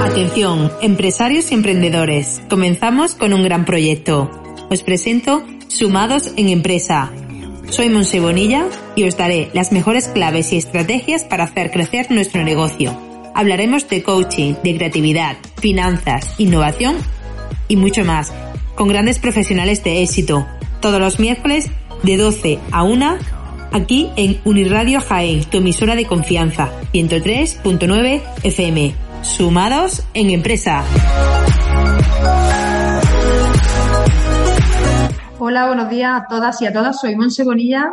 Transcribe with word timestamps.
Atención, 0.00 0.72
empresarios 0.80 1.50
y 1.50 1.54
emprendedores. 1.54 2.42
Comenzamos 2.48 3.14
con 3.14 3.32
un 3.32 3.44
gran 3.44 3.64
proyecto. 3.64 4.30
Os 4.70 4.82
presento 4.82 5.44
Sumados 5.68 6.32
en 6.36 6.48
Empresa. 6.48 7.12
Soy 7.68 7.88
Monse 7.88 8.20
Bonilla 8.20 8.66
y 8.96 9.04
os 9.04 9.16
daré 9.16 9.50
las 9.52 9.72
mejores 9.72 10.08
claves 10.08 10.52
y 10.52 10.56
estrategias 10.56 11.24
para 11.24 11.44
hacer 11.44 11.70
crecer 11.70 12.10
nuestro 12.10 12.42
negocio. 12.42 12.98
Hablaremos 13.34 13.88
de 13.88 14.02
coaching, 14.02 14.54
de 14.62 14.76
creatividad, 14.76 15.36
finanzas, 15.60 16.34
innovación 16.38 16.96
y 17.68 17.76
mucho 17.76 18.04
más, 18.04 18.32
con 18.74 18.88
grandes 18.88 19.18
profesionales 19.18 19.84
de 19.84 20.02
éxito. 20.02 20.46
Todos 20.80 21.00
los 21.00 21.20
miércoles 21.20 21.70
de 22.02 22.16
12 22.16 22.58
a 22.70 22.82
1 22.82 23.18
aquí 23.72 24.10
en 24.16 24.40
Uniradio 24.44 25.00
Jaén, 25.00 25.44
tu 25.44 25.58
emisora 25.58 25.96
de 25.96 26.06
confianza, 26.06 26.70
103.9 26.92 28.22
FM. 28.42 29.01
Sumados 29.22 30.04
en 30.14 30.30
empresa. 30.30 30.82
Hola, 35.38 35.68
buenos 35.68 35.90
días 35.90 36.22
a 36.22 36.26
todas 36.28 36.60
y 36.60 36.66
a 36.66 36.72
todas. 36.72 37.00
Soy 37.00 37.14
Monse 37.14 37.44
Bonilla 37.44 37.92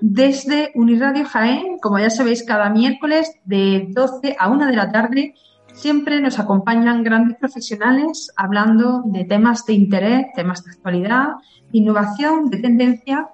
desde 0.00 0.72
Uniradio 0.74 1.24
Jaén. 1.26 1.78
Como 1.80 2.00
ya 2.00 2.10
sabéis, 2.10 2.42
cada 2.42 2.70
miércoles 2.70 3.30
de 3.44 3.86
12 3.90 4.36
a 4.38 4.50
1 4.50 4.66
de 4.66 4.76
la 4.76 4.90
tarde 4.90 5.34
siempre 5.72 6.20
nos 6.20 6.40
acompañan 6.40 7.04
grandes 7.04 7.36
profesionales 7.38 8.32
hablando 8.36 9.02
de 9.06 9.24
temas 9.24 9.64
de 9.66 9.74
interés, 9.74 10.26
temas 10.34 10.64
de 10.64 10.72
actualidad, 10.72 11.28
innovación, 11.70 12.50
de 12.50 12.58
tendencia. 12.58 13.28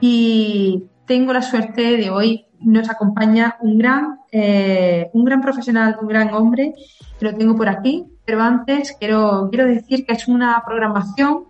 Y 0.00 0.84
tengo 1.10 1.32
la 1.32 1.42
suerte 1.42 1.96
de 1.96 2.08
hoy 2.08 2.46
nos 2.60 2.88
acompaña 2.88 3.56
un 3.62 3.78
gran, 3.78 4.20
eh, 4.30 5.10
un 5.12 5.24
gran 5.24 5.40
profesional, 5.40 5.96
un 6.00 6.06
gran 6.06 6.32
hombre, 6.32 6.72
que 7.18 7.24
lo 7.24 7.36
tengo 7.36 7.56
por 7.56 7.68
aquí. 7.68 8.06
Pero 8.24 8.40
antes 8.40 8.94
quiero, 8.96 9.48
quiero 9.50 9.66
decir 9.66 10.06
que 10.06 10.12
es 10.12 10.28
una 10.28 10.62
programación 10.64 11.46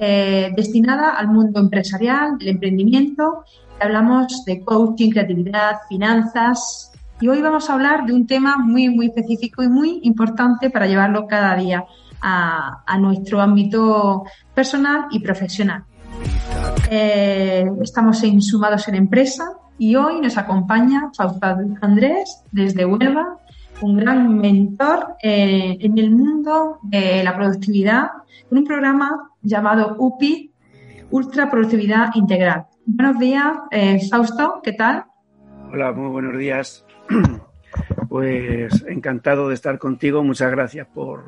eh, 0.00 0.50
destinada 0.56 1.10
al 1.10 1.28
mundo 1.28 1.60
empresarial, 1.60 2.38
del 2.38 2.48
emprendimiento. 2.48 3.44
Hablamos 3.78 4.44
de 4.46 4.64
coaching, 4.64 5.12
creatividad, 5.12 5.76
finanzas. 5.88 6.90
Y 7.20 7.28
hoy 7.28 7.40
vamos 7.40 7.70
a 7.70 7.74
hablar 7.74 8.06
de 8.06 8.14
un 8.14 8.26
tema 8.26 8.56
muy, 8.56 8.88
muy 8.88 9.06
específico 9.06 9.62
y 9.62 9.68
muy 9.68 10.00
importante 10.02 10.70
para 10.70 10.88
llevarlo 10.88 11.28
cada 11.28 11.54
día 11.54 11.84
a, 12.20 12.82
a 12.84 12.98
nuestro 12.98 13.40
ámbito 13.40 14.24
personal 14.56 15.06
y 15.12 15.20
profesional. 15.20 15.84
Eh, 16.90 17.64
estamos 17.82 18.22
en 18.22 18.40
Sumados 18.40 18.86
en 18.88 18.94
Empresa 18.94 19.44
y 19.78 19.96
hoy 19.96 20.20
nos 20.20 20.36
acompaña 20.36 21.10
Fausto 21.16 21.46
Andrés 21.80 22.44
desde 22.52 22.84
Huelva, 22.84 23.38
un 23.80 23.96
gran 23.96 24.38
mentor 24.38 25.16
eh, 25.22 25.76
en 25.80 25.98
el 25.98 26.10
mundo 26.10 26.78
de 26.82 27.24
la 27.24 27.34
productividad, 27.34 28.10
con 28.48 28.58
un 28.58 28.64
programa 28.64 29.30
llamado 29.42 29.96
UPI, 29.98 30.52
Ultra 31.10 31.50
Productividad 31.50 32.10
Integral. 32.14 32.66
Buenos 32.86 33.18
días, 33.18 33.52
eh, 33.70 34.00
Fausto, 34.08 34.60
¿qué 34.62 34.72
tal? 34.72 35.04
Hola, 35.72 35.92
muy 35.92 36.10
buenos 36.10 36.38
días. 36.38 36.84
Pues 38.08 38.84
encantado 38.86 39.48
de 39.48 39.54
estar 39.54 39.80
contigo. 39.80 40.22
Muchas 40.22 40.48
gracias 40.52 40.86
por 40.86 41.24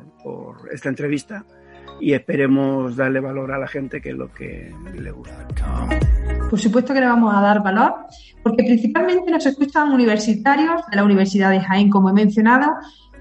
esta 0.71 0.87
entrevista 0.87 1.43
y 1.99 2.13
esperemos 2.13 2.95
darle 2.95 3.19
valor 3.19 3.51
a 3.51 3.57
la 3.57 3.67
gente 3.67 4.01
que 4.01 4.09
es 4.09 4.15
lo 4.15 4.31
que 4.31 4.73
le 4.95 5.11
gusta. 5.11 5.45
Por 6.49 6.59
supuesto 6.59 6.93
que 6.93 6.99
le 6.99 7.07
vamos 7.07 7.33
a 7.35 7.41
dar 7.41 7.63
valor, 7.63 7.95
porque 8.43 8.63
principalmente 8.63 9.29
nos 9.31 9.45
escuchan 9.45 9.91
universitarios 9.91 10.81
de 10.89 10.95
la 10.95 11.03
Universidad 11.03 11.51
de 11.51 11.59
Jaén, 11.59 11.89
como 11.89 12.09
he 12.09 12.13
mencionado, 12.13 12.73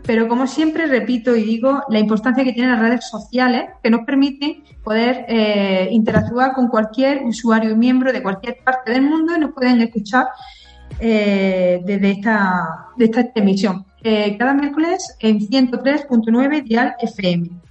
pero 0.03 0.29
como 0.29 0.47
siempre 0.47 0.87
repito 0.87 1.35
y 1.35 1.43
digo, 1.43 1.83
la 1.89 1.99
importancia 1.99 2.45
que 2.45 2.53
tienen 2.53 2.73
las 2.73 2.81
redes 2.81 3.09
sociales 3.09 3.71
que 3.83 3.91
nos 3.91 4.05
permiten 4.07 4.63
poder 4.85 5.27
eh, 5.29 5.89
interactuar 5.91 6.53
con 6.53 6.69
cualquier 6.69 7.25
usuario 7.25 7.73
y 7.73 7.77
miembro 7.77 8.13
de 8.13 8.23
cualquier 8.23 8.59
parte 8.63 8.93
del 8.93 9.03
mundo 9.03 9.35
y 9.37 9.41
nos 9.41 9.53
pueden 9.53 9.81
escuchar 9.81 10.29
eh, 11.01 11.83
desde 11.85 12.11
esta, 12.13 12.87
de 12.97 13.05
esta 13.07 13.27
emisión. 13.35 13.85
Eh, 14.03 14.37
cada 14.39 14.55
miércoles 14.55 15.17
en 15.19 15.41
103.9 15.41 16.63
Dial 16.63 16.95
FM. 17.01 17.66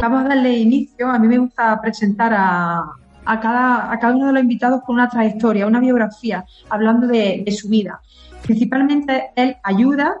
Vamos 0.00 0.24
a 0.24 0.28
darle 0.28 0.58
inicio. 0.58 1.08
A 1.08 1.18
mí 1.18 1.26
me 1.26 1.38
gusta 1.38 1.80
presentar 1.80 2.32
a, 2.34 2.84
a, 3.26 3.40
cada, 3.40 3.92
a 3.92 3.98
cada 3.98 4.14
uno 4.14 4.28
de 4.28 4.32
los 4.34 4.42
invitados 4.42 4.82
con 4.82 4.94
una 4.94 5.08
trayectoria, 5.08 5.66
una 5.66 5.80
biografía, 5.80 6.44
hablando 6.70 7.06
de, 7.06 7.44
su 7.50 7.68
vida. 7.68 8.00
Principalmente 8.42 9.30
él 9.34 9.56
ayuda 9.62 10.16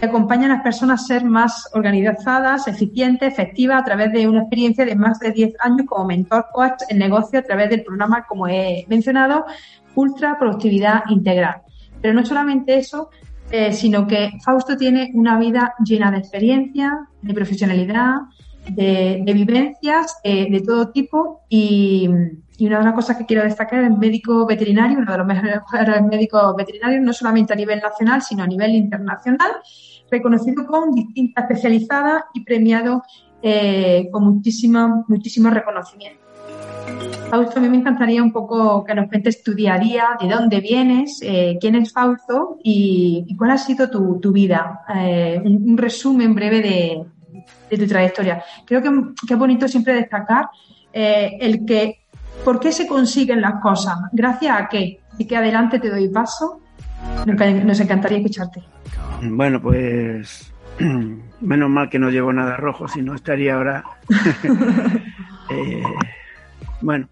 y 0.00 0.04
acompaña 0.04 0.46
a 0.46 0.56
las 0.56 0.62
personas 0.62 1.02
a 1.02 1.06
ser 1.06 1.24
más 1.24 1.70
organizadas, 1.72 2.68
eficientes, 2.68 3.32
efectivas 3.32 3.80
a 3.80 3.84
través 3.84 4.12
de 4.12 4.28
una 4.28 4.40
experiencia 4.40 4.84
de 4.84 4.94
más 4.94 5.18
de 5.18 5.32
10 5.32 5.54
años 5.60 5.86
como 5.86 6.04
mentor 6.04 6.46
coach 6.52 6.82
en 6.88 6.98
negocio 6.98 7.38
a 7.38 7.42
través 7.42 7.70
del 7.70 7.82
programa, 7.82 8.26
como 8.26 8.46
he 8.46 8.84
mencionado, 8.88 9.46
Ultra 9.94 10.38
Productividad 10.38 11.04
Integral. 11.08 11.62
Pero 12.00 12.14
no 12.14 12.26
solamente 12.26 12.76
eso, 12.76 13.10
eh, 13.50 13.72
sino 13.72 14.06
que 14.06 14.32
Fausto 14.44 14.76
tiene 14.76 15.10
una 15.14 15.38
vida 15.38 15.74
llena 15.84 16.10
de 16.10 16.18
experiencia, 16.18 17.06
de 17.22 17.34
profesionalidad, 17.34 18.16
de, 18.70 19.22
vivencias 19.24 20.18
de 20.22 20.62
todo 20.64 20.90
tipo 20.90 21.42
y, 21.48 22.08
una 22.60 22.78
de 22.78 22.84
las 22.84 22.94
cosas 22.94 23.16
que 23.16 23.26
quiero 23.26 23.42
destacar 23.42 23.82
es 23.82 23.98
médico 23.98 24.46
veterinario, 24.46 24.98
uno 24.98 25.10
de 25.10 25.18
los 25.18 25.26
mejores 25.26 26.02
médicos 26.02 26.54
veterinarios, 26.56 27.02
no 27.02 27.12
solamente 27.12 27.52
a 27.52 27.56
nivel 27.56 27.80
nacional, 27.80 28.22
sino 28.22 28.44
a 28.44 28.46
nivel 28.46 28.76
internacional, 28.76 29.50
reconocido 30.12 30.64
con 30.66 30.92
distintas 30.92 31.44
especializadas 31.44 32.24
y 32.34 32.44
premiado 32.44 33.02
eh, 33.42 34.08
con 34.12 34.24
muchísimo, 34.24 35.04
muchísimo 35.08 35.50
reconocimiento. 35.50 36.20
Fausto, 37.28 37.58
a 37.58 37.62
mí 37.62 37.68
me 37.68 37.78
encantaría 37.78 38.22
un 38.22 38.30
poco 38.30 38.84
que 38.84 38.94
nos 38.94 39.08
cuentes 39.08 39.42
tu 39.42 39.54
día 39.54 39.74
a 39.74 39.78
día, 39.78 40.04
de 40.20 40.28
dónde 40.28 40.60
vienes, 40.60 41.20
eh, 41.22 41.56
quién 41.60 41.74
es 41.74 41.92
Fausto 41.92 42.58
y, 42.62 43.34
cuál 43.36 43.52
ha 43.52 43.58
sido 43.58 43.90
tu, 43.90 44.32
vida. 44.32 44.82
Eh, 44.94 45.40
un, 45.42 45.76
resumen 45.76 46.34
breve 46.34 46.60
de, 46.60 47.04
de 47.70 47.78
tu 47.78 47.86
trayectoria. 47.86 48.42
Creo 48.66 48.82
que, 48.82 48.88
es 49.32 49.38
bonito 49.38 49.68
siempre 49.68 49.94
destacar 49.94 50.48
eh, 50.92 51.36
el 51.40 51.64
que, 51.64 52.00
¿por 52.44 52.60
qué 52.60 52.72
se 52.72 52.86
consiguen 52.86 53.40
las 53.40 53.60
cosas? 53.60 53.96
¿Gracias 54.12 54.60
a 54.60 54.68
qué? 54.68 55.00
Y 55.18 55.26
que 55.26 55.36
adelante 55.36 55.78
te 55.78 55.90
doy 55.90 56.08
paso. 56.08 56.60
Nos 57.26 57.80
encantaría 57.80 58.18
escucharte. 58.18 58.62
Bueno, 59.22 59.60
pues 59.60 60.52
menos 61.40 61.70
mal 61.70 61.88
que 61.88 61.98
no 61.98 62.10
llevo 62.10 62.32
nada 62.32 62.56
rojo, 62.56 62.88
si 62.88 63.02
no 63.02 63.14
estaría 63.14 63.54
ahora. 63.54 63.84
Eh, 65.50 65.82
bueno, 66.80 67.08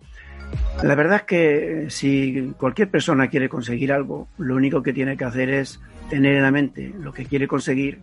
la 0.82 0.94
verdad 0.94 1.16
es 1.16 1.22
que 1.24 1.86
si 1.90 2.54
cualquier 2.56 2.88
persona 2.88 3.28
quiere 3.28 3.48
conseguir 3.48 3.92
algo, 3.92 4.28
lo 4.38 4.56
único 4.56 4.82
que 4.82 4.94
tiene 4.94 5.16
que 5.16 5.24
hacer 5.24 5.50
es 5.50 5.80
tener 6.08 6.36
en 6.36 6.42
la 6.42 6.50
mente 6.50 6.94
lo 6.98 7.12
que 7.12 7.26
quiere 7.26 7.46
conseguir 7.46 8.00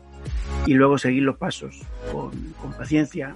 y 0.65 0.73
luego 0.73 0.97
seguir 0.97 1.23
los 1.23 1.37
pasos 1.37 1.81
con, 2.11 2.73
paciencia, 2.73 3.33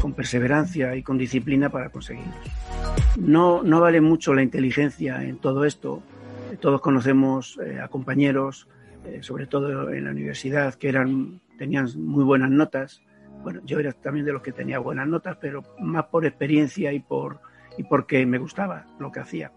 con 0.00 0.12
perseverancia 0.12 0.96
y 0.96 1.02
con 1.02 1.16
disciplina 1.16 1.70
para 1.70 1.90
conseguirlos. 1.90 2.34
No, 3.16 3.62
no 3.62 3.80
vale 3.80 4.00
mucho 4.00 4.34
la 4.34 4.42
inteligencia 4.42 5.22
en 5.22 5.38
todo 5.38 5.64
esto. 5.64 6.02
Todos 6.60 6.80
conocemos 6.80 7.58
eh, 7.64 7.80
a 7.80 7.88
compañeros, 7.88 8.68
eh, 9.04 9.18
sobre 9.22 9.46
todo 9.46 9.90
en 9.90 10.04
la 10.04 10.10
universidad, 10.10 10.74
que 10.74 10.88
eran, 10.88 11.40
tenían 11.56 11.88
muy 11.96 12.24
buenas 12.24 12.50
notas. 12.50 13.02
Bueno, 13.42 13.60
yo 13.64 13.78
era 13.78 13.92
también 13.92 14.26
de 14.26 14.32
los 14.32 14.42
que 14.42 14.52
tenía 14.52 14.78
buenas 14.80 15.06
notas, 15.06 15.36
pero 15.40 15.62
más 15.80 16.06
por 16.06 16.26
experiencia 16.26 16.92
y, 16.92 17.00
por, 17.00 17.38
y 17.78 17.84
porque 17.84 18.26
me 18.26 18.38
gustaba 18.38 18.86
lo 18.98 19.12
que 19.12 19.20
hacía 19.20 19.52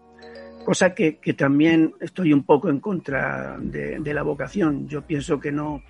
cosa 0.64 0.94
que, 0.94 1.16
que, 1.16 1.32
también 1.32 1.94
estoy 2.00 2.34
un 2.34 2.44
poco 2.44 2.68
en 2.68 2.80
contra 2.80 3.56
de, 3.58 3.98
de, 3.98 4.14
la 4.14 4.22
vocación. 4.22 4.86
Yo 4.88 5.00
pienso 5.00 5.40
que 5.40 5.50
no, 5.50 5.82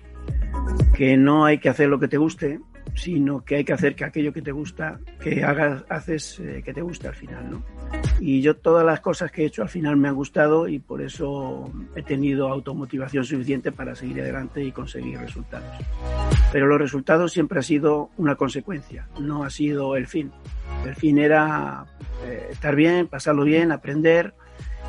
que 0.95 1.17
no 1.17 1.45
hay 1.45 1.57
que 1.59 1.69
hacer 1.69 1.89
lo 1.89 1.99
que 1.99 2.07
te 2.07 2.17
guste, 2.17 2.59
sino 2.93 3.43
que 3.43 3.57
hay 3.57 3.63
que 3.63 3.73
hacer 3.73 3.95
que 3.95 4.03
aquello 4.03 4.33
que 4.33 4.41
te 4.41 4.51
gusta, 4.51 4.99
que 5.21 5.43
hagas, 5.43 5.83
haces 5.89 6.39
eh, 6.39 6.61
que 6.63 6.73
te 6.73 6.81
guste 6.81 7.07
al 7.07 7.15
final, 7.15 7.49
¿no? 7.49 7.63
Y 8.19 8.41
yo 8.41 8.55
todas 8.55 8.85
las 8.85 8.99
cosas 8.99 9.31
que 9.31 9.43
he 9.43 9.45
hecho 9.45 9.61
al 9.61 9.69
final 9.69 9.97
me 9.97 10.07
han 10.07 10.15
gustado 10.15 10.67
y 10.67 10.79
por 10.79 11.01
eso 11.01 11.71
he 11.95 12.03
tenido 12.03 12.47
automotivación 12.49 13.23
suficiente 13.23 13.71
para 13.71 13.95
seguir 13.95 14.21
adelante 14.21 14.63
y 14.63 14.71
conseguir 14.71 15.19
resultados. 15.19 15.77
Pero 16.51 16.67
los 16.67 16.79
resultados 16.79 17.31
siempre 17.31 17.59
ha 17.59 17.63
sido 17.63 18.09
una 18.17 18.35
consecuencia, 18.35 19.07
no 19.19 19.43
ha 19.43 19.49
sido 19.49 19.95
el 19.95 20.07
fin. 20.07 20.31
El 20.85 20.95
fin 20.95 21.17
era 21.17 21.85
eh, 22.25 22.49
estar 22.51 22.75
bien, 22.75 23.07
pasarlo 23.07 23.43
bien, 23.43 23.71
aprender 23.71 24.33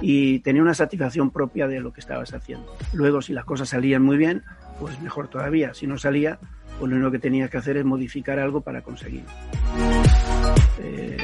y 0.00 0.41
tener 0.41 0.62
una 0.62 0.75
satisfacción 0.75 1.31
propia 1.31 1.69
de 1.69 1.81
lo 1.81 1.93
que 1.93 2.00
estabas 2.00 2.35
haciendo. 2.35 2.75
Luego, 2.93 3.23
si 3.23 3.32
las 3.32 3.44
cosas 3.44 3.69
salían 3.69 4.02
muy 4.02 4.17
bien, 4.17 4.43
pues 4.78 5.00
mejor 5.00 5.28
todavía. 5.28 5.74
Si 5.74 5.86
no 5.86 5.98
salía, 5.98 6.38
pues 6.78 6.90
lo 6.90 6.96
único 6.96 7.10
que 7.10 7.19
tenías 7.19 7.50
que 7.50 7.58
hacer 7.58 7.76
es 7.76 7.84
modificar 7.84 8.38
algo 8.38 8.60
para 8.60 8.82
conseguirlo. 8.82 9.30
Eh, 10.80 11.16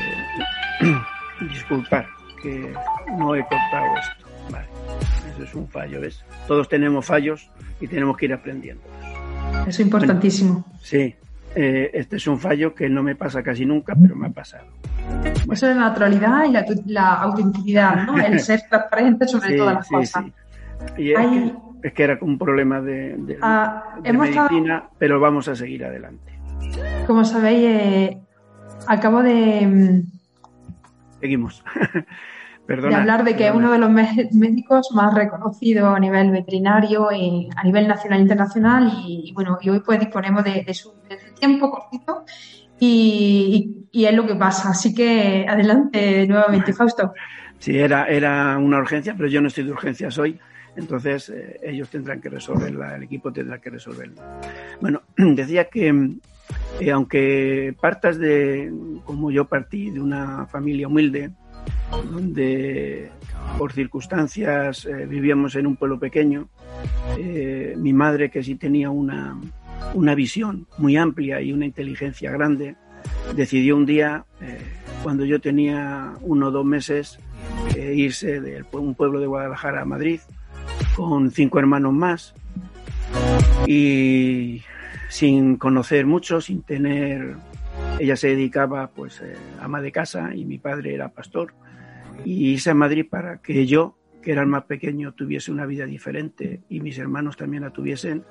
disculpar 1.51 2.07
que 2.43 2.73
no 3.17 3.35
he 3.35 3.41
cortado 3.43 3.97
esto. 4.01 4.27
Vale. 4.51 4.69
Eso 5.35 5.43
es 5.43 5.55
un 5.55 5.69
fallo, 5.69 6.01
¿ves? 6.01 6.25
Todos 6.47 6.69
tenemos 6.69 7.05
fallos 7.05 7.51
y 7.81 7.87
tenemos 7.87 8.17
que 8.17 8.27
ir 8.27 8.33
aprendiendo. 8.33 8.83
es 9.67 9.81
importantísimo. 9.81 10.65
sí, 10.83 11.15
eh, 11.55 11.91
este 11.95 12.17
es 12.17 12.27
un 12.27 12.39
fallo 12.39 12.75
que 12.75 12.89
no 12.89 13.03
me 13.03 13.17
pasa 13.17 13.43
casi 13.43 13.65
nunca, 13.65 13.95
pero 14.01 14.15
me 14.15 14.29
ha 14.29 14.31
pasado. 14.31 14.67
Eso 15.51 15.69
es 15.69 15.77
la 15.77 15.89
naturalidad 15.89 16.45
y 16.45 16.93
la, 16.93 17.15
autenticidad, 17.15 18.07
¿no? 18.07 18.19
El 18.19 18.39
ser 18.41 18.63
transparente 18.69 19.27
sobre 19.27 19.57
todas 19.57 19.75
las 19.75 19.89
cosas. 19.89 20.25
Y 20.97 21.13
es, 21.13 21.19
que, 21.19 21.55
era 21.83 22.19
un 22.21 22.39
problema 22.39 22.81
de, 22.81 23.39
ah, 23.43 23.97
medicina, 24.03 24.89
pero 24.99 25.21
vamos 25.21 25.49
a 25.49 25.55
seguir 25.55 25.85
adelante. 25.85 26.39
Como 27.07 27.25
sabéis, 27.25 27.65
eh, 27.65 28.19
acabo 28.87 29.23
de... 29.23 29.67
Mm, 29.67 30.03
Seguimos. 31.21 31.65
de 32.77 32.95
hablar 32.95 33.25
de 33.25 33.35
que 33.35 33.49
es 33.49 33.55
uno 33.55 33.73
de 33.73 33.79
los 33.79 33.91
médicos 33.91 34.91
más 34.93 35.15
reconocidos 35.15 35.97
a 35.97 35.99
nivel 35.99 36.31
veterinario 36.31 37.11
y 37.11 37.49
a 37.57 37.65
nivel 37.65 37.89
nacional 37.89 38.19
e 38.19 38.23
internacional 38.23 38.93
y, 39.07 39.33
bueno, 39.35 39.59
y 39.63 39.71
hoy 39.71 39.81
pues 39.81 39.99
disponemos 39.99 40.45
de, 40.45 40.75
su, 40.75 40.93
tiempo 41.39 41.71
cortito 41.71 42.25
y, 42.79 43.87
es 43.91 44.13
lo 44.13 44.27
que 44.27 44.35
pasa. 44.35 44.71
Así 44.71 44.95
que 44.95 45.47
adelante 45.49 46.27
nuevamente, 46.27 46.73
Fausto. 46.75 47.15
Sí, 47.59 47.77
era, 47.79 48.07
era 48.07 48.59
una 48.59 48.79
urgencia, 48.79 49.15
pero 49.17 49.29
yo 49.31 49.41
no 49.41 49.49
estoy 49.49 49.65
de 49.65 49.73
urgencias 49.73 50.19
hoy, 50.19 50.39
entonces 50.79 51.29
eh, 51.29 51.61
ellos 51.63 51.89
tendrán 51.91 52.21
que 52.21 52.29
resolverla, 52.29 52.97
el 52.97 53.03
equipo 53.03 53.33
tendrá 53.33 53.61
que 53.61 53.71
resolverla. 53.71 54.41
Bueno, 54.81 55.03
decía 55.17 55.65
que 55.65 56.17
eh, 56.81 56.91
aunque 56.91 57.75
partas 57.81 58.19
de, 58.19 58.73
como 59.05 59.31
yo 59.31 59.47
partí, 59.47 59.91
de 59.91 60.01
una 60.01 60.47
familia 60.47 60.89
humilde, 60.89 61.31
donde 62.11 63.11
por 63.59 63.73
circunstancias 63.73 64.85
eh, 64.85 65.07
vivíamos 65.07 65.57
en 65.57 65.67
un 65.67 65.77
pueblo 65.77 65.99
pequeño. 65.99 66.49
Eh, 67.19 67.75
mi 67.77 67.93
madre, 67.93 68.31
que 68.31 68.43
sí 68.43 68.55
tenía 68.55 68.91
una, 68.91 69.39
una, 69.95 70.15
visión 70.15 70.67
muy 70.79 70.97
amplia 70.97 71.41
y 71.41 71.53
una 71.53 71.67
inteligencia 71.67 72.31
grande, 72.31 72.77
decidió 73.35 73.77
un 73.77 73.87
día, 73.87 74.25
eh, 74.41 74.59
cuando 75.03 75.25
yo 75.25 75.41
tenía 75.41 76.15
uno 76.21 76.49
o 76.49 76.51
dos 76.51 76.65
meses, 76.65 77.19
irse 77.77 78.41
de 78.41 78.65
un 78.73 78.95
pueblo 78.95 79.21
de 79.21 79.27
Guadalajara 79.27 79.83
a 79.83 79.85
Madrid 79.85 80.21
con 80.99 81.31
cinco 81.31 81.61
hermanos 81.61 81.93
más 81.93 82.35
y 83.69 84.63
sin 85.09 85.57
conocer 85.57 86.07
mucho, 86.07 86.41
sin 86.41 86.63
tener 86.63 87.37
ella 88.01 88.17
se 88.17 88.31
dedicaba 88.31 88.89
pues 88.89 89.21
eh, 89.21 89.37
ama 89.61 89.81
de 89.81 89.93
casa 89.93 90.35
y 90.35 90.45
mi 90.45 90.59
padre 90.59 90.95
era 90.95 91.11
pastor 91.11 91.55
y 92.25 92.51
hice 92.51 92.71
a 92.71 92.75
Madrid 92.75 93.07
para 93.09 93.39
que 93.39 93.65
yo, 93.65 93.97
que 94.23 94.33
era 94.33 94.43
el 94.43 94.49
más 94.49 94.65
pequeño, 94.65 95.13
tuviese 95.13 95.53
una 95.53 95.67
vida 95.67 95.87
diferente 95.87 96.63
y 96.69 96.81
mis 96.81 96.99
hermanos 96.99 97.37
también 97.37 97.63
la 97.63 97.71
tuviesen, 97.71 98.25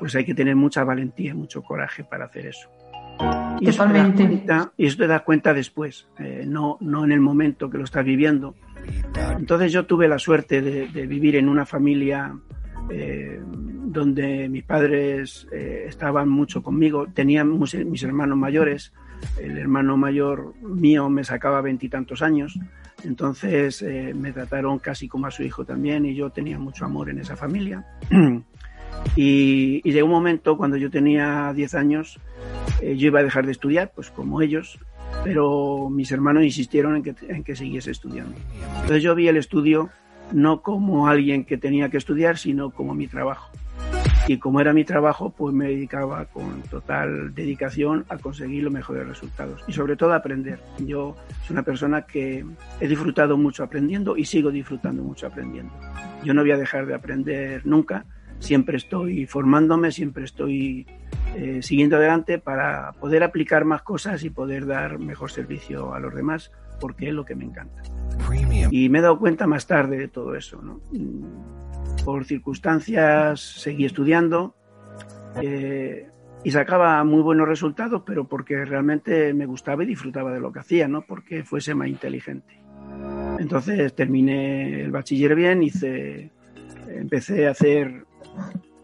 pues 0.00 0.14
hay 0.14 0.24
que 0.24 0.34
tener 0.34 0.56
mucha 0.56 0.84
valentía 0.84 1.32
y 1.32 1.34
mucho 1.34 1.62
coraje 1.62 2.02
para 2.02 2.24
hacer 2.24 2.46
eso. 2.46 2.70
Y 3.60 3.68
eso, 3.68 3.84
te 3.84 4.26
cuenta, 4.26 4.72
y 4.76 4.86
eso 4.86 4.98
te 4.98 5.06
das 5.06 5.22
cuenta 5.22 5.54
después, 5.54 6.06
eh, 6.18 6.44
no, 6.46 6.76
no 6.80 7.04
en 7.04 7.12
el 7.12 7.20
momento 7.20 7.70
que 7.70 7.78
lo 7.78 7.84
estás 7.84 8.04
viviendo. 8.04 8.54
Entonces 9.38 9.72
yo 9.72 9.86
tuve 9.86 10.08
la 10.08 10.18
suerte 10.18 10.60
de, 10.60 11.06
vivir 11.06 11.36
en 11.36 11.48
una 11.48 11.64
familia 11.64 12.36
eh, 12.90 13.40
donde 13.42 14.48
mis 14.48 14.62
padres 14.62 15.48
estaban 15.50 16.28
mucho 16.28 16.62
conmigo, 16.62 17.06
tenían 17.12 17.58
mis 17.58 18.02
hermanos 18.02 18.36
mayores, 18.36 18.92
el 19.40 19.58
hermano 19.58 19.96
mayor 19.96 20.54
mío 20.60 21.08
me 21.08 21.24
sacaba 21.24 21.60
veintitantos 21.60 22.22
años, 22.22 22.58
entonces 23.04 23.82
eh, 23.82 24.14
me 24.14 24.32
trataron 24.32 24.78
casi 24.78 25.08
como 25.08 25.26
a 25.26 25.30
su 25.30 25.42
hijo 25.42 25.64
también 25.64 26.06
y 26.06 26.14
yo 26.14 26.30
tenía 26.30 26.58
mucho 26.58 26.84
amor 26.84 27.10
en 27.10 27.18
esa 27.18 27.36
familia. 27.36 27.84
y, 29.16 29.82
llegó 29.90 30.06
un 30.06 30.12
momento 30.12 30.56
cuando 30.56 30.76
yo 30.76 30.90
tenía 30.90 31.52
diez 31.54 31.74
años, 31.74 32.18
eh, 32.80 32.96
yo 32.96 33.08
iba 33.08 33.20
a 33.20 33.22
dejar 33.22 33.46
de 33.46 33.52
estudiar, 33.52 33.92
pues 33.94 34.10
como 34.10 34.42
ellos, 34.42 34.78
pero 35.24 35.88
mis 35.90 36.10
hermanos 36.12 36.44
insistieron 36.44 36.96
en 36.96 37.02
que, 37.02 37.14
en 37.28 37.44
que 37.44 37.56
siguiese 37.56 37.90
estudiando. 37.90 38.36
Entonces 38.74 39.02
yo 39.02 39.14
vi 39.14 39.28
el 39.28 39.36
estudio 39.36 39.90
no 40.32 40.62
como 40.62 41.08
alguien 41.08 41.44
que 41.44 41.56
tenía 41.56 41.88
que 41.88 41.98
estudiar, 41.98 42.36
sino 42.36 42.70
como 42.70 42.94
mi 42.94 43.06
trabajo 43.06 43.50
y 44.28 44.38
como 44.38 44.60
era 44.60 44.72
mi 44.72 44.84
trabajo, 44.84 45.30
pues 45.30 45.54
me 45.54 45.68
dedicaba 45.68 46.24
con 46.26 46.62
total 46.62 47.34
dedicación 47.34 48.04
a 48.08 48.18
conseguir 48.18 48.64
los 48.64 48.72
mejores 48.72 49.06
resultados 49.06 49.62
y 49.66 49.72
sobre 49.72 49.96
todo 49.96 50.12
a 50.12 50.16
aprender. 50.16 50.58
Yo 50.78 51.16
soy 51.46 51.54
una 51.54 51.62
persona 51.62 52.02
que 52.02 52.44
he 52.80 52.88
disfrutado 52.88 53.36
mucho 53.36 53.62
aprendiendo 53.62 54.16
y 54.16 54.24
sigo 54.24 54.50
disfrutando 54.50 55.02
mucho 55.02 55.26
aprendiendo. 55.26 55.72
Yo 56.24 56.34
no 56.34 56.42
voy 56.42 56.50
a 56.50 56.56
dejar 56.56 56.86
de 56.86 56.94
aprender 56.94 57.64
nunca, 57.64 58.04
siempre 58.40 58.78
estoy 58.78 59.26
formándome, 59.26 59.92
siempre 59.92 60.24
estoy 60.24 60.86
eh, 61.36 61.62
siguiendo 61.62 61.96
adelante 61.96 62.38
para 62.38 62.92
poder 62.92 63.22
aplicar 63.22 63.64
más 63.64 63.82
cosas 63.82 64.24
y 64.24 64.30
poder 64.30 64.66
dar 64.66 64.98
mejor 64.98 65.30
servicio 65.30 65.92
a 65.92 66.00
los 66.00 66.14
demás, 66.14 66.50
porque 66.80 67.08
es 67.08 67.14
lo 67.14 67.24
que 67.24 67.34
me 67.34 67.44
encanta. 67.44 67.82
Y 68.70 68.88
me 68.88 68.98
he 68.98 69.02
dado 69.02 69.18
cuenta 69.18 69.46
más 69.46 69.66
tarde 69.66 69.98
de 69.98 70.08
todo 70.08 70.34
eso. 70.34 70.60
¿no? 70.62 70.80
por 72.06 72.24
circunstancias 72.24 73.40
seguí 73.40 73.84
estudiando 73.84 74.54
eh, 75.42 76.08
y 76.44 76.50
sacaba 76.52 77.02
muy 77.02 77.20
buenos 77.20 77.48
resultados, 77.48 78.02
pero 78.06 78.28
porque 78.28 78.64
realmente 78.64 79.34
me 79.34 79.44
gustaba 79.44 79.82
y 79.82 79.86
disfrutaba 79.86 80.32
de 80.32 80.38
lo 80.38 80.52
que 80.52 80.60
hacía, 80.60 80.86
no 80.86 81.02
porque 81.02 81.42
fuese 81.42 81.74
más 81.74 81.88
inteligente. 81.88 82.60
Entonces 83.40 83.92
terminé 83.94 84.82
el 84.82 84.92
bachiller 84.92 85.34
bien, 85.34 85.64
hice, 85.64 86.30
empecé 86.86 87.48
a 87.48 87.50
hacer 87.50 88.04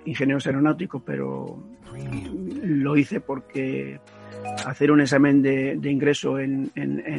ingenieros 0.05 0.47
aeronáuticos, 0.47 1.03
pero 1.07 1.63
lo 2.65 2.97
hice 2.97 3.21
porque 3.21 4.01
hacer 4.67 4.91
un 4.91 5.01
examen 5.01 5.43
de, 5.43 5.79
ingreso 5.85 6.39
en, 6.39 6.71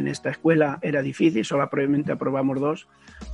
esta 0.08 0.30
escuela 0.30 0.80
era 0.82 1.02
difícil, 1.02 1.46
solamente 1.46 2.12
aprobamos 2.12 2.60
dos, 2.60 2.88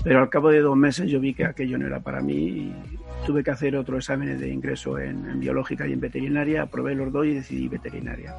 pero 0.04 0.20
al 0.20 0.30
cabo 0.30 0.50
de 0.50 0.62
dos 0.62 0.76
meses 0.76 1.10
yo 1.10 1.20
vi 1.20 1.34
que 1.34 1.46
aquello 1.46 1.78
no 1.78 1.88
era 1.88 2.00
para 2.00 2.22
mí 2.22 2.36
y 2.36 2.74
tuve 3.26 3.44
que 3.44 3.52
hacer 3.52 3.76
otro 3.76 3.98
examen 3.98 4.40
de 4.40 4.50
ingreso 4.50 4.98
en, 5.00 5.40
biológica 5.40 5.88
y 5.88 5.94
en 5.94 6.00
veterinaria, 6.00 6.64
aprobé 6.64 6.96
los 6.96 7.12
dos 7.12 7.26
y 7.26 7.34
decidí 7.34 7.68
veterinaria. 7.68 8.36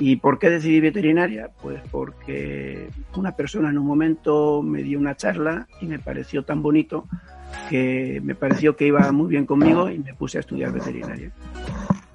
¿Y 0.00 0.16
por 0.16 0.38
qué 0.38 0.50
decidí 0.50 0.80
veterinaria? 0.80 1.50
Pues 1.60 1.80
porque 1.90 2.88
una 3.16 3.36
persona 3.36 3.70
en 3.70 3.78
un 3.78 3.86
momento 3.86 4.62
me 4.62 4.82
dio 4.82 4.98
una 4.98 5.16
charla 5.16 5.66
y 5.80 5.86
me 5.86 5.98
pareció 5.98 6.44
tan 6.44 6.62
bonito 6.62 7.06
que 7.68 8.20
me 8.24 8.34
pareció 8.34 8.76
que 8.76 8.86
iba 8.86 9.12
muy 9.12 9.28
bien 9.28 9.46
conmigo 9.46 9.90
y 9.90 9.98
me 9.98 10.14
puse 10.14 10.38
a 10.38 10.40
estudiar 10.40 10.72
veterinaria. 10.72 11.32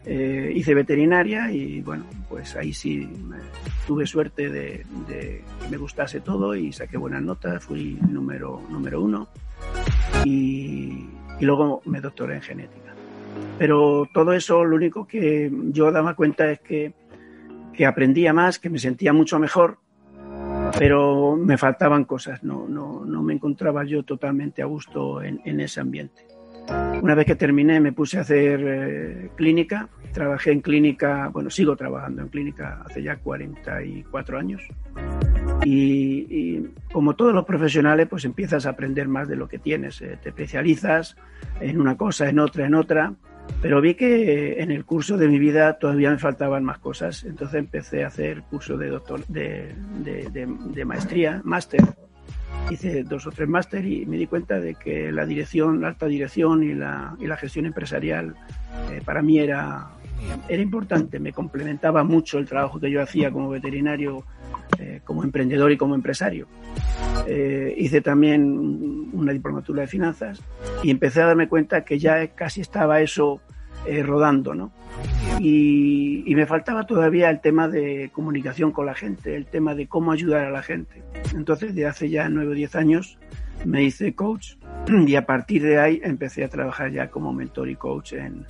Eh, 0.10 0.54
hice 0.56 0.74
veterinaria 0.74 1.52
y 1.52 1.82
bueno, 1.82 2.06
pues 2.30 2.56
ahí 2.56 2.72
sí 2.72 3.10
tuve 3.86 4.08
suerte 4.08 4.50
de, 4.50 4.86
que 5.06 5.44
me 5.70 5.76
gustase 5.76 6.22
todo 6.22 6.56
y 6.56 6.72
saqué 6.72 6.96
buenas 6.96 7.22
notas, 7.22 7.62
fui 7.66 8.00
número, 8.10 8.62
número 8.70 9.02
uno 9.02 9.28
y, 10.24 11.10
luego 11.42 11.82
me 11.84 12.00
doctoré 12.00 12.36
en 12.36 12.42
genética. 12.42 12.94
Pero 13.60 14.08
todo 14.14 14.32
eso 14.32 14.64
lo 14.64 14.78
único 14.78 15.06
que 15.06 15.52
yo 15.74 15.92
daba 15.92 16.16
cuenta 16.16 16.50
es 16.52 16.62
que, 16.62 16.94
que 17.74 17.86
aprendía 17.86 18.32
más, 18.32 18.60
que 18.60 18.70
me 18.70 18.80
sentía 18.80 19.12
mucho 19.12 19.40
mejor, 19.40 19.80
pero 20.80 21.36
me 21.36 21.58
faltaban 21.58 22.06
cosas, 22.06 22.46
no, 22.46 22.66
no, 22.66 23.04
no 23.04 23.22
me 23.22 23.34
encontraba 23.34 23.84
yo 23.84 24.04
totalmente 24.04 24.62
a 24.62 24.68
gusto 24.68 25.22
en, 25.22 25.42
en 25.44 25.60
ese 25.60 25.82
ambiente. 25.82 26.37
Una 27.02 27.16
vez 27.16 27.26
que 27.26 27.36
terminé 27.36 27.80
me 27.80 27.94
puse 27.94 28.18
a 28.18 28.22
hacer 28.22 28.62
eh, 28.66 29.30
clínica, 29.36 29.88
trabajé 30.12 30.52
en 30.52 30.62
clínica, 30.62 31.30
bueno, 31.30 31.50
sigo 31.50 31.76
trabajando 31.76 32.24
en 32.24 32.30
clínica 32.30 32.82
hace 32.86 33.04
ya 33.04 33.18
44 33.18 34.38
años. 34.38 34.62
Y, 35.64 36.64
como 36.92 37.16
todos 37.16 37.34
los 37.34 37.46
profesionales, 37.46 38.08
pues 38.10 38.26
empiezas 38.26 38.66
a 38.66 38.72
aprender 38.72 39.08
más 39.08 39.28
de 39.28 39.36
lo 39.36 39.48
que 39.48 39.60
tienes, 39.60 40.02
eh, 40.02 40.18
te 40.22 40.30
especializas 40.30 41.16
en 41.60 41.80
una 41.80 41.96
cosa, 41.96 42.30
en 42.30 42.40
otra, 42.40 42.66
en 42.66 42.76
otra, 42.76 43.14
pero 43.62 43.80
vi 43.80 43.96
que 43.96 44.62
en 44.62 44.72
el 44.72 44.86
curso 44.86 45.18
de 45.18 45.28
mi 45.28 45.40
vida 45.40 45.78
todavía 45.78 46.12
me 46.12 46.18
faltaban 46.18 46.64
más 46.64 46.80
cosas, 46.80 47.24
entonces 47.24 47.60
empecé 47.60 48.04
a 48.04 48.08
hacer 48.08 48.42
curso 48.44 48.78
de, 48.78 48.90
doctor, 48.90 49.26
de, 49.28 49.74
de, 50.04 50.48
de 50.74 50.86
maestría, 50.86 51.42
máster 51.44 51.82
hice 52.70 53.04
dos 53.04 53.26
o 53.28 53.32
tres 53.32 53.48
máster 53.48 53.86
y 53.86 54.06
me 54.06 54.18
di 54.18 54.28
cuenta 54.28 54.60
de 54.60 54.76
que 54.76 55.12
la 55.12 55.26
dirección, 55.26 55.82
la 55.82 55.90
alta 55.90 56.06
dirección 56.06 56.64
y 56.64 56.74
la, 56.74 57.16
y 57.20 57.28
la 57.28 57.38
gestión 57.38 57.66
empresarial 57.66 58.36
eh, 58.92 59.02
para 59.04 59.22
mí 59.22 59.40
era, 59.40 59.88
era 60.48 60.62
importante, 60.62 61.20
me 61.20 61.32
complementaba 61.32 62.04
mucho 62.04 62.38
el 62.38 62.48
trabajo 62.48 62.80
que 62.80 62.92
yo 62.92 63.02
hacía 63.02 63.32
como 63.32 63.50
veterinario, 63.50 64.24
eh, 64.80 65.02
como 65.04 65.24
emprendedor 65.24 65.72
y 65.72 65.78
como 65.78 65.96
empresario. 65.96 66.48
Eh, 67.28 67.74
hice 67.78 68.02
también 68.02 69.10
una 69.14 69.34
diplomatura 69.34 69.82
de 69.82 69.88
finanzas 69.88 70.42
y 70.84 70.92
empecé 70.92 71.22
a 71.22 71.28
darme 71.28 71.48
cuenta 71.48 71.84
que 71.84 72.00
ya 72.00 72.28
casi 72.28 72.62
estaba 72.62 73.02
eso 73.02 73.42
rodando, 74.04 74.54
¿no? 74.54 74.74
Y, 75.40 76.34
me 76.36 76.46
faltaba 76.46 76.86
todavía 76.86 77.30
el 77.32 77.42
tema 77.42 77.68
de 77.68 78.12
comunicación 78.14 78.72
con 78.72 78.86
la 78.86 78.94
gente, 78.94 79.36
el 79.36 79.48
tema 79.48 79.74
de 79.74 79.88
cómo 79.88 80.12
ayudar 80.12 80.46
a 80.46 80.52
la 80.52 80.62
gente. 80.62 81.04
Entonces, 81.34 81.74
de 81.74 81.88
hace 81.88 82.10
ya 82.10 82.30
nueve 82.30 82.52
o 82.52 82.54
diez 82.54 82.76
años, 82.76 83.18
me 83.66 83.84
hice 83.84 84.14
coach 84.14 84.56
y 85.08 85.16
a 85.16 85.26
partir 85.26 85.64
de 85.64 85.80
ahí 85.80 86.00
empecé 86.04 86.44
a 86.44 86.50
trabajar 86.50 86.92
ya 86.92 87.10
como 87.10 87.34
mentor 87.34 87.70
y 87.70 87.76
coach 87.76 88.14
en, 88.14 88.46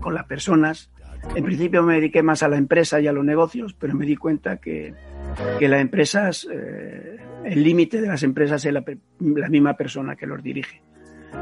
con 0.00 0.14
las 0.14 0.24
personas. 0.24 0.90
En 1.34 1.44
principio 1.44 1.82
me 1.82 1.94
dediqué 1.94 2.22
más 2.22 2.42
a 2.42 2.48
la 2.48 2.56
empresa 2.56 3.00
y 3.00 3.06
a 3.06 3.12
los 3.12 3.24
negocios, 3.24 3.74
pero 3.74 3.94
me 3.94 4.04
di 4.04 4.16
cuenta 4.16 4.56
que, 4.56 4.92
que 5.58 5.68
las 5.68 5.80
empresas, 5.80 6.48
eh, 6.52 7.16
el 7.44 7.62
límite 7.62 8.00
de 8.00 8.08
las 8.08 8.24
empresas 8.24 8.64
es 8.64 8.72
la, 8.72 8.84
la, 9.20 9.48
misma 9.48 9.76
persona 9.76 10.16
que 10.16 10.26
los 10.26 10.42
dirige. 10.42 10.82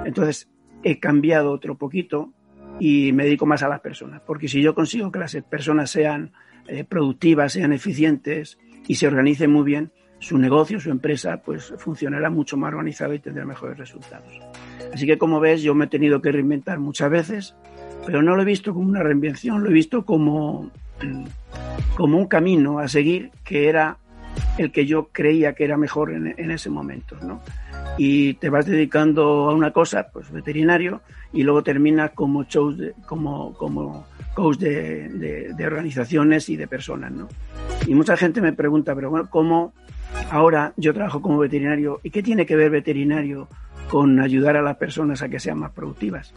Entonces 0.05 0.51
he 0.83 1.01
cambiado 1.01 1.51
otro 1.51 1.77
poquito 1.77 2.33
y 2.81 3.13
me 3.13 3.25
dedico 3.25 3.47
más 3.47 3.63
a 3.63 3.69
las 3.69 3.81
personas, 3.81 4.23
porque 4.27 4.49
si 4.49 4.63
yo 4.63 4.75
consigo 4.75 5.13
que 5.13 5.19
las 5.19 5.37
personas 5.49 5.91
sean 5.91 6.33
eh, 6.67 6.85
productivas, 6.85 7.53
sean 7.53 7.73
eficientes 7.73 8.59
y 8.89 8.97
se 8.97 9.07
organicen 9.07 9.53
muy 9.53 9.65
bien, 9.65 9.93
su 10.19 10.39
negocio, 10.39 10.81
su 10.81 10.91
empresa, 10.91 11.43
pues 11.43 11.73
funcionará 11.79 12.31
mucho 12.31 12.57
más 12.57 12.73
organizado 12.73 13.15
y 13.15 13.19
tendrá 13.19 13.45
mejores 13.45 13.79
resultados. 13.79 14.33
Así 14.93 15.07
que 15.07 15.19
como 15.19 15.41
ves, 15.41 15.63
yo 15.63 15.75
me 15.75 15.87
he 15.87 15.89
tenido 15.89 16.21
que 16.21 16.33
reinventar 16.33 16.79
muchas 16.79 17.11
veces, 17.11 17.55
pero 18.07 18.23
no 18.23 18.37
lo 18.37 18.43
he 18.43 18.47
visto 18.47 18.75
como 18.75 18.89
una 18.89 19.03
reinvención, 19.03 19.63
lo 19.63 19.71
he 19.71 19.73
visto 19.73 20.05
como, 20.05 20.71
como 21.97 22.19
un 22.19 22.27
camino 22.27 22.79
a 22.79 22.89
seguir 22.89 23.31
que 23.45 23.69
era 23.69 23.99
el 24.59 24.73
que 24.73 24.87
yo 24.87 25.09
creía 25.13 25.55
que 25.55 25.65
era 25.65 25.77
mejor 25.77 26.13
en, 26.13 26.51
ese 26.51 26.71
momento, 26.71 27.17
¿no? 27.23 27.41
Y 27.99 28.35
te 28.35 28.51
vas 28.51 28.67
dedicando 28.67 29.51
a 29.51 29.55
una 29.55 29.73
cosa, 29.73 30.09
pues 30.13 30.31
veterinario, 30.31 31.01
y 31.33 31.43
luego 31.43 31.63
terminas 31.63 32.13
como, 32.13 32.45
shows 32.45 32.79
de, 32.79 32.95
como, 33.07 34.07
coach 34.35 34.59
de, 34.59 35.55
organizaciones 35.65 36.49
y 36.49 36.57
de 36.57 36.67
personas, 36.67 37.13
¿no? 37.13 37.29
Y 37.87 37.95
mucha 37.95 38.17
gente 38.17 38.41
me 38.41 38.53
pregunta, 38.53 38.95
pero 38.95 39.11
bueno, 39.11 39.29
¿cómo 39.31 39.73
ahora 40.31 40.73
yo 40.77 40.93
trabajo 40.93 41.23
como 41.23 41.39
veterinario? 41.39 42.01
¿Y 42.03 42.11
qué 42.11 42.23
tiene 42.23 42.47
que 42.47 42.57
ver 42.57 42.71
veterinario 42.71 43.49
con 43.91 44.21
ayudar 44.21 44.57
a 44.57 44.63
las 44.63 44.77
personas 44.77 45.21
a 45.21 45.29
que 45.29 45.41
sean 45.41 45.59
más 45.59 45.73
productivas. 45.73 46.33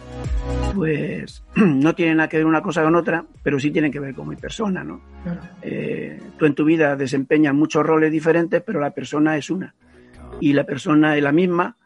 Pues 0.74 1.44
no 1.56 1.94
tiene 1.94 2.16
nada 2.16 2.28
que 2.28 2.38
ver 2.38 2.48
una 2.48 2.64
cosa 2.64 2.84
con 2.84 2.96
otra, 2.96 3.26
pero 3.44 3.60
sí 3.60 3.70
tienen 3.70 3.92
que 3.92 4.00
ver 4.00 4.16
con 4.16 4.28
mi 4.28 4.36
persona, 4.36 4.84
¿no? 4.84 5.02
Claro. 5.24 5.42
Eh, 5.62 6.20
tú 6.38 6.48
en 6.48 6.56
tu 6.56 6.66
vida 6.66 6.96
desempeñas 6.96 7.54
muchos 7.54 7.86
roles 7.86 8.12
diferentes, 8.12 8.62
pero 8.64 8.80
la 8.80 8.92
persona 8.92 9.38
es 9.38 9.52
una. 9.52 9.76
Y 10.40 10.54
la 10.54 10.66
persona 10.66 11.16
es 11.16 11.22
la 11.22 11.32
misma, 11.32 11.78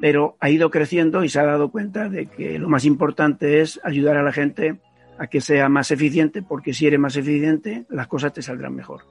pero 0.00 0.36
ha 0.40 0.50
ido 0.50 0.70
creciendo 0.70 1.22
y 1.22 1.28
se 1.28 1.38
ha 1.38 1.44
dado 1.44 1.70
cuenta 1.70 2.08
de 2.08 2.26
que 2.26 2.58
lo 2.58 2.68
más 2.68 2.84
importante 2.84 3.60
es 3.60 3.80
ayudar 3.84 4.16
a 4.16 4.24
la 4.24 4.32
gente 4.32 4.80
a 5.18 5.28
que 5.28 5.40
sea 5.40 5.68
más 5.68 5.92
eficiente, 5.92 6.42
porque 6.42 6.74
si 6.74 6.86
eres 6.86 6.98
más 6.98 7.16
eficiente, 7.16 7.86
las 7.88 8.08
cosas 8.08 8.32
te 8.32 8.42
saldrán 8.42 8.74
mejor. 8.74 9.02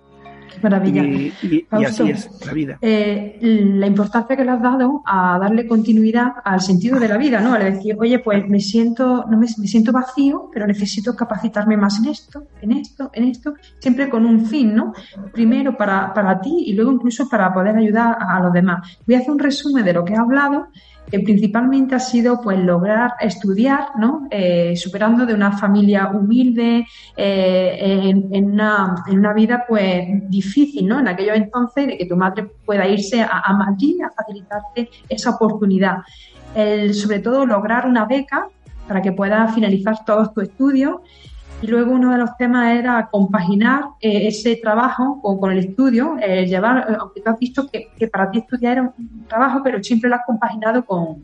Maravilla. 0.61 1.03
Y, 1.03 1.33
y, 1.41 1.65
Fausto, 1.69 2.05
y, 2.05 2.11
así 2.11 2.29
es 2.29 2.45
la 2.45 2.53
vida. 2.53 2.77
Eh, 2.81 3.39
la 3.41 3.87
importancia 3.87 4.35
que 4.35 4.43
le 4.43 4.51
has 4.51 4.61
dado 4.61 5.03
a 5.05 5.37
darle 5.39 5.67
continuidad 5.67 6.33
al 6.43 6.61
sentido 6.61 6.99
de 6.99 7.07
la 7.07 7.17
vida, 7.17 7.41
¿no? 7.41 7.53
Al 7.53 7.73
decir, 7.73 7.95
oye, 7.99 8.19
pues 8.19 8.47
me 8.47 8.59
siento, 8.59 9.25
no 9.29 9.37
me, 9.37 9.47
me, 9.57 9.67
siento 9.67 9.91
vacío, 9.91 10.49
pero 10.53 10.67
necesito 10.67 11.15
capacitarme 11.15 11.77
más 11.77 11.99
en 11.99 12.09
esto, 12.09 12.47
en 12.61 12.71
esto, 12.73 13.09
en 13.13 13.25
esto, 13.25 13.53
siempre 13.79 14.09
con 14.09 14.25
un 14.25 14.45
fin, 14.45 14.75
¿no? 14.75 14.93
Primero 15.31 15.75
para, 15.77 16.13
para 16.13 16.39
ti 16.39 16.63
y 16.67 16.73
luego 16.73 16.91
incluso 16.91 17.27
para 17.29 17.53
poder 17.53 17.75
ayudar 17.77 18.17
a, 18.19 18.37
a 18.37 18.39
los 18.41 18.53
demás. 18.53 18.99
Voy 19.05 19.15
a 19.15 19.19
hacer 19.19 19.31
un 19.31 19.39
resumen 19.39 19.85
de 19.85 19.93
lo 19.93 20.03
que 20.03 20.13
he 20.13 20.17
hablado 20.17 20.67
que 21.09 21.19
principalmente 21.19 21.95
ha 21.95 21.99
sido 21.99 22.41
pues 22.41 22.59
lograr 22.59 23.13
estudiar, 23.19 23.89
¿no? 23.97 24.27
Eh, 24.31 24.75
superando 24.75 25.25
de 25.25 25.33
una 25.33 25.57
familia 25.57 26.07
humilde, 26.07 26.85
eh, 27.15 28.09
en, 28.31 28.51
una, 28.51 29.03
en, 29.07 29.19
una, 29.19 29.33
vida 29.33 29.65
pues 29.67 30.07
difícil, 30.29 30.87
¿no? 30.87 30.99
En 30.99 31.07
aquellos 31.07 31.35
entonces 31.35 31.87
de 31.87 31.97
que 31.97 32.05
tu 32.05 32.15
madre 32.15 32.47
pueda 32.65 32.87
irse 32.87 33.21
a, 33.21 33.41
a 33.45 33.53
Madrid 33.53 34.01
a 34.01 34.11
facilitarte 34.11 34.89
esa 35.09 35.31
oportunidad. 35.31 35.97
El, 36.55 36.93
sobre 36.93 37.19
todo 37.19 37.45
lograr 37.45 37.85
una 37.85 38.05
beca 38.05 38.47
para 38.87 39.01
que 39.01 39.11
puedas 39.11 39.53
finalizar 39.53 40.05
todos 40.05 40.33
tus 40.33 40.43
estudios 40.43 40.97
y 41.61 41.67
luego 41.67 41.91
uno 41.91 42.11
de 42.11 42.17
los 42.17 42.35
temas 42.37 42.77
era 42.77 43.07
compaginar 43.09 43.85
eh, 44.01 44.27
ese 44.27 44.57
trabajo 44.57 45.21
con, 45.21 45.39
con 45.39 45.51
el 45.51 45.59
estudio, 45.59 46.17
eh, 46.21 46.45
llevar, 46.45 46.97
aunque 46.99 47.21
tú 47.21 47.29
has 47.29 47.39
visto 47.39 47.67
que, 47.67 47.87
que, 47.97 48.07
para 48.07 48.29
ti 48.29 48.39
estudiar 48.39 48.73
era 48.73 48.93
un 48.97 49.25
trabajo, 49.27 49.61
pero 49.63 49.81
siempre 49.81 50.09
lo 50.09 50.17
has 50.17 50.25
compaginado 50.25 50.85
con, 50.85 51.23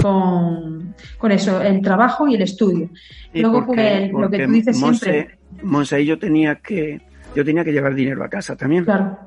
con, 0.00 0.94
con 1.18 1.32
eso, 1.32 1.60
el 1.60 1.82
trabajo 1.82 2.26
y 2.26 2.34
el 2.34 2.42
estudio. 2.42 2.88
Luego, 3.34 3.66
porque, 3.66 4.08
pues, 4.10 4.22
lo 4.22 4.30
que 4.30 4.46
tú 4.46 4.52
dices 4.52 4.80
Monse, 4.80 5.10
siempre. 5.12 5.38
Monse 5.62 6.00
y 6.00 6.06
yo 6.06 6.18
tenía 6.18 6.56
que, 6.56 7.00
yo 7.34 7.44
tenía 7.44 7.64
que 7.64 7.72
llevar 7.72 7.94
dinero 7.94 8.24
a 8.24 8.28
casa 8.28 8.56
también. 8.56 8.84
Claro. 8.84 9.18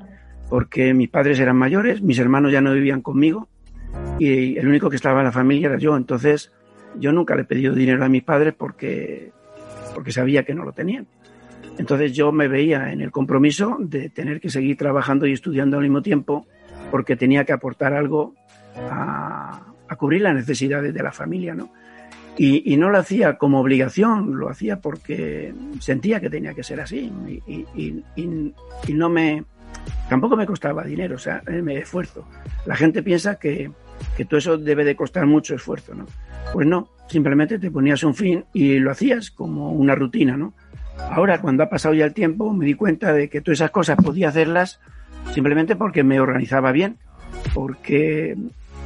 Porque 0.48 0.94
mis 0.94 1.10
padres 1.10 1.38
eran 1.38 1.56
mayores, 1.56 2.00
mis 2.02 2.18
hermanos 2.18 2.50
ya 2.50 2.60
no 2.60 2.72
vivían 2.72 3.02
conmigo 3.02 3.48
y 4.18 4.56
el 4.56 4.66
único 4.66 4.90
que 4.90 4.96
estaba 4.96 5.20
en 5.20 5.26
la 5.26 5.32
familia 5.32 5.68
era 5.68 5.78
yo. 5.78 5.96
Entonces, 5.96 6.52
yo 6.98 7.12
nunca 7.12 7.34
le 7.34 7.42
he 7.42 7.44
pedido 7.44 7.74
dinero 7.74 8.04
a 8.04 8.08
mis 8.08 8.22
padres 8.22 8.54
porque 8.56 9.32
porque 9.94 10.12
sabía 10.12 10.44
que 10.44 10.54
no 10.54 10.64
lo 10.64 10.72
tenían. 10.72 11.06
Entonces 11.78 12.12
yo 12.12 12.32
me 12.32 12.48
veía 12.48 12.92
en 12.92 13.00
el 13.00 13.12
compromiso 13.12 13.76
de 13.78 14.10
tener 14.10 14.40
que 14.40 14.50
seguir 14.50 14.76
trabajando 14.76 15.26
y 15.26 15.32
estudiando 15.32 15.76
al 15.76 15.84
mismo 15.84 16.02
tiempo 16.02 16.46
porque 16.90 17.16
tenía 17.16 17.44
que 17.44 17.52
aportar 17.52 17.94
algo 17.94 18.34
a, 18.76 19.62
cubrir 19.96 20.22
las 20.22 20.34
necesidades 20.34 20.94
de 20.94 21.02
la 21.02 21.12
familia, 21.12 21.54
¿no? 21.54 21.70
Y, 22.40 22.76
no 22.76 22.88
lo 22.88 22.98
hacía 22.98 23.36
como 23.36 23.60
obligación, 23.60 24.38
lo 24.38 24.48
hacía 24.48 24.80
porque 24.80 25.52
sentía 25.80 26.20
que 26.20 26.30
tenía 26.30 26.54
que 26.54 26.62
ser 26.62 26.80
así 26.80 27.12
y, 27.48 27.64
y, 27.74 28.94
no 28.94 29.08
me, 29.08 29.42
tampoco 30.08 30.36
me 30.36 30.46
costaba 30.46 30.84
dinero, 30.84 31.16
o 31.16 31.18
sea, 31.18 31.42
me 31.48 31.78
esfuerzo. 31.78 32.28
La 32.64 32.76
gente 32.76 33.02
piensa 33.02 33.40
que, 33.40 33.72
que 34.16 34.24
todo 34.24 34.38
eso 34.38 34.56
debe 34.56 34.84
de 34.84 34.94
costar 34.94 35.26
mucho 35.26 35.56
esfuerzo, 35.56 35.96
¿no? 35.96 36.06
Pues 36.52 36.64
no, 36.64 36.88
simplemente 37.08 37.58
te 37.58 37.70
ponías 37.70 38.02
un 38.04 38.14
fin 38.14 38.44
y 38.52 38.78
lo 38.78 38.90
hacías 38.90 39.30
como 39.30 39.72
una 39.72 39.94
rutina, 39.94 40.36
¿no? 40.36 40.54
Ahora, 41.10 41.40
cuando 41.40 41.62
ha 41.62 41.70
pasado 41.70 41.94
ya 41.94 42.04
el 42.04 42.12
tiempo, 42.12 42.52
me 42.52 42.66
di 42.66 42.74
cuenta 42.74 43.12
de 43.12 43.28
que 43.28 43.40
todas 43.40 43.58
esas 43.58 43.70
cosas 43.70 43.96
podía 43.96 44.28
hacerlas 44.28 44.80
simplemente 45.32 45.76
porque 45.76 46.02
me 46.02 46.20
organizaba 46.20 46.72
bien, 46.72 46.96
porque 47.54 48.36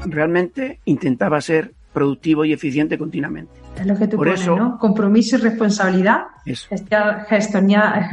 realmente 0.05 0.81
intentaba 0.85 1.41
ser 1.41 1.73
productivo 1.93 2.45
y 2.45 2.53
eficiente 2.53 2.99
continuamente. 2.99 3.53
Es 3.79 3.87
lo 3.87 3.97
que 3.97 4.07
tú 4.07 4.17
Por 4.17 4.27
pones, 4.27 4.43
eso, 4.43 4.57
¿no? 4.57 4.79
Compromiso 4.79 5.37
y 5.37 5.41
responsabilidad. 5.41 6.25
Gestionar, 6.45 7.27
gestionar, 7.27 8.09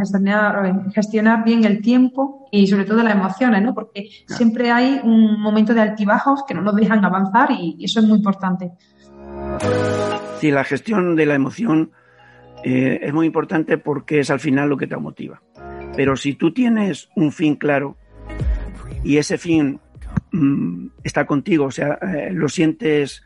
gestionar, 0.93 1.43
bien 1.43 1.65
el 1.65 1.81
tiempo 1.81 2.47
y 2.51 2.67
sobre 2.67 2.85
todo 2.85 3.03
las 3.03 3.15
emociones, 3.15 3.61
¿no? 3.61 3.73
Porque 3.73 4.09
claro. 4.25 4.37
siempre 4.37 4.71
hay 4.71 5.01
un 5.03 5.39
momento 5.39 5.73
de 5.73 5.81
altibajos 5.81 6.43
que 6.47 6.53
no 6.53 6.61
nos 6.61 6.75
dejan 6.75 7.03
avanzar 7.03 7.51
y 7.51 7.83
eso 7.83 7.99
es 7.99 8.05
muy 8.05 8.17
importante. 8.17 8.71
Sí, 10.39 10.51
la 10.51 10.63
gestión 10.63 11.15
de 11.15 11.25
la 11.25 11.35
emoción 11.35 11.91
eh, 12.63 12.99
es 13.01 13.13
muy 13.13 13.25
importante 13.25 13.77
porque 13.77 14.19
es 14.19 14.29
al 14.29 14.39
final 14.39 14.69
lo 14.69 14.77
que 14.77 14.87
te 14.87 14.95
motiva. 14.97 15.41
Pero 15.95 16.15
si 16.15 16.33
tú 16.33 16.53
tienes 16.53 17.09
un 17.15 17.31
fin 17.31 17.55
claro 17.55 17.97
y 19.03 19.17
ese 19.17 19.37
fin 19.37 19.79
mmm, 20.31 20.87
está 21.03 21.25
contigo, 21.25 21.65
o 21.65 21.71
sea, 21.71 21.99
eh, 22.01 22.31
lo 22.31 22.47
sientes 22.47 23.23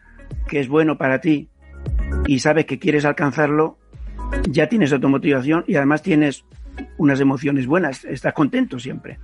que 0.47 0.59
es 0.59 0.67
bueno 0.67 0.97
para 0.97 1.21
ti 1.21 1.49
y 2.25 2.39
sabes 2.39 2.65
que 2.65 2.79
quieres 2.79 3.05
alcanzarlo, 3.05 3.77
ya 4.49 4.67
tienes 4.67 4.91
automotivación 4.93 5.63
y 5.67 5.75
además 5.75 6.01
tienes 6.01 6.45
unas 6.97 7.19
emociones 7.19 7.67
buenas, 7.67 8.05
estás 8.05 8.33
contento 8.33 8.79
siempre. 8.79 9.19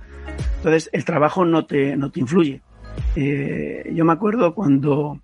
Entonces, 0.58 0.90
el 0.92 1.04
trabajo 1.04 1.44
no 1.44 1.66
te, 1.66 1.96
no 1.96 2.10
te 2.10 2.20
influye. 2.20 2.62
Eh, 3.16 3.90
yo 3.94 4.04
me 4.04 4.12
acuerdo 4.12 4.54
cuando 4.54 5.20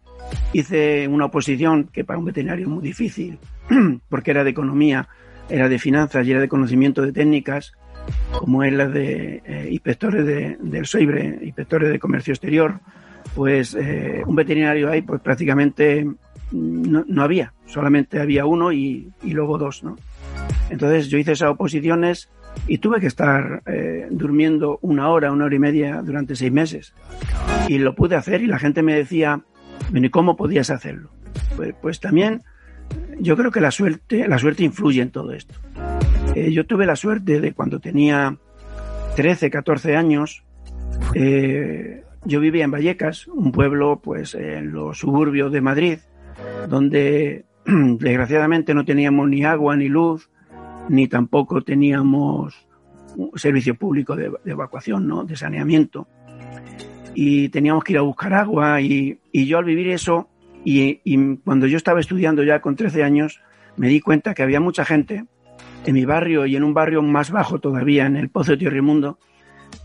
hice 0.53 1.09
una 1.09 1.27
oposición 1.27 1.89
que 1.93 2.05
para 2.05 2.19
un 2.19 2.25
veterinario 2.25 2.67
es 2.67 2.71
muy 2.71 2.83
difícil, 2.83 3.39
porque 4.09 4.31
era 4.31 4.45
de 4.45 4.51
economía, 4.51 5.09
era 5.49 5.69
de 5.69 5.79
finanzas 5.79 6.27
y 6.27 6.33
era 6.33 6.41
de 6.41 6.49
conocimiento 6.49 7.03
de 7.03 7.13
técnicas, 7.13 7.73
como 8.33 8.63
es 8.63 8.73
la 8.73 8.89
de 8.89 9.43
eh, 9.45 9.69
inspectores 9.71 10.25
de, 10.25 10.57
del 10.61 10.87
SOIBRE, 10.87 11.41
inspectores 11.43 11.91
de 11.91 11.99
comercio 11.99 12.33
exterior, 12.33 12.81
pues 13.35 13.75
eh, 13.75 14.23
un 14.27 14.37
veterinario 14.37 14.91
ahí 14.91 15.03
pues 15.03 15.21
prácticamente 15.21 16.07
no, 16.53 17.05
no, 17.07 17.23
había, 17.23 17.53
solamente 17.67 18.21
había 18.21 18.47
uno 18.47 18.73
y, 18.73 19.11
y, 19.23 19.33
luego 19.33 19.59
dos, 19.59 19.83
¿no? 19.83 19.97
Entonces 20.71 21.09
yo 21.09 21.19
hice 21.19 21.33
esas 21.33 21.51
oposiciones 21.51 22.31
y 22.67 22.79
tuve 22.79 23.01
que 23.01 23.07
estar 23.07 23.63
eh, 23.67 24.07
durmiendo 24.11 24.79
una 24.83 25.09
hora, 25.11 25.33
una 25.33 25.45
hora 25.45 25.55
y 25.55 25.59
media 25.59 26.03
durante 26.03 26.37
seis 26.37 26.53
meses. 26.53 26.95
Y 27.69 27.79
lo 27.79 27.95
pude 27.95 28.17
hacer 28.17 28.43
y 28.43 28.47
la 28.47 28.59
gente 28.59 28.83
me 28.83 28.95
decía, 28.95 29.43
bueno, 29.91 30.07
¿y 30.07 30.11
cómo 30.11 30.37
podías 30.37 30.71
hacerlo? 30.71 31.11
Pues, 31.57 31.75
pues, 31.81 32.01
también 32.01 32.43
yo 33.19 33.37
creo 33.37 33.51
que 33.51 33.61
la 33.61 33.71
suerte, 33.71 34.29
la 34.29 34.39
suerte 34.39 34.65
influye 34.65 35.03
en 35.03 35.11
todo 35.11 35.33
esto. 35.33 35.55
Eh, 36.35 36.53
yo 36.53 36.67
tuve 36.67 36.87
la 36.87 36.97
suerte 36.97 37.41
de 37.41 37.53
cuando 37.53 37.81
tenía 37.81 38.37
13, 39.17 39.51
14 39.51 39.97
años, 39.97 40.45
eh, 41.15 42.03
yo 42.25 42.41
vivía 42.41 42.65
en 42.65 42.71
Vallecas, 42.71 43.27
un 43.29 43.53
pueblo 43.53 44.01
pues 44.03 44.35
en 44.35 44.73
los 44.73 44.99
suburbios 44.99 45.53
de 45.53 45.61
Madrid, 45.61 45.99
donde 46.69 47.45
desgraciadamente 47.65 48.75
no 48.75 48.85
teníamos 48.85 49.29
ni 49.29 49.45
agua 49.45 49.77
ni 49.77 49.89
luz, 49.89 50.29
ni 50.89 51.09
tampoco 51.09 51.63
teníamos 51.63 52.67
un 53.17 53.31
servicio 53.39 53.77
público 53.77 54.15
de, 54.15 54.31
de 54.45 54.51
evacuación, 54.53 55.09
¿no? 55.09 55.25
de 55.25 55.37
saneamiento 55.37 56.07
y 57.19 57.49
teníamos 57.49 57.83
que 57.83 57.95
ir 57.95 57.99
a 57.99 58.03
buscar 58.03 58.35
agua 58.35 58.83
y, 58.83 59.19
y 59.33 59.47
yo 59.47 59.57
al 59.57 59.65
vivir 59.65 59.89
eso 59.89 60.29
y, 60.65 61.01
y, 61.03 61.37
cuando 61.39 61.67
yo 61.67 61.79
estaba 61.79 61.99
estudiando 61.99 62.45
ya 62.45 62.61
con 62.61 62.77
13 62.77 63.03
años 63.03 63.41
me 63.77 63.89
di 63.89 64.01
cuenta 64.01 64.35
que 64.35 64.43
había 64.43 64.61
mucha 64.61 64.85
gente 64.85 65.25
en 65.87 65.95
mi 65.95 66.05
barrio 66.05 66.45
y 66.45 66.57
en 66.57 66.63
un 66.63 66.75
barrio 66.75 67.01
más 67.01 67.31
bajo 67.31 67.59
todavía, 67.59 68.05
en 68.05 68.17
el 68.17 68.29
Pozo 68.29 68.53
de 68.53 68.59
Tierrimundo, 68.59 69.19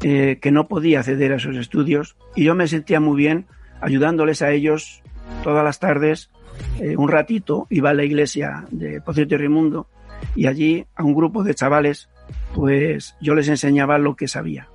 eh, 0.01 0.39
que 0.41 0.51
no 0.51 0.67
podía 0.67 0.99
acceder 0.99 1.31
a 1.31 1.37
esos 1.37 1.55
estudios 1.55 2.17
y 2.35 2.43
yo 2.43 2.53
me 2.53 2.67
sentía 2.67 2.99
muy 2.99 3.15
bien 3.15 3.45
ayudándoles 3.79 4.41
a 4.41 4.51
ellos 4.51 5.01
todas 5.41 5.63
las 5.63 5.79
tardes, 5.79 6.31
eh, 6.81 6.97
un 6.97 7.07
ratito, 7.07 7.65
iba 7.69 7.91
a 7.91 7.93
la 7.93 8.03
iglesia 8.03 8.65
de 8.71 8.99
Pozo 8.99 9.21
de 9.21 9.27
Tierrimundo 9.27 9.87
y 10.35 10.47
allí 10.47 10.85
a 10.95 11.03
un 11.03 11.13
grupo 11.13 11.45
de 11.45 11.55
chavales, 11.55 12.09
pues 12.53 13.15
yo 13.21 13.35
les 13.35 13.47
enseñaba 13.47 13.97
lo 13.99 14.17
que 14.17 14.27
sabía. 14.27 14.67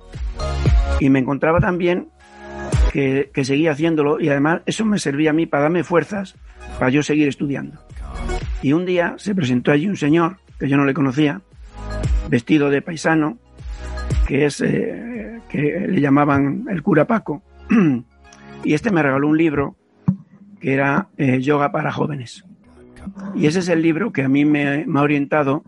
Y 0.99 1.11
me 1.11 1.19
encontraba 1.19 1.59
también 1.59 2.09
que, 3.31 3.45
seguía 3.45 3.73
haciéndolo 3.73 4.19
y 4.19 4.29
además 4.29 4.61
eso 4.65 4.83
me 4.83 4.97
servía 4.97 5.29
a 5.29 5.33
mí 5.33 5.45
para 5.45 5.63
darme 5.63 5.83
fuerzas 5.83 6.35
para 6.79 6.89
yo 6.89 7.03
seguir 7.03 7.27
estudiando. 7.27 7.79
Y 8.63 8.73
un 8.73 8.87
día 8.87 9.13
se 9.17 9.35
presentó 9.35 9.71
allí 9.71 9.87
un 9.87 9.97
señor 9.97 10.37
que 10.57 10.67
yo 10.67 10.77
no 10.77 10.85
le 10.85 10.95
conocía, 10.95 11.41
vestido 12.27 12.71
de 12.71 12.81
paisano, 12.81 13.37
que 14.27 14.45
es 14.45 14.61
eh, 14.61 15.41
que 15.47 15.85
le 15.87 16.01
llamaban 16.01 16.65
el 16.71 16.81
cura 16.81 17.05
Paco, 17.05 17.43
y 18.63 18.73
este 18.73 18.89
me 18.89 19.03
regaló 19.03 19.27
un 19.27 19.37
libro 19.37 19.75
que 20.59 20.73
era 20.73 21.09
eh, 21.17 21.39
Yoga 21.39 21.71
para 21.71 21.91
jóvenes. 21.91 22.45
Y 23.35 23.45
ese 23.45 23.59
es 23.59 23.69
el 23.69 23.83
libro 23.83 24.11
que 24.11 24.23
a 24.23 24.27
mí 24.27 24.43
me, 24.43 24.85
ha 24.91 25.01
orientado, 25.01 25.63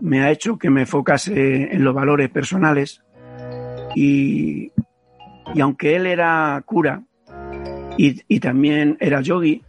me 0.00 0.22
ha 0.22 0.32
hecho 0.32 0.58
que 0.58 0.70
me 0.70 0.86
focase 0.86 1.72
en 1.72 1.84
los 1.84 1.94
valores 1.94 2.30
personales 2.30 3.00
y, 3.94 4.72
y 5.52 5.60
aunque 5.60 5.96
él 5.96 6.06
era 6.06 6.62
cura 6.64 7.02
y, 7.96 8.40
también 8.40 8.96
era 9.00 9.20
yogi, 9.20 9.62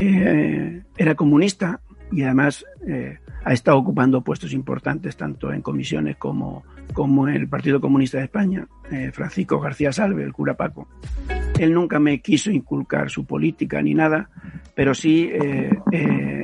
eh, 0.00 0.82
era 0.96 1.14
comunista 1.14 1.80
y 2.12 2.22
además 2.22 2.64
eh, 2.86 3.18
ha 3.44 3.52
estado 3.52 3.78
ocupando 3.78 4.22
puestos 4.22 4.52
importantes 4.52 5.16
tanto 5.16 5.52
en 5.52 5.62
comisiones 5.62 6.16
como, 6.16 6.64
como 6.92 7.28
en 7.28 7.36
el 7.36 7.48
Partido 7.48 7.80
Comunista 7.80 8.18
de 8.18 8.24
España, 8.24 8.66
eh, 8.90 9.10
Francisco 9.12 9.60
García 9.60 9.92
Salve, 9.92 10.24
el 10.24 10.32
cura 10.32 10.54
Paco. 10.54 10.88
Él 11.58 11.72
nunca 11.72 11.98
me 11.98 12.20
quiso 12.20 12.50
inculcar 12.50 13.10
su 13.10 13.24
política 13.24 13.80
ni 13.82 13.94
nada, 13.94 14.30
pero 14.74 14.94
sí 14.94 15.28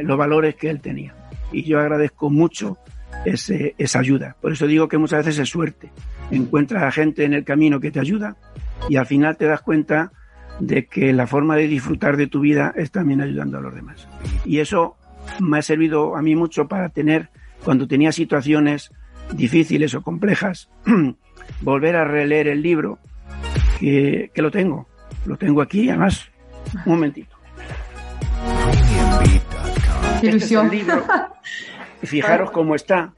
los 0.03 0.19
valores 0.19 0.57
que 0.57 0.69
él 0.69 0.81
tenía. 0.81 1.15
Y 1.53 1.63
yo 1.63 1.79
agradezco 1.79 2.31
mucho 2.31 2.79
esa 3.25 3.99
ayuda. 4.01 4.37
Por 4.41 4.53
eso 4.53 4.67
digo 4.67 4.89
que 4.89 4.99
muchas 4.99 5.25
veces 5.25 5.43
es 5.43 5.49
suerte. 5.49 5.91
Encuentras 6.31 6.83
a 6.83 6.91
gente 6.91 7.25
en 7.25 7.35
el 7.35 7.45
camino 7.45 7.81
que 7.81 7.91
te 7.91 8.01
ayuda 8.01 8.37
y 8.89 8.97
al 8.97 9.07
final 9.07 9.37
te 9.37 9.47
das 9.47 9.61
cuenta 9.61 10.13
de 10.61 10.87
que 10.87 11.13
la 11.13 11.27
forma 11.27 11.57
de 11.57 11.67
disfrutar 11.67 12.17
de 12.17 12.27
tu 12.27 12.41
vida 12.41 12.73
es 12.77 12.91
también 12.91 13.21
ayudando 13.21 13.59
a 13.59 13.61
los 13.61 13.75
demás. 13.75 14.09
Y 14.45 14.61
eso 14.61 14.97
me 15.41 15.59
ha 15.59 15.63
servido 15.63 16.17
a 16.17 16.23
mí 16.23 16.37
mucho 16.37 16.69
para 16.69 16.89
tener, 16.91 17.31
cuando 17.65 17.89
tenía 17.89 18.13
situaciones 18.13 18.93
difíciles 19.33 19.95
o 19.95 20.03
complejas, 20.03 20.71
volver 21.61 21.97
a 21.97 22.05
releer 22.05 22.49
el 22.49 22.63
libro, 22.63 22.99
que, 23.81 24.31
lo 24.37 24.51
tengo, 24.51 24.87
lo 25.27 25.37
tengo 25.37 25.63
aquí, 25.63 25.89
además, 25.89 26.31
un 26.87 26.93
momentito. 26.93 27.37
Ilusión. 30.23 30.71
Fijaros 32.03 32.51
cómo 32.51 32.75
está. 32.75 33.15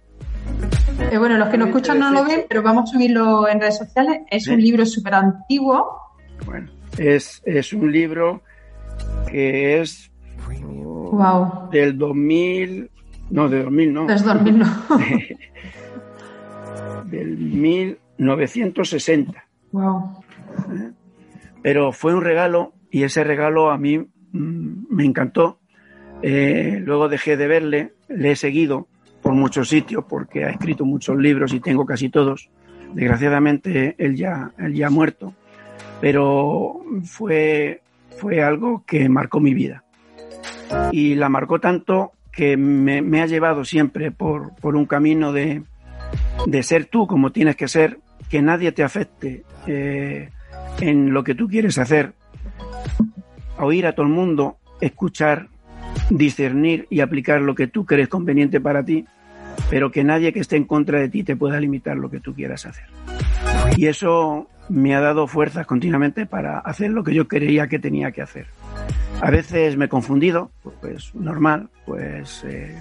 Eh, 1.11 1.19
bueno, 1.19 1.37
los 1.39 1.49
que 1.49 1.57
nos 1.57 1.69
escuchan 1.69 1.99
no 2.01 2.11
lo 2.11 2.25
ven, 2.25 2.45
pero 2.49 2.63
vamos 2.63 2.91
a 2.91 2.93
subirlo 2.93 3.49
en 3.49 3.61
redes 3.61 3.79
sociales. 3.79 4.23
Es 4.31 4.47
un 4.49 4.61
libro 4.61 4.85
súper 4.85 5.15
antiguo. 5.15 6.01
Bueno, 6.45 6.69
es, 6.99 7.41
es 7.45 7.73
un 7.73 7.93
libro 7.93 8.43
que 9.29 9.81
es 9.81 10.11
wow. 10.65 11.71
del 11.71 11.97
2000, 11.97 12.91
no, 13.31 13.49
de 13.49 13.63
2000 13.63 13.93
no. 13.93 14.11
Es 14.11 14.25
2000 14.25 14.59
no. 14.59 14.67
del 17.05 17.39
1960. 17.39 19.45
Wow. 19.73 20.25
Pero 21.63 21.93
fue 21.93 22.15
un 22.15 22.23
regalo 22.23 22.73
y 22.91 23.05
ese 23.05 23.23
regalo 23.23 23.71
a 23.71 23.79
mí 23.79 23.99
mm, 23.99 24.87
me 24.91 25.05
encantó. 25.05 25.61
Eh, 26.23 26.81
luego 26.85 27.09
dejé 27.09 27.37
de 27.37 27.47
verle, 27.47 27.93
le 28.09 28.33
he 28.33 28.37
seguido 28.37 28.89
muchos 29.37 29.69
sitios 29.69 30.05
porque 30.09 30.45
ha 30.45 30.51
escrito 30.51 30.85
muchos 30.85 31.17
libros 31.17 31.53
y 31.53 31.61
tengo 31.61 31.87
casi 31.87 32.09
todos. 32.09 32.49
Desgraciadamente 32.93 33.95
él 33.99 34.17
ya, 34.17 34.53
él 34.59 34.75
ya 34.75 34.87
ha 34.87 34.91
muerto 34.91 35.35
pero 36.01 36.81
fue, 37.05 37.83
fue 38.19 38.43
algo 38.43 38.85
que 38.87 39.09
marcó 39.09 39.41
mi 39.41 39.55
vida. 39.55 39.85
Y 40.93 41.15
la 41.15 41.29
marcó 41.29 41.61
tanto 41.61 42.13
que 42.33 42.57
me, 42.57 43.23
ha 43.23 43.27
llevado 43.27 43.65
siempre 43.65 44.11
por, 44.11 44.55
por 44.57 44.77
un 44.77 44.87
camino 44.87 45.33
de, 45.33 45.63
de, 46.47 46.63
ser 46.63 46.87
tú 46.87 47.07
como 47.07 47.33
tienes 47.33 47.57
que 47.57 47.69
ser, 47.69 47.99
que 48.29 48.43
nadie 48.43 48.73
te 48.73 48.83
afecte 48.83 49.45
eh, 49.67 50.31
en 50.81 51.15
lo 51.15 51.25
que 51.25 51.35
tú 51.35 51.49
quieres 51.49 51.79
hacer, 51.79 52.13
oír 53.59 53.87
a 53.87 53.95
todo 53.95 54.05
el 54.05 54.13
mundo, 54.13 54.59
escuchar, 54.81 55.49
discernir 56.11 56.87
y 56.91 57.01
aplicar 57.01 57.41
lo 57.41 57.55
que 57.55 57.69
tú 57.69 57.87
crees 57.87 58.09
conveniente 58.09 58.61
para 58.61 58.85
ti, 58.85 59.07
pero 59.71 59.91
que 59.91 60.05
nadie 60.05 60.33
que 60.33 60.41
esté 60.41 60.57
en 60.57 60.65
contra 60.65 61.01
de 61.01 61.09
ti 61.09 61.23
te 61.25 61.37
pueda 61.37 61.59
limitar 61.61 61.97
lo 61.97 62.11
que 62.11 62.21
tú 62.21 62.35
quieras 62.35 62.67
hacer. 62.67 62.85
Y 63.77 63.87
eso 63.87 64.49
me 64.69 64.95
ha 64.95 65.01
dado 65.01 65.27
fuerzas 65.27 65.67
continuamente 65.67 66.27
para 66.27 66.59
hacer 66.59 66.91
lo 66.91 67.05
que 67.05 67.15
yo 67.15 67.29
creía 67.29 67.69
que 67.69 67.79
tenía 67.79 68.11
que 68.13 68.23
hacer. 68.23 68.47
A 69.21 69.31
veces 69.31 69.77
me 69.77 69.87
he 69.87 69.89
confundido, 69.89 70.51
pues 70.81 71.15
normal, 71.15 71.71
pues 71.87 72.45
eh, 72.47 72.77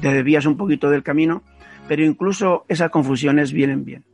te 0.00 0.12
desvías 0.12 0.46
un 0.46 0.56
poquito 0.56 0.90
del 0.90 1.02
camino, 1.02 1.42
pero 1.88 2.04
incluso 2.04 2.64
esas 2.68 2.90
confusiones 2.90 3.52
vienen 3.52 3.84
bien. 3.84 4.04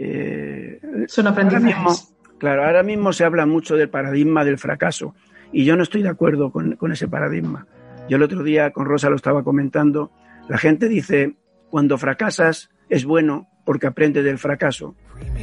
Eh, 0.00 0.80
Son 1.06 1.26
aprendizajes. 1.26 2.14
claro, 2.38 2.64
ahora 2.64 2.82
mismo 2.82 3.12
se 3.12 3.24
habla 3.24 3.46
mucho 3.46 3.76
del 3.76 3.88
paradigma 3.88 4.44
del 4.44 4.58
fracaso 4.58 5.14
y 5.52 5.64
yo 5.64 5.76
no 5.76 5.82
estoy 5.82 6.02
de 6.02 6.08
acuerdo 6.08 6.50
con, 6.50 6.76
con 6.76 6.92
ese 6.92 7.08
paradigma. 7.08 7.66
Yo 8.08 8.16
el 8.16 8.22
otro 8.22 8.42
día 8.42 8.70
con 8.70 8.86
Rosa 8.86 9.08
lo 9.10 9.16
estaba 9.16 9.42
comentando, 9.42 10.10
la 10.48 10.58
gente 10.58 10.88
dice, 10.88 11.34
cuando 11.70 11.98
fracasas 11.98 12.70
es 12.88 13.04
bueno 13.04 13.48
porque 13.64 13.86
aprende 13.86 14.22
del 14.22 14.38
fracaso. 14.38 14.94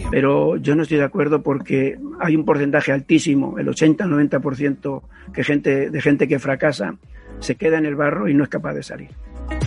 Pero 0.10 0.56
yo 0.58 0.76
no 0.76 0.84
estoy 0.84 0.98
de 0.98 1.04
acuerdo 1.04 1.44
porque 1.44 2.00
hay 2.20 2.36
un 2.36 2.46
porcentaje 2.46 2.92
altísimo, 2.92 3.60
el 3.60 3.68
80-90% 3.68 5.02
que 5.34 5.44
gente, 5.44 5.90
de 5.90 6.02
gente 6.02 6.28
que 6.28 6.40
fracasa 6.40 6.96
se 7.40 7.56
queda 7.56 7.78
en 7.78 7.86
el 7.86 7.96
barro 7.96 8.30
y 8.30 8.34
no 8.34 8.44
es 8.44 8.50
capaz 8.50 8.74
de 8.74 8.84
salir. 8.84 9.10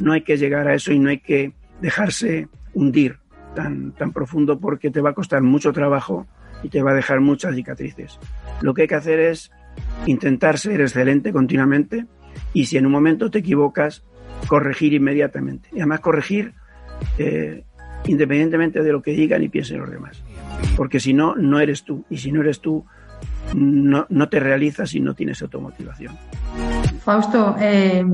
No 0.03 0.13
hay 0.13 0.23
que 0.23 0.39
llegar 0.39 0.69
a 0.69 0.75
eso 0.75 0.93
y 0.93 0.99
no 0.99 1.11
hay 1.11 1.19
que 1.19 1.53
dejarse 1.81 2.49
hundir 2.73 3.19
tan, 3.55 3.93
tan 3.93 4.13
profundo 4.13 4.59
porque 4.59 4.91
te 4.91 5.01
va 5.01 5.11
a 5.11 5.15
costar 5.15 5.43
mucho 5.43 5.73
trabajo 5.73 6.27
y 6.63 6.69
te 6.69 6.83
va 6.83 6.93
a 6.93 6.95
dejar 6.95 7.21
muchas 7.21 7.55
cicatrices. 7.55 8.19
Lo 8.63 8.73
que 8.73 8.83
hay 8.83 8.89
que 8.89 8.95
hacer 8.95 9.21
es 9.21 9.51
intentar 10.07 10.59
ser 10.59 10.81
excelente 10.81 11.33
continuamente 11.33 12.07
y 12.55 12.67
si 12.67 12.79
en 12.79 12.87
un 12.87 12.93
momento 12.93 13.31
te 13.31 13.39
equivocas, 13.39 14.05
corregir 14.49 14.93
inmediatamente. 14.93 15.69
Y 15.73 15.77
además 15.77 16.01
corregir 16.01 16.53
eh, 17.19 17.65
independientemente 18.07 18.83
de 18.83 18.93
lo 18.93 19.03
que 19.03 19.13
digan 19.13 19.43
y 19.43 19.49
piensen 19.49 19.81
los 19.81 19.91
demás. 19.91 20.23
Porque 20.77 21.01
si 21.01 21.13
no, 21.13 21.35
no 21.35 21.61
eres 21.61 21.85
tú. 21.85 22.05
Y 22.11 22.19
si 22.19 22.33
no 22.33 22.41
eres 22.41 22.61
tú, 22.61 22.85
no, 23.55 24.07
no 24.09 24.29
te 24.29 24.41
realizas 24.41 24.95
y 24.95 25.01
no 25.01 25.15
tienes 25.15 25.43
automotivación. 25.43 26.17
Fausto, 27.07 27.55
eh, 27.61 28.05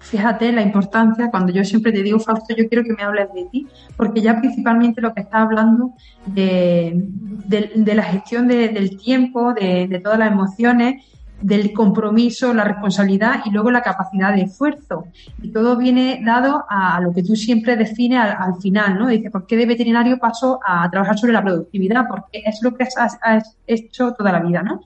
fíjate 0.00 0.50
la 0.50 0.62
importancia, 0.62 1.30
cuando 1.30 1.52
yo 1.52 1.64
siempre 1.64 1.92
te 1.92 2.02
digo, 2.02 2.18
Fausto, 2.18 2.56
yo 2.56 2.68
quiero 2.68 2.82
que 2.82 2.92
me 2.92 3.04
hables 3.04 3.32
de 3.32 3.44
ti, 3.52 3.68
porque 3.96 4.20
ya 4.20 4.40
principalmente 4.40 5.00
lo 5.00 5.14
que 5.14 5.20
estás 5.20 5.42
hablando 5.42 5.92
de, 6.26 7.06
la 7.48 8.02
gestión 8.02 8.48
del 8.48 8.96
tiempo, 8.96 9.54
de, 9.54 9.86
de 9.86 10.00
todas 10.00 10.18
las 10.18 10.32
emociones, 10.32 11.04
del 11.42 11.72
compromiso, 11.72 12.54
la 12.54 12.64
responsabilidad 12.64 13.40
y 13.44 13.50
luego 13.50 13.70
la 13.70 13.82
capacidad 13.82 14.34
de 14.34 14.42
esfuerzo. 14.42 15.06
Y 15.42 15.48
todo 15.48 15.76
viene 15.76 16.22
dado 16.24 16.64
a 16.68 17.00
lo 17.00 17.12
que 17.12 17.22
tú 17.22 17.36
siempre 17.36 17.76
defines 17.76 18.20
al, 18.20 18.56
final, 18.60 18.98
¿no? 18.98 19.08
Dice, 19.08 19.30
¿por 19.30 19.46
qué 19.46 19.56
de 19.56 19.66
veterinario 19.66 20.18
paso 20.18 20.60
a 20.64 20.88
trabajar 20.90 21.18
sobre 21.18 21.32
la 21.32 21.42
productividad? 21.42 22.06
Porque 22.08 22.42
es 22.44 22.60
lo 22.62 22.74
que 22.74 22.84
has, 22.84 23.56
hecho 23.66 24.12
toda 24.12 24.32
la 24.32 24.40
vida, 24.40 24.62
¿no? 24.62 24.80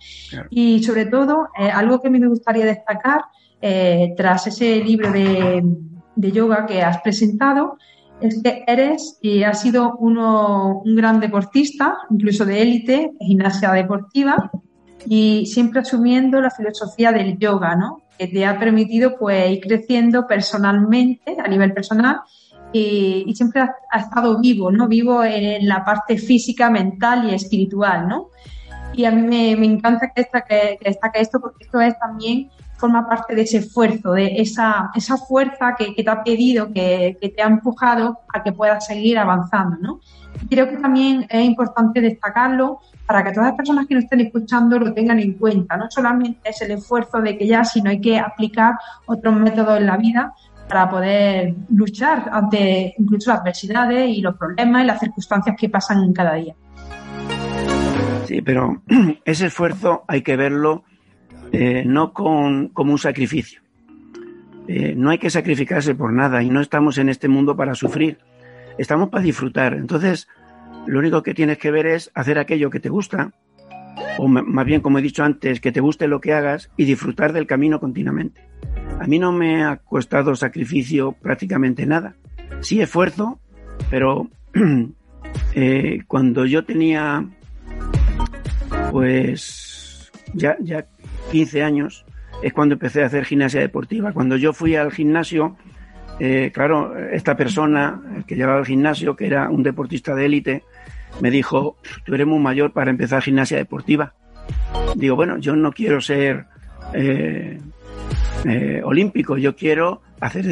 Y 0.50 0.82
sobre 0.82 1.06
todo, 1.06 1.48
eh, 1.58 1.70
algo 1.70 2.00
que 2.00 2.08
a 2.08 2.10
mí 2.10 2.18
me 2.18 2.28
gustaría 2.28 2.64
destacar, 2.64 3.22
eh, 3.60 4.14
tras 4.16 4.46
ese 4.46 4.76
libro 4.82 5.10
de, 5.10 5.62
de 6.14 6.32
yoga 6.32 6.66
que 6.66 6.82
has 6.82 7.00
presentado, 7.02 7.78
es 8.20 8.42
que 8.42 8.64
eres 8.66 9.18
y 9.20 9.42
has 9.42 9.60
sido 9.60 9.96
uno, 9.98 10.80
un 10.84 10.96
gran 10.96 11.20
deportista, 11.20 11.98
incluso 12.10 12.44
de 12.44 12.62
élite, 12.62 13.12
gimnasia 13.20 13.72
deportiva, 13.72 14.50
y 15.04 15.46
siempre 15.46 15.80
asumiendo 15.80 16.40
la 16.40 16.50
filosofía 16.50 17.12
del 17.12 17.38
yoga, 17.38 17.76
¿no? 17.76 18.02
Que 18.18 18.28
te 18.28 18.46
ha 18.46 18.58
permitido 18.58 19.16
pues 19.18 19.50
ir 19.50 19.60
creciendo 19.60 20.26
personalmente, 20.26 21.36
a 21.42 21.48
nivel 21.48 21.72
personal, 21.74 22.20
y, 22.72 23.32
siempre 23.34 23.62
ha, 23.62 23.98
estado 23.98 24.38
vivo, 24.40 24.70
¿no? 24.70 24.88
Vivo 24.88 25.22
en, 25.24 25.66
la 25.66 25.84
parte 25.84 26.18
física, 26.18 26.70
mental 26.70 27.30
y 27.30 27.34
espiritual, 27.34 28.08
¿no? 28.08 28.28
Y 28.92 29.04
a 29.04 29.10
mí 29.10 29.22
me, 29.22 29.66
encanta 29.66 30.12
que 30.14 30.22
destaque, 30.22 30.78
que 30.80 31.20
esto 31.20 31.40
porque 31.40 31.64
esto 31.64 31.80
es 31.80 31.98
también 31.98 32.50
forma 32.76 33.08
parte 33.08 33.34
de 33.34 33.42
ese 33.42 33.58
esfuerzo, 33.58 34.12
de 34.12 34.40
esa, 34.40 34.90
esa 34.94 35.16
fuerza 35.16 35.74
que, 35.76 35.92
te 35.92 36.10
ha 36.10 36.22
pedido, 36.22 36.72
que, 36.72 37.16
te 37.20 37.42
ha 37.42 37.46
empujado 37.46 38.18
a 38.32 38.42
que 38.42 38.52
puedas 38.52 38.86
seguir 38.86 39.18
avanzando, 39.18 39.76
¿no? 39.80 40.00
creo 40.50 40.68
que 40.68 40.76
también 40.76 41.26
es 41.30 41.44
importante 41.44 42.00
destacarlo 42.02 42.80
para 43.06 43.22
que 43.22 43.32
todas 43.32 43.50
las 43.50 43.56
personas 43.56 43.86
que 43.86 43.94
nos 43.94 44.04
estén 44.04 44.20
escuchando 44.20 44.78
lo 44.78 44.92
tengan 44.92 45.18
en 45.20 45.34
cuenta. 45.34 45.76
No 45.76 45.86
solamente 45.90 46.50
es 46.50 46.60
el 46.62 46.72
esfuerzo 46.72 47.20
de 47.20 47.38
que 47.38 47.46
ya, 47.46 47.64
sino 47.64 47.90
hay 47.90 48.00
que 48.00 48.18
aplicar 48.18 48.74
otros 49.06 49.34
métodos 49.36 49.78
en 49.78 49.86
la 49.86 49.96
vida 49.96 50.34
para 50.68 50.88
poder 50.90 51.54
luchar 51.70 52.28
ante 52.32 52.94
incluso 52.98 53.30
las 53.30 53.40
adversidades 53.40 54.08
y 54.08 54.20
los 54.20 54.36
problemas 54.36 54.82
y 54.82 54.86
las 54.86 54.98
circunstancias 54.98 55.56
que 55.58 55.68
pasan 55.68 56.02
en 56.02 56.12
cada 56.12 56.34
día. 56.34 56.54
Sí, 58.24 58.42
pero 58.42 58.82
ese 59.24 59.46
esfuerzo 59.46 60.04
hay 60.08 60.22
que 60.22 60.36
verlo 60.36 60.82
eh, 61.52 61.84
no 61.86 62.12
con, 62.12 62.68
como 62.68 62.92
un 62.92 62.98
sacrificio. 62.98 63.60
Eh, 64.68 64.94
no 64.96 65.10
hay 65.10 65.18
que 65.18 65.30
sacrificarse 65.30 65.94
por 65.94 66.12
nada 66.12 66.42
y 66.42 66.50
no 66.50 66.60
estamos 66.60 66.98
en 66.98 67.08
este 67.08 67.28
mundo 67.28 67.56
para 67.56 67.76
sufrir, 67.76 68.18
estamos 68.78 69.10
para 69.10 69.22
disfrutar. 69.22 69.74
Entonces, 69.74 70.26
lo 70.86 70.98
único 70.98 71.22
que 71.22 71.34
tienes 71.34 71.58
que 71.58 71.70
ver 71.70 71.86
es 71.86 72.10
hacer 72.14 72.38
aquello 72.38 72.70
que 72.70 72.80
te 72.80 72.88
gusta, 72.88 73.32
o 74.18 74.28
más 74.28 74.66
bien, 74.66 74.80
como 74.80 74.98
he 74.98 75.02
dicho 75.02 75.24
antes, 75.24 75.60
que 75.60 75.72
te 75.72 75.80
guste 75.80 76.08
lo 76.08 76.20
que 76.20 76.32
hagas 76.32 76.70
y 76.76 76.84
disfrutar 76.84 77.32
del 77.32 77.46
camino 77.46 77.80
continuamente. 77.80 78.42
A 78.98 79.06
mí 79.06 79.18
no 79.18 79.32
me 79.32 79.64
ha 79.64 79.76
costado 79.76 80.34
sacrificio 80.36 81.12
prácticamente 81.12 81.86
nada. 81.86 82.16
Sí 82.60 82.80
esfuerzo, 82.80 83.40
pero 83.90 84.30
eh, 85.54 86.02
cuando 86.06 86.46
yo 86.46 86.64
tenía 86.64 87.26
pues 88.90 90.10
ya, 90.32 90.56
ya 90.60 90.86
15 91.32 91.62
años 91.62 92.04
es 92.42 92.52
cuando 92.52 92.74
empecé 92.74 93.02
a 93.02 93.06
hacer 93.06 93.24
gimnasia 93.24 93.60
deportiva. 93.60 94.12
Cuando 94.12 94.36
yo 94.36 94.52
fui 94.52 94.76
al 94.76 94.92
gimnasio, 94.92 95.56
eh, 96.18 96.50
claro, 96.52 96.96
esta 96.96 97.36
persona 97.36 98.00
que 98.26 98.36
llevaba 98.36 98.60
el 98.60 98.66
gimnasio, 98.66 99.16
que 99.16 99.26
era 99.26 99.50
un 99.50 99.62
deportista 99.62 100.14
de 100.14 100.26
élite, 100.26 100.62
me 101.20 101.30
dijo, 101.30 101.76
tú 102.04 102.14
eres 102.14 102.26
muy 102.26 102.38
mayor 102.38 102.72
para 102.72 102.90
empezar 102.90 103.22
gimnasia 103.22 103.56
deportiva. 103.56 104.14
Digo, 104.94 105.16
bueno, 105.16 105.38
yo 105.38 105.56
no 105.56 105.72
quiero 105.72 106.00
ser 106.00 106.46
eh, 106.92 107.58
eh, 108.44 108.80
olímpico, 108.84 109.36
yo 109.36 109.56
quiero 109.56 110.02
hacer 110.20 110.44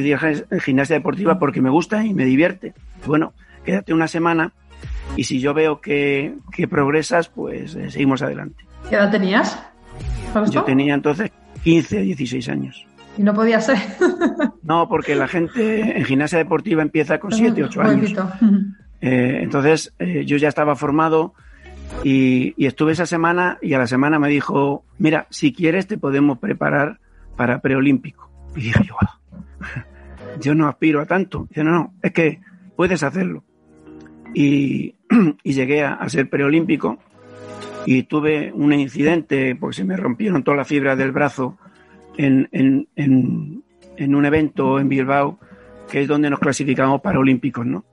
gimnasia 0.61 0.96
deportiva 0.96 1.38
porque 1.38 1.62
me 1.62 1.70
gusta 1.70 2.05
y 2.05 2.12
me 2.12 2.24
divierte. 2.24 2.74
Bueno, 3.07 3.33
quédate 3.64 3.94
una 3.94 4.09
semana 4.09 4.53
y 5.16 5.24
si 5.24 5.40
yo 5.40 5.55
veo 5.55 5.81
que, 5.81 6.35
progresas, 6.68 7.29
pues 7.29 7.72
seguimos 7.72 8.22
adelante. 8.22 8.64
¿Qué 8.88 8.96
edad 8.96 9.11
tenías? 9.11 9.62
Yo 10.50 10.64
tenía 10.64 10.94
entonces 10.94 11.31
15 11.62 12.00
16 12.00 12.48
años. 12.48 12.87
Y 13.16 13.22
no 13.22 13.35
podía 13.35 13.61
ser. 13.61 13.79
no, 14.62 14.88
porque 14.88 15.14
la 15.14 15.29
gente 15.29 15.98
en 15.98 16.05
gimnasia 16.05 16.38
deportiva 16.38 16.83
empieza 16.83 17.18
con 17.18 17.33
7, 17.33 17.64
8 17.64 17.83
años. 17.83 18.14
Eh, 19.00 19.40
entonces 19.42 19.94
eh, 19.98 20.24
yo 20.24 20.37
ya 20.38 20.48
estaba 20.48 20.77
formado 20.77 21.35
y, 22.03 22.55
estuve 22.64 22.92
esa 22.92 23.07
semana 23.07 23.59
y 23.61 23.74
a 23.74 23.79
la 23.79 23.87
semana 23.87 24.18
me 24.18 24.29
dijo, 24.29 24.85
mira, 24.98 25.27
si 25.31 25.53
quieres 25.53 25.87
te 25.87 25.98
podemos 25.98 26.38
preparar 26.38 26.98
para 27.37 27.61
preolímpico. 27.61 28.31
Y 28.57 28.62
dije 28.62 28.85
yo, 28.87 28.96
ah, 29.00 29.20
yo 30.40 30.55
no 30.55 30.68
aspiro 30.68 31.00
a 31.00 31.07
tanto. 31.07 31.46
Dice, 31.48 31.64
no, 31.64 31.70
no, 31.70 31.94
es 32.03 32.12
que 32.12 32.40
puedes 32.77 33.03
hacerlo. 33.03 33.44
Y, 34.33 34.94
llegué 35.44 35.85
a 35.85 36.09
ser 36.09 36.29
preolímpico 36.29 36.98
y 37.87 38.05
tuve 38.05 38.53
un 38.53 38.72
incidente 38.72 39.55
porque 39.55 39.77
se 39.77 39.85
me 39.85 39.96
rompieron 39.96 40.42
todas 40.42 40.59
las 40.59 40.68
fibras 40.68 40.96
del 40.98 41.12
brazo 41.12 41.59
en, 42.16 42.48
en, 42.53 42.88
en, 43.96 44.14
un 44.14 44.24
evento 44.24 44.79
en 44.79 44.88
Bilbao, 44.88 45.38
que 45.90 46.03
es 46.03 46.09
donde 46.09 46.31
nos 46.31 46.38
clasificamos 46.38 47.00
para 47.00 47.18
olímpicos, 47.18 47.66
¿no? 47.66 47.85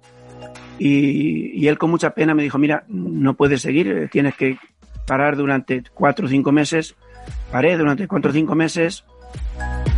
Y, 0.79 1.51
y, 1.60 1.67
él 1.67 1.77
con 1.77 1.91
mucha 1.91 2.12
pena 2.12 2.34
me 2.34 2.43
dijo, 2.43 2.57
mira, 2.57 2.84
no 2.88 3.36
puedes 3.36 3.62
seguir, 3.62 4.10
tienes 4.12 4.36
que 4.36 4.57
parar 5.05 5.36
durante 5.36 5.84
cuatro 5.93 6.25
o 6.25 6.29
cinco 6.29 6.51
meses. 6.51 6.95
Paré 7.51 7.77
durante 7.77 8.07
cuatro 8.07 8.31
o 8.31 8.34
cinco 8.34 8.55
meses 8.55 9.03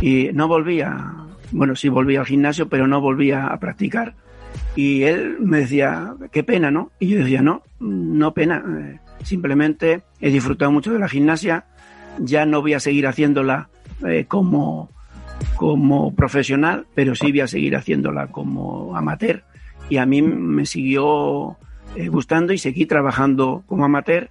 y 0.02 0.30
no 0.34 0.46
volvía, 0.46 1.14
bueno, 1.52 1.74
sí 1.74 1.88
volvía 1.88 2.20
al 2.20 2.26
gimnasio, 2.26 2.68
pero 2.68 2.86
no 2.86 3.00
volvía 3.00 3.46
a 3.46 3.58
practicar. 3.58 4.14
Y 4.76 5.04
él 5.04 5.36
me 5.40 5.60
decía, 5.60 6.14
qué 6.30 6.44
pena, 6.44 6.70
¿no? 6.70 6.90
Y 6.98 7.08
yo 7.08 7.18
decía, 7.18 7.40
no, 7.40 7.62
no 7.80 8.34
pena. 8.34 8.62
Eh, 8.80 8.98
Simplemente 9.24 10.02
he 10.20 10.30
disfrutado 10.30 10.70
mucho 10.70 10.92
de 10.92 10.98
la 10.98 11.08
gimnasia, 11.08 11.64
ya 12.18 12.44
no 12.44 12.60
voy 12.60 12.74
a 12.74 12.80
seguir 12.80 13.06
haciéndola 13.06 13.70
eh, 14.06 14.24
como, 14.26 14.90
como 15.56 16.14
profesional, 16.14 16.86
pero 16.94 17.14
sí 17.14 17.30
voy 17.30 17.40
a 17.40 17.46
seguir 17.46 17.76
haciéndola 17.76 18.28
como 18.28 18.96
amateur. 18.96 19.44
Y 19.88 19.98
a 19.98 20.06
mí 20.06 20.22
me 20.22 20.66
siguió 20.66 21.56
eh, 21.96 22.08
gustando 22.08 22.52
y 22.52 22.58
seguí 22.58 22.86
trabajando 22.86 23.64
como 23.66 23.84
amateur. 23.84 24.30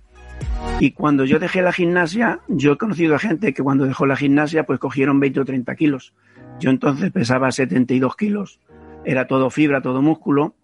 Y 0.79 0.91
cuando 0.91 1.25
yo 1.25 1.39
dejé 1.39 1.61
la 1.61 1.71
gimnasia, 1.71 2.39
yo 2.47 2.73
he 2.73 2.77
conocido 2.77 3.15
a 3.15 3.19
gente 3.19 3.53
que 3.53 3.63
cuando 3.63 3.85
dejó 3.85 4.05
la 4.05 4.15
gimnasia, 4.15 4.63
pues 4.63 4.79
cogieron 4.79 5.19
20 5.19 5.41
o 5.41 5.45
30 5.45 5.75
kilos. 5.75 6.13
Yo 6.59 6.69
entonces 6.69 7.11
pesaba 7.11 7.51
72 7.51 8.15
kilos, 8.15 8.59
era 9.05 9.27
todo 9.27 9.49
fibra, 9.49 9.81
todo 9.81 10.01
músculo, 10.01 10.55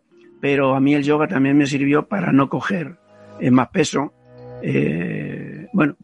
pero 0.41 0.75
a 0.75 0.79
mí 0.79 0.93
el 0.95 1.03
yoga 1.03 1.27
también 1.27 1.57
me 1.57 1.65
sirvió 1.67 2.07
para 2.07 2.31
no 2.31 2.49
coger 2.49 2.97
eh, 3.39 3.51
más 3.51 3.69
peso 3.69 4.13
eh, 4.61 5.67
bueno, 5.73 5.95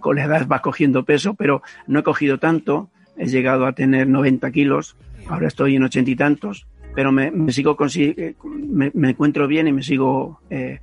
con 0.00 0.16
la 0.16 0.24
edad 0.24 0.46
vas 0.46 0.60
cogiendo 0.60 1.04
peso, 1.04 1.34
pero 1.34 1.62
no 1.86 2.00
he 2.00 2.02
cogido 2.02 2.38
tanto. 2.38 2.90
He 3.16 3.26
llegado 3.26 3.66
a 3.66 3.72
tener 3.72 4.08
90 4.08 4.50
kilos, 4.50 4.96
ahora 5.28 5.48
estoy 5.48 5.76
en 5.76 5.82
ochenta 5.82 6.10
y 6.10 6.16
tantos, 6.16 6.66
pero 6.94 7.12
me, 7.12 7.30
sigo 7.52 7.76
eh, 7.96 8.34
me, 8.44 8.90
me, 8.94 9.10
encuentro 9.10 9.46
bien 9.46 9.68
y 9.68 9.72
me 9.72 9.82
sigo 9.82 10.40
eh, 10.48 10.80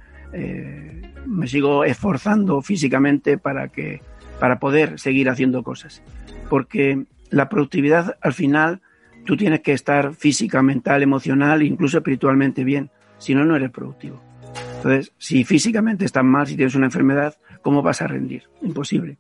me 1.26 1.48
sigo 1.48 1.84
esforzando 1.84 2.62
físicamente 2.62 3.38
para 3.38 3.70
que 3.70 4.02
para 4.40 4.60
poder 4.60 5.00
seguir 5.00 5.30
haciendo 5.30 5.64
cosas, 5.64 6.04
porque 6.50 7.06
la 7.30 7.50
productividad 7.50 8.18
al 8.22 8.34
final 8.34 8.82
tú 9.26 9.36
tienes 9.36 9.62
que 9.62 9.74
estar 9.74 10.14
física, 10.14 10.62
mental, 10.62 11.04
emocional, 11.04 11.64
incluso 11.64 11.98
espiritualmente 11.98 12.64
bien, 12.64 12.90
si 13.18 13.34
no 13.36 13.46
no 13.46 13.56
eres 13.56 13.72
productivo. 13.72 14.22
Entonces, 14.78 15.12
si 15.18 15.44
físicamente 15.44 16.06
estás 16.06 16.24
mal, 16.24 16.48
si 16.48 16.56
tienes 16.56 16.76
una 16.76 16.86
enfermedad, 16.86 17.36
¿cómo 17.62 17.82
vas 17.82 18.02
a 18.02 18.08
rendir? 18.08 18.44
Imposible. 18.62 19.18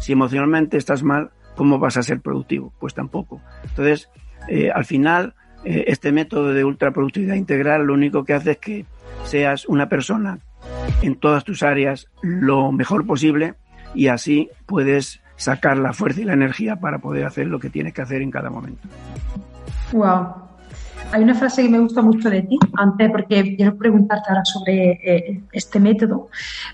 Si 0.00 0.12
emocionalmente 0.12 0.76
estás 0.76 1.02
mal, 1.02 1.30
¿cómo 1.56 1.78
vas 1.78 1.96
a 1.96 2.02
ser 2.02 2.20
productivo? 2.20 2.72
Pues 2.78 2.94
tampoco. 2.94 3.40
Entonces, 3.64 4.10
eh, 4.48 4.70
al 4.70 4.84
final, 4.84 5.34
eh, 5.64 5.84
este 5.88 6.12
método 6.12 6.52
de 6.52 6.64
ultraproductividad 6.64 7.34
integral 7.34 7.86
lo 7.86 7.94
único 7.94 8.24
que 8.24 8.34
hace 8.34 8.52
es 8.52 8.58
que 8.58 8.84
seas 9.24 9.66
una 9.66 9.88
persona 9.88 10.38
en 11.02 11.16
todas 11.16 11.44
tus 11.44 11.62
áreas 11.62 12.08
lo 12.22 12.70
mejor 12.72 13.06
posible 13.06 13.54
y 13.94 14.08
así 14.08 14.50
puedes 14.66 15.20
sacar 15.36 15.78
la 15.78 15.92
fuerza 15.92 16.20
y 16.20 16.24
la 16.24 16.32
energía 16.32 16.76
para 16.76 16.98
poder 16.98 17.24
hacer 17.24 17.46
lo 17.46 17.58
que 17.58 17.70
tienes 17.70 17.92
que 17.94 18.02
hacer 18.02 18.22
en 18.22 18.30
cada 18.30 18.50
momento. 18.50 18.88
Wow, 19.92 20.45
hay 21.12 21.22
una 21.22 21.34
frase 21.34 21.62
que 21.62 21.68
me 21.68 21.78
gusta 21.78 22.02
mucho 22.02 22.28
de 22.30 22.42
ti, 22.42 22.58
antes, 22.74 23.10
porque 23.10 23.56
quiero 23.56 23.76
preguntarte 23.76 24.28
ahora 24.28 24.44
sobre 24.44 24.92
eh, 24.92 25.40
este 25.52 25.80
método. 25.80 26.28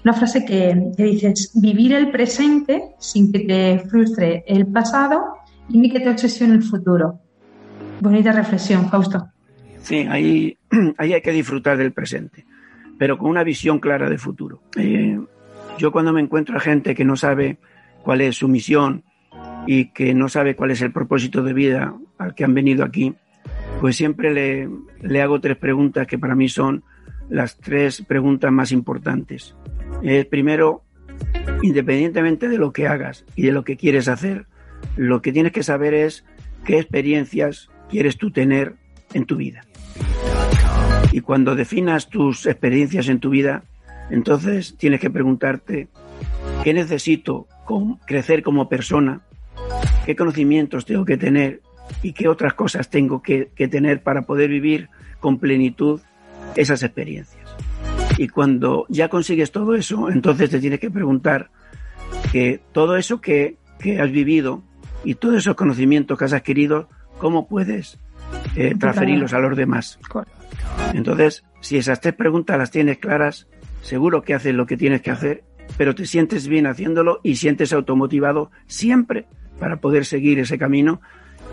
Una 0.05 0.15
frase 0.15 0.45
que, 0.45 0.93
que, 0.97 1.03
dices, 1.05 1.53
vivir 1.55 1.95
el 1.95 2.11
presente 2.11 2.95
sin 2.99 3.33
que 3.33 3.41
te 3.41 3.79
frustre 3.89 4.45
el 4.47 4.67
pasado 4.67 5.39
y 5.69 5.79
ni 5.79 5.91
que 5.91 6.01
te 6.01 6.11
obsesione 6.11 6.55
el 6.55 6.63
futuro. 6.63 7.21
Bonita 8.01 8.33
reflexión, 8.33 8.89
Fausto. 8.89 9.29
Sí, 9.83 10.07
ahí, 10.09 10.57
hay 10.99 11.21
que 11.21 11.33
disfrutar 11.33 11.77
del 11.77 11.93
presente, 11.93 12.45
pero 12.99 13.19
con 13.19 13.31
una 13.31 13.45
visión 13.45 13.79
clara 13.79 14.09
del 14.09 14.19
futuro. 14.19 14.63
Eh, 14.77 15.21
yo 15.79 15.93
cuando 15.93 16.13
me 16.13 16.21
encuentro 16.21 16.57
a 16.57 16.61
gente 16.61 16.95
que 16.95 17.05
no 17.05 17.17
sabe 17.17 17.59
cuál 18.03 18.21
es 18.21 18.37
su 18.37 18.49
misión 18.49 19.05
y 19.67 19.87
que 19.87 20.15
no 20.15 20.29
sabe 20.29 20.57
cuál 20.57 20.71
es 20.71 20.83
el 20.83 20.93
propósito 20.93 21.43
de 21.43 21.53
vida 21.53 21.95
al 22.19 22.35
que 22.35 22.45
han 22.45 22.55
venido 22.55 22.85
aquí, 22.85 23.15
pues 23.83 23.97
siempre 23.97 24.33
le, 24.33 25.21
hago 25.21 25.41
tres 25.41 25.57
preguntas 25.57 26.07
que 26.07 26.17
para 26.17 26.37
mí 26.37 26.49
son 26.49 26.85
las 27.29 27.57
tres 27.57 28.01
preguntas 28.07 28.53
más 28.53 28.71
importantes. 28.71 29.57
Eh, 30.05 30.25
primero, 30.25 30.85
independientemente 31.63 32.49
de 32.49 32.59
lo 32.59 32.73
que 32.73 32.87
hagas 32.87 33.25
y 33.35 33.43
de 33.43 33.51
lo 33.51 33.65
que 33.65 33.77
quieres 33.77 34.07
hacer, 34.07 34.47
lo 34.95 35.21
que 35.21 35.33
tienes 35.33 35.51
que 35.51 35.65
saber 35.65 35.95
es 35.95 36.25
qué 36.65 36.79
experiencias 36.79 37.71
quieres 37.91 38.19
tú 38.19 38.31
tener 38.31 38.77
en 39.15 39.25
tu 39.25 39.35
vida. 39.35 39.65
Y 41.11 41.19
cuando 41.19 41.57
definas 41.57 42.09
tus 42.09 42.47
experiencias 42.47 43.09
en 43.09 43.19
tu 43.19 43.31
vida, 43.31 43.65
entonces 44.11 44.77
tienes 44.79 45.01
que 45.01 45.11
preguntarte 45.11 45.89
qué 46.63 46.73
necesito 46.73 47.49
crecer 48.07 48.45
como 48.45 48.69
persona, 48.69 49.23
qué 50.07 50.15
conocimientos 50.15 50.85
tengo 50.87 51.05
que 51.05 51.17
tener 51.17 51.63
y 52.03 52.13
qué 52.13 52.29
otras 52.29 52.55
cosas 52.55 52.89
tengo 52.89 53.23
que, 53.23 53.51
tener 53.71 54.03
para 54.03 54.23
poder 54.23 54.51
vivir 54.51 54.89
con 55.21 55.39
plenitud 55.39 56.01
esas 56.57 56.83
experiencias. 56.83 57.49
Y 58.19 58.29
cuando 58.29 58.87
ya 58.89 59.09
consigues 59.09 59.53
todo 59.53 59.75
eso, 59.75 60.11
entonces 60.11 60.51
te 60.51 60.61
tienes 60.61 60.81
que 60.81 60.91
preguntar 60.91 61.51
que 62.31 62.61
todo 62.73 62.97
eso 62.97 63.21
que, 63.21 63.57
has 64.01 64.13
vivido 64.13 64.63
y 65.03 65.17
todos 65.17 65.39
esos 65.39 65.57
conocimientos 65.57 66.17
que 66.17 66.25
has 66.25 66.33
adquirido, 66.33 66.89
cómo 67.19 67.49
puedes 67.49 67.99
eh, 68.55 68.77
transferirlos 68.79 69.33
a 69.33 69.41
los 69.41 69.57
demás. 69.57 69.99
Entonces, 70.95 71.43
si 71.61 71.79
esas 71.79 72.01
tres 72.01 72.15
preguntas 72.15 72.59
las 72.59 72.71
tienes 72.71 72.99
claras, 72.99 73.49
seguro 73.83 74.23
que 74.23 74.35
haces 74.35 74.55
lo 74.55 74.67
que 74.67 74.77
tienes 74.77 75.03
que 75.03 75.11
hacer, 75.11 75.43
pero 75.77 75.95
te 75.95 76.07
sientes 76.07 76.49
bien 76.49 76.67
haciéndolo 76.67 77.21
y 77.23 77.37
sientes 77.37 77.73
automotivado 77.73 78.51
siempre 78.67 79.27
para 79.59 79.79
poder 79.81 80.05
seguir 80.05 80.39
ese 80.39 80.59
camino, 80.59 81.01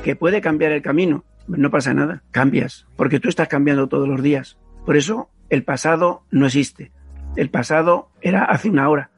que 0.04 0.16
puede 0.16 0.42
cambiar 0.42 0.72
el 0.72 0.82
camino, 0.82 1.26
no 1.48 1.72
pasa 1.72 1.94
nada, 1.94 2.24
cambias, 2.32 2.88
porque 2.96 3.20
tú 3.20 3.30
estás 3.30 3.48
cambiando 3.48 3.88
todos 3.88 4.08
los 4.08 4.22
días. 4.22 4.58
Por 4.86 4.98
eso 4.98 5.30
el 5.50 5.64
pasado 5.64 6.24
no 6.32 6.46
existe. 6.46 6.92
El 7.36 7.50
pasado 7.50 8.10
era 8.22 8.46
hace 8.46 8.70
una 8.70 8.90
hora. 8.90 9.12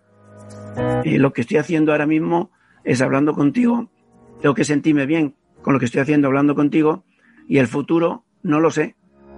Eh, 1.03 1.17
lo 1.17 1.33
que 1.33 1.41
estoy 1.41 1.57
haciendo 1.57 1.91
ahora 1.91 2.05
mismo 2.05 2.51
es 2.83 3.01
hablando 3.01 3.33
contigo. 3.33 3.89
Tengo 4.41 4.55
que 4.55 4.63
sentirme 4.63 5.05
bien 5.05 5.35
con 5.61 5.73
lo 5.73 5.79
que 5.79 5.85
estoy 5.85 6.01
haciendo 6.01 6.27
hablando 6.27 6.55
contigo 6.55 7.03
y 7.47 7.57
el 7.57 7.67
futuro 7.67 8.25
no 8.43 8.59
lo 8.59 8.71
sé. 8.71 8.95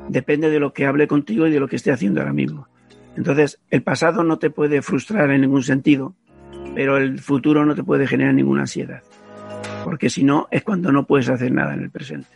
Depende 0.09 0.49
de 0.49 0.59
lo 0.59 0.73
que 0.73 0.85
hable 0.85 1.07
contigo 1.07 1.47
y 1.47 1.51
de 1.51 1.59
lo 1.59 1.67
que 1.67 1.75
esté 1.75 1.91
haciendo 1.91 2.21
ahora 2.21 2.33
mismo. 2.33 2.67
Entonces, 3.15 3.61
el 3.69 3.83
pasado 3.83 4.23
no 4.23 4.39
te 4.39 4.49
puede 4.49 4.81
frustrar 4.81 5.29
en 5.31 5.41
ningún 5.41 5.63
sentido, 5.63 6.15
pero 6.75 6.97
el 6.97 7.19
futuro 7.19 7.65
no 7.65 7.75
te 7.75 7.83
puede 7.83 8.07
generar 8.07 8.33
ninguna 8.33 8.61
ansiedad. 8.61 9.03
Porque 9.83 10.09
si 10.09 10.23
no, 10.23 10.47
es 10.51 10.63
cuando 10.63 10.91
no 10.91 11.05
puedes 11.05 11.29
hacer 11.29 11.51
nada 11.51 11.73
en 11.73 11.81
el 11.81 11.91
presente. 11.91 12.27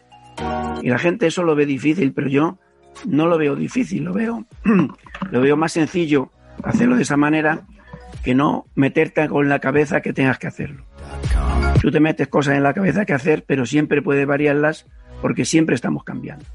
Y 0.81 0.89
la 0.89 0.99
gente 0.99 1.27
eso 1.27 1.43
lo 1.43 1.55
ve 1.55 1.65
difícil, 1.65 2.13
pero 2.13 2.27
yo 2.27 2.57
no 3.05 3.27
lo 3.27 3.37
veo 3.37 3.55
difícil, 3.55 4.03
lo 4.03 4.13
veo, 4.13 4.45
lo 5.31 5.41
veo 5.41 5.57
más 5.57 5.71
sencillo 5.73 6.31
hacerlo 6.63 6.95
de 6.95 7.03
esa 7.03 7.17
manera 7.17 7.61
que 8.23 8.35
no 8.35 8.65
meterte 8.75 9.27
con 9.27 9.49
la 9.49 9.59
cabeza 9.59 10.01
que 10.01 10.13
tengas 10.13 10.37
que 10.37 10.47
hacerlo. 10.47 10.85
Tú 11.81 11.91
te 11.91 11.99
metes 11.99 12.27
cosas 12.27 12.55
en 12.55 12.63
la 12.63 12.73
cabeza 12.73 13.05
que 13.05 13.13
hacer, 13.13 13.43
pero 13.45 13.65
siempre 13.65 14.01
puedes 14.01 14.25
variarlas 14.25 14.87
porque 15.21 15.45
siempre 15.45 15.75
estamos 15.75 16.03
cambiando. 16.03 16.45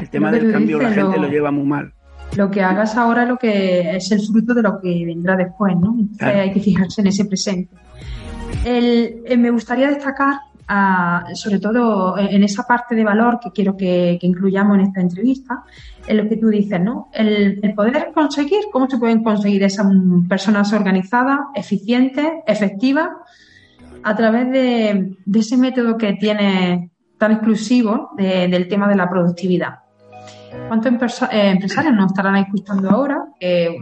El 0.00 0.10
tema 0.10 0.30
del 0.30 0.52
cambio 0.52 0.78
la 0.78 0.92
gente 0.92 1.18
lo, 1.18 1.28
lleva 1.28 1.50
muy 1.50 1.64
mal. 1.64 1.92
Lo 2.36 2.50
que 2.50 2.62
hagas 2.62 2.96
ahora 2.96 3.24
lo 3.24 3.36
que 3.36 3.96
es 3.96 4.10
el 4.12 4.20
fruto 4.20 4.54
de 4.54 4.62
lo 4.62 4.80
que 4.80 5.04
vendrá 5.06 5.36
después, 5.36 5.74
¿no? 5.76 5.96
hay 6.20 6.52
que 6.52 6.60
fijarse 6.60 7.00
en 7.00 7.06
ese 7.06 7.24
presente. 7.24 7.74
Eh, 8.64 9.36
me 9.38 9.50
gustaría 9.50 9.88
destacar 9.88 10.40
sobre 11.34 11.58
todo 11.58 12.18
en 12.18 12.42
esa 12.42 12.64
parte 12.64 12.94
de 12.94 13.02
valor 13.02 13.40
que 13.40 13.50
quiero 13.52 13.76
que, 13.76 14.18
incluyamos 14.20 14.76
en 14.76 14.84
esta 14.84 15.00
entrevista, 15.00 15.64
en 16.06 16.16
lo 16.18 16.28
que 16.28 16.36
tú 16.36 16.48
dices, 16.48 16.80
¿no? 16.80 17.08
El, 17.12 17.72
poder 17.74 18.10
conseguir, 18.12 18.60
¿cómo 18.70 18.88
se 18.88 18.98
pueden 18.98 19.22
conseguir 19.22 19.62
esas 19.62 19.86
personas 20.28 20.72
organizadas, 20.72 21.40
eficientes, 21.54 22.26
efectivas, 22.46 23.08
a 24.02 24.14
través 24.14 24.50
de, 24.50 25.16
ese 25.34 25.56
método 25.56 25.96
que 25.96 26.12
tiene 26.14 26.90
tan 27.16 27.32
exclusivo 27.32 28.10
del 28.16 28.68
tema 28.68 28.88
de 28.88 28.96
la 28.96 29.08
productividad? 29.08 29.78
¿Cuántos 30.68 31.22
eh, 31.32 31.50
empresarios 31.50 31.94
nos 31.94 32.06
estarán 32.12 32.36
escuchando 32.36 32.90
ahora? 32.90 33.24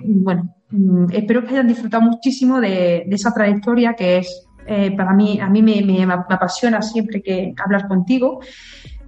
bueno, 0.04 0.54
mm, 0.70 1.06
espero 1.10 1.42
que 1.42 1.50
hayan 1.50 1.66
disfrutado 1.66 2.04
muchísimo 2.04 2.60
de 2.60 3.06
esa 3.10 3.34
trayectoria 3.34 3.94
que 3.94 4.18
es 4.18 4.45
eh, 4.66 4.90
para 4.96 5.12
mí, 5.12 5.38
a 5.40 5.48
mí 5.48 5.62
me, 5.62 6.02
apasiona 6.04 6.82
siempre 6.82 7.22
que 7.22 7.54
hablar 7.56 7.86
contigo, 7.86 8.40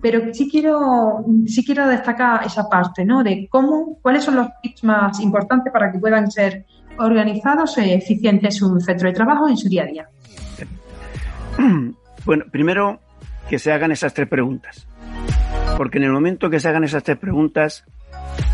pero 0.01 0.33
sí 0.33 0.49
quiero, 0.51 1.25
sí 1.47 1.65
quiero 1.65 1.87
destacar 1.89 2.45
esa 2.47 2.69
parte, 2.69 3.05
¿no? 3.05 3.25
De 3.25 3.49
cómo, 3.51 3.99
cuáles 4.01 4.25
son 4.25 4.37
los 4.37 4.49
tips 4.63 4.85
más 4.85 5.21
importantes 5.21 5.73
para 5.73 5.91
que 5.91 5.99
puedan 5.99 6.31
ser 6.31 6.65
organizados 6.99 7.79
e 7.79 7.95
eficientes 7.95 8.57
su 8.57 8.81
centro 8.81 9.09
de 9.09 9.15
trabajo 9.15 9.49
en 9.49 9.57
su 9.57 9.69
día 9.69 9.83
a 9.83 9.87
día. 9.87 10.09
Bueno, 12.25 12.45
primero 12.51 13.01
que 13.49 13.59
se 13.59 13.73
hagan 13.73 13.91
esas 13.91 14.13
tres 14.13 14.29
preguntas, 14.29 14.87
porque 15.79 15.97
en 15.97 16.05
el 16.05 16.13
momento 16.13 16.51
que 16.51 16.61
se 16.61 16.69
hagan 16.69 16.85
esas 16.85 17.03
tres 17.03 17.17
preguntas, 17.17 17.87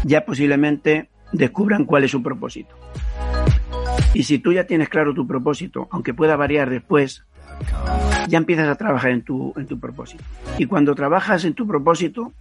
ya 0.04 0.24
posiblemente 0.24 1.08
descubran 1.32 1.84
cuál 1.84 2.04
es 2.04 2.12
su 2.12 2.22
propósito. 2.22 2.76
Y 4.12 4.24
si 4.24 4.38
tú 4.38 4.52
ya 4.52 4.64
tienes 4.64 4.88
claro 4.88 5.14
tu 5.14 5.26
propósito, 5.26 5.88
aunque 5.90 6.14
pueda 6.14 6.36
variar 6.36 6.70
después, 6.70 7.24
ya 8.28 8.38
empiezas 8.38 8.68
a 8.68 8.76
trabajar 8.76 9.10
en 9.10 9.22
tu, 9.22 9.52
en 9.56 9.66
tu 9.66 9.78
propósito. 9.78 10.24
Y 10.58 10.66
cuando 10.66 10.94
trabajas 10.94 11.44
en 11.44 11.54
tu 11.54 11.66
propósito, 11.66 12.32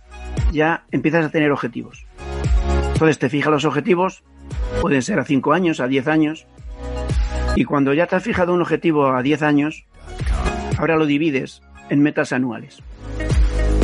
ya 0.51 0.85
empiezas 0.91 1.25
a 1.25 1.29
tener 1.29 1.51
objetivos. 1.51 2.05
Entonces 2.93 3.19
te 3.19 3.29
fijas 3.29 3.51
los 3.51 3.65
objetivos, 3.65 4.23
pueden 4.81 5.01
ser 5.01 5.19
a 5.19 5.25
5 5.25 5.53
años, 5.53 5.79
a 5.79 5.87
10 5.87 6.07
años, 6.07 6.47
y 7.55 7.65
cuando 7.65 7.93
ya 7.93 8.07
te 8.07 8.15
has 8.15 8.23
fijado 8.23 8.53
un 8.53 8.61
objetivo 8.61 9.07
a 9.07 9.21
10 9.21 9.41
años, 9.43 9.85
ahora 10.77 10.95
lo 10.95 11.05
divides 11.05 11.61
en 11.89 12.01
metas 12.01 12.33
anuales. 12.33 12.81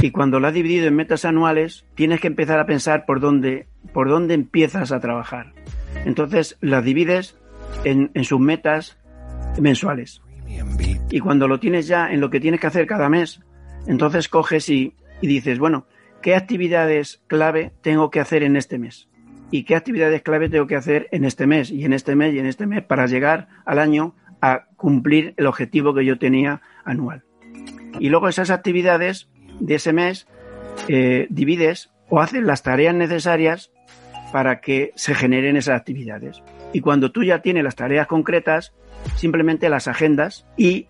Y 0.02 0.12
cuando 0.12 0.40
lo 0.40 0.48
has 0.48 0.54
dividido 0.54 0.88
en 0.88 0.96
metas 0.96 1.26
anuales, 1.26 1.86
tienes 1.96 2.22
que 2.22 2.28
empezar 2.28 2.60
a 2.60 2.66
pensar 2.66 3.06
por 3.06 3.20
dónde, 3.20 3.68
por 3.94 4.10
dónde 4.10 4.34
empiezas 4.34 4.92
a 4.92 5.00
trabajar. 5.00 5.54
Entonces 6.06 6.58
las 6.62 6.84
divides 6.84 7.36
en, 7.84 8.12
sus 8.24 8.40
metas 8.40 8.98
mensuales. 9.60 10.22
Y 11.10 11.20
cuando 11.20 11.48
lo 11.48 11.60
tienes 11.60 11.88
ya 11.88 12.12
en 12.12 12.22
lo 12.22 12.30
que 12.30 12.40
tienes 12.40 12.60
que 12.60 12.68
hacer 12.68 12.88
cada 12.88 13.10
mes, 13.10 13.42
entonces 13.88 14.30
coges 14.30 14.70
y, 14.70 14.96
dices, 15.22 15.60
bueno, 15.60 15.86
¿qué 16.22 16.36
actividades 16.36 17.22
clave 17.28 17.72
tengo 17.82 18.10
que 18.10 18.20
hacer 18.20 18.44
en 18.44 18.56
este 18.56 18.78
mes? 18.78 19.08
¿Y 19.52 19.64
qué 19.64 19.76
actividades 19.76 20.22
clave 20.22 20.50
tengo 20.50 20.68
que 20.68 20.76
hacer 20.76 21.08
en 21.12 21.26
este 21.26 21.48
mes 21.48 21.72
y 21.72 21.86
en 21.86 21.94
este 21.94 22.16
mes 22.16 22.34
y 22.34 22.40
en 22.40 22.46
este 22.46 22.68
mes 22.68 22.84
para 22.84 23.08
llegar 23.08 23.48
al 23.66 23.80
año 23.80 24.16
a 24.42 24.66
cumplir 24.78 25.34
el 25.38 25.48
objetivo 25.48 25.94
que 25.94 26.06
yo 26.06 26.20
tenía 26.20 26.62
anual? 26.86 27.24
Y 28.00 28.10
luego 28.10 28.30
esas 28.30 28.52
actividades 28.52 29.30
de 29.60 29.76
ese 29.76 29.94
mes 29.94 30.28
eh, 30.88 31.28
divides 31.30 31.92
o 32.10 32.22
haces 32.22 32.44
las 32.44 32.64
tareas 32.64 32.96
necesarias 32.96 33.72
para 34.32 34.62
que 34.62 34.92
se 34.96 35.16
generen 35.16 35.58
esas 35.58 35.80
actividades. 35.80 36.44
Y 36.74 36.82
cuando 36.82 37.12
tú 37.12 37.24
ya 37.24 37.42
tienes 37.42 37.64
las 37.64 37.76
tareas 37.76 38.08
concretas, 38.08 38.74
simplemente 39.16 39.70
las 39.70 39.88
agendas 39.88 40.46
y 40.58 40.88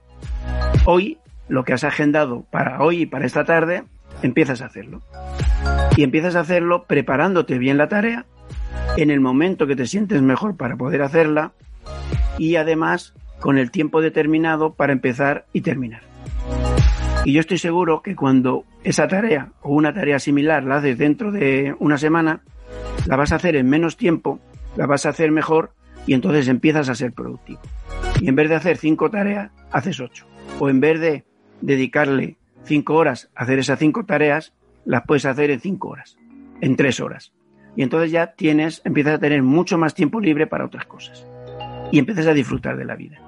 hoy, 0.85 1.17
lo 1.47 1.63
que 1.63 1.73
has 1.73 1.83
agendado 1.83 2.45
para 2.51 2.81
hoy 2.81 3.03
y 3.03 3.05
para 3.05 3.25
esta 3.25 3.45
tarde, 3.45 3.83
empiezas 4.21 4.61
a 4.61 4.65
hacerlo. 4.65 5.01
Y 5.95 6.03
empiezas 6.03 6.35
a 6.35 6.41
hacerlo 6.41 6.85
preparándote 6.85 7.57
bien 7.57 7.77
la 7.77 7.87
tarea 7.87 8.25
en 8.97 9.11
el 9.11 9.19
momento 9.19 9.67
que 9.67 9.75
te 9.75 9.87
sientes 9.87 10.21
mejor 10.21 10.57
para 10.57 10.75
poder 10.75 11.01
hacerla 11.01 11.53
y 12.37 12.55
además 12.55 13.13
con 13.39 13.57
el 13.57 13.71
tiempo 13.71 14.01
determinado 14.01 14.73
para 14.73 14.93
empezar 14.93 15.45
y 15.53 15.61
terminar. 15.61 16.01
Y 17.25 17.33
yo 17.33 17.41
estoy 17.41 17.57
seguro 17.57 18.01
que 18.01 18.15
cuando 18.15 18.65
esa 18.83 19.07
tarea 19.07 19.51
o 19.61 19.73
una 19.73 19.93
tarea 19.93 20.19
similar 20.19 20.63
la 20.63 20.77
haces 20.77 20.97
dentro 20.97 21.31
de 21.31 21.75
una 21.79 21.97
semana, 21.97 22.41
la 23.05 23.15
vas 23.15 23.31
a 23.31 23.35
hacer 23.35 23.55
en 23.55 23.69
menos 23.69 23.97
tiempo 23.97 24.39
la 24.79 24.87
vas 24.87 25.05
a 25.05 25.09
hacer 25.09 25.29
mejor 25.29 25.73
y 26.07 26.13
entonces 26.13 26.47
empiezas 26.47 26.87
a 26.87 26.95
ser 26.95 27.11
productivo. 27.11 27.59
Y 28.21 28.29
en 28.29 28.35
vez 28.37 28.47
de 28.47 28.55
hacer 28.55 28.77
cinco 28.77 29.09
tareas, 29.09 29.51
haces 29.73 29.99
ocho. 29.99 30.25
O 30.57 30.69
en 30.69 30.79
vez 30.79 31.01
de 31.01 31.25
dedicarle 31.59 32.37
cinco 32.63 32.95
horas 32.95 33.29
a 33.35 33.43
hacer 33.43 33.59
esas 33.59 33.77
cinco 33.77 34.05
tareas, 34.05 34.53
las 34.85 35.03
puedes 35.05 35.25
hacer 35.25 35.51
en 35.51 35.59
cinco 35.59 35.89
horas, 35.89 36.17
en 36.61 36.77
tres 36.77 37.01
horas. 37.01 37.33
Y 37.75 37.83
entonces 37.83 38.11
ya 38.11 38.35
tienes, 38.35 38.81
empiezas 38.85 39.15
a 39.15 39.19
tener 39.19 39.43
mucho 39.43 39.77
más 39.77 39.93
tiempo 39.93 40.21
libre 40.21 40.47
para 40.47 40.65
otras 40.65 40.85
cosas. 40.85 41.27
Y 41.91 41.99
empiezas 41.99 42.27
a 42.27 42.33
disfrutar 42.33 42.77
de 42.77 42.85
la 42.85 42.95
vida. 42.95 43.19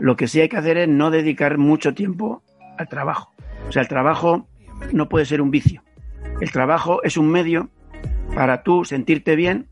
Lo 0.00 0.16
que 0.16 0.26
sí 0.26 0.40
hay 0.40 0.48
que 0.48 0.56
hacer 0.56 0.78
es 0.78 0.88
no 0.88 1.10
dedicar 1.10 1.58
mucho 1.58 1.92
tiempo 1.92 2.42
al 2.78 2.88
trabajo. 2.88 3.34
O 3.68 3.72
sea, 3.72 3.82
el 3.82 3.88
trabajo 3.88 4.48
no 4.94 5.10
puede 5.10 5.26
ser 5.26 5.42
un 5.42 5.50
vicio. 5.50 5.82
El 6.40 6.50
trabajo 6.50 7.02
es 7.02 7.18
un 7.18 7.28
medio 7.28 7.68
para 8.34 8.62
tú 8.62 8.86
sentirte 8.86 9.36
bien 9.36 9.68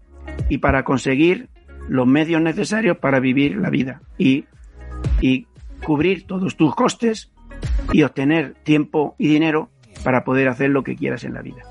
y 0.48 0.58
para 0.58 0.84
conseguir 0.84 1.48
los 1.88 2.06
medios 2.06 2.42
necesarios 2.42 2.98
para 2.98 3.20
vivir 3.20 3.56
la 3.56 3.70
vida 3.70 4.00
y, 4.18 4.44
y 5.20 5.46
cubrir 5.82 6.26
todos 6.26 6.56
tus 6.56 6.74
costes 6.74 7.32
y 7.92 8.02
obtener 8.02 8.54
tiempo 8.64 9.14
y 9.18 9.28
dinero 9.28 9.70
para 10.04 10.24
poder 10.24 10.48
hacer 10.48 10.70
lo 10.70 10.82
que 10.82 10.96
quieras 10.96 11.24
en 11.24 11.34
la 11.34 11.42
vida. 11.42 11.62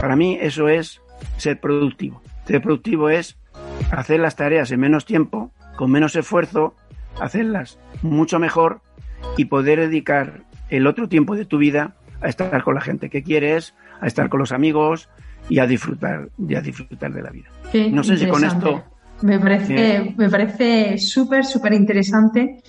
Para 0.00 0.16
mí 0.16 0.38
eso 0.40 0.68
es 0.68 1.00
ser 1.36 1.60
productivo. 1.60 2.22
Ser 2.46 2.60
productivo 2.60 3.08
es 3.08 3.38
hacer 3.90 4.20
las 4.20 4.36
tareas 4.36 4.70
en 4.70 4.80
menos 4.80 5.06
tiempo, 5.06 5.52
con 5.76 5.90
menos 5.90 6.16
esfuerzo, 6.16 6.74
hacerlas 7.20 7.78
mucho 8.02 8.38
mejor 8.38 8.80
y 9.36 9.46
poder 9.46 9.80
dedicar 9.80 10.42
el 10.68 10.86
otro 10.86 11.08
tiempo 11.08 11.36
de 11.36 11.44
tu 11.44 11.58
vida 11.58 11.96
a 12.20 12.28
estar 12.28 12.62
con 12.62 12.74
la 12.74 12.80
gente 12.80 13.10
que 13.10 13.22
quieres, 13.22 13.74
a 14.00 14.06
estar 14.06 14.28
con 14.28 14.40
los 14.40 14.52
amigos, 14.52 15.08
y 15.48 15.58
a 15.58 15.66
disfrutar, 15.66 16.28
y 16.38 16.54
a 16.54 16.60
disfrutar 16.60 17.12
de 17.12 17.22
la 17.22 17.30
vida. 17.30 17.48
no 17.90 18.02
sé 18.02 18.16
si 18.16 18.26
con 18.26 18.44
esto... 18.44 18.84
Me 19.22 19.38
parece, 19.38 20.14
me 20.16 20.28
parece 20.28 20.98
súper, 20.98 21.44
súper 21.44 21.72
interesante 21.72 22.62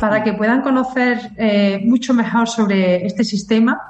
para 0.00 0.24
que 0.24 0.32
puedan 0.32 0.62
conocer 0.62 1.30
eh, 1.36 1.80
mucho 1.84 2.12
mejor 2.12 2.48
sobre 2.48 3.06
este 3.06 3.22
sistema 3.22 3.80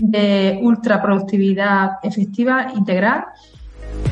de 0.00 0.58
ultra 0.60 1.00
productividad 1.00 1.92
efectiva 2.02 2.72
integral. 2.76 3.24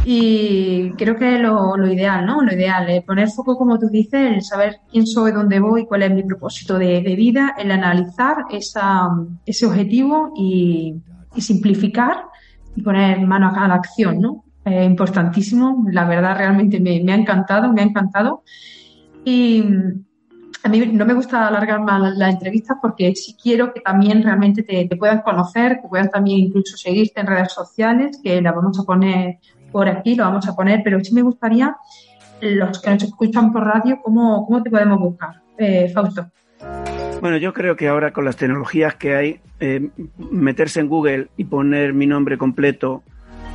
Y 0.07 0.90
creo 0.92 1.16
que 1.16 1.37
es 1.37 1.40
lo, 1.40 1.87
ideal, 1.87 2.24
¿no? 2.24 2.40
Lo 2.42 2.53
ideal, 2.53 2.88
es 2.88 3.05
poner 3.05 3.29
foco, 3.29 3.57
como 3.57 3.79
tú 3.79 3.88
dices, 3.88 4.37
el 4.37 4.42
saber 4.42 4.81
quién 4.90 5.07
soy, 5.07 5.33
dónde 5.33 5.61
voy, 5.61 5.87
cuál 5.87 6.03
es 6.03 6.12
mi 6.12 6.22
propósito 6.22 6.79
de, 6.79 7.00
vida, 7.16 7.55
el 7.59 7.70
analizar 7.70 8.37
esa, 8.50 9.09
ese 9.44 9.66
objetivo 9.66 10.33
y, 10.37 10.94
simplificar 11.37 12.27
y 12.76 12.82
poner 12.82 13.20
mano 13.20 13.52
a 13.54 13.68
la 13.68 13.74
acción, 13.74 14.20
¿no? 14.20 14.44
Es 14.64 14.87
importantísimo, 14.87 15.84
la 15.90 16.04
verdad 16.04 16.38
realmente 16.38 16.80
me, 16.80 17.12
ha 17.12 17.16
encantado, 17.16 17.72
me 17.72 17.82
ha 17.82 17.84
encantado. 17.84 18.42
Y, 19.24 19.64
a 20.64 20.68
mí 20.70 20.80
no 20.87 21.04
me 21.04 21.12
gusta 21.12 21.46
alargar 21.46 21.80
más 21.82 22.16
las 22.16 22.32
entrevistas 22.32 22.78
porque 22.80 23.14
sí 23.14 23.37
quiero 23.40 23.74
que 23.74 23.80
también 23.80 24.22
realmente 24.22 24.62
te, 24.62 24.96
puedan 24.96 25.20
conocer, 25.20 25.78
que 25.82 25.88
puedan 25.88 26.08
también 26.08 26.38
incluso 26.38 26.78
seguirte 26.78 27.20
en 27.20 27.26
redes 27.26 27.52
sociales, 27.52 28.18
que 28.22 28.40
la 28.40 28.52
vamos 28.52 28.78
a 28.80 28.84
poner 28.84 29.40
por 29.70 29.90
aquí, 29.90 30.14
lo 30.14 30.24
vamos 30.24 30.48
a 30.48 30.56
poner, 30.56 30.80
pero 30.82 31.04
sí 31.04 31.12
me 31.12 31.20
gustaría, 31.20 31.76
los 32.40 32.80
que 32.80 32.90
nos 32.90 33.02
escuchan 33.02 33.52
por 33.52 33.64
radio, 33.64 34.00
¿cómo, 34.02 34.46
cómo 34.46 34.62
te 34.62 34.70
podemos 34.70 34.98
buscar? 34.98 35.42
Eh, 35.58 35.90
Fausto. 35.92 36.28
Bueno, 37.20 37.37
yo 37.38 37.53
creo 37.53 37.77
que 37.77 37.88
ahora 37.88 38.12
con 38.12 38.24
las 38.24 38.37
tecnologías 38.37 38.94
que 38.96 39.14
hay, 39.14 39.40
eh, 39.61 39.88
meterse 40.31 40.81
en 40.81 40.88
Google 40.88 41.29
y 41.37 41.44
poner 41.44 41.94
mi 41.94 42.07
nombre 42.07 42.37
completo 42.37 43.03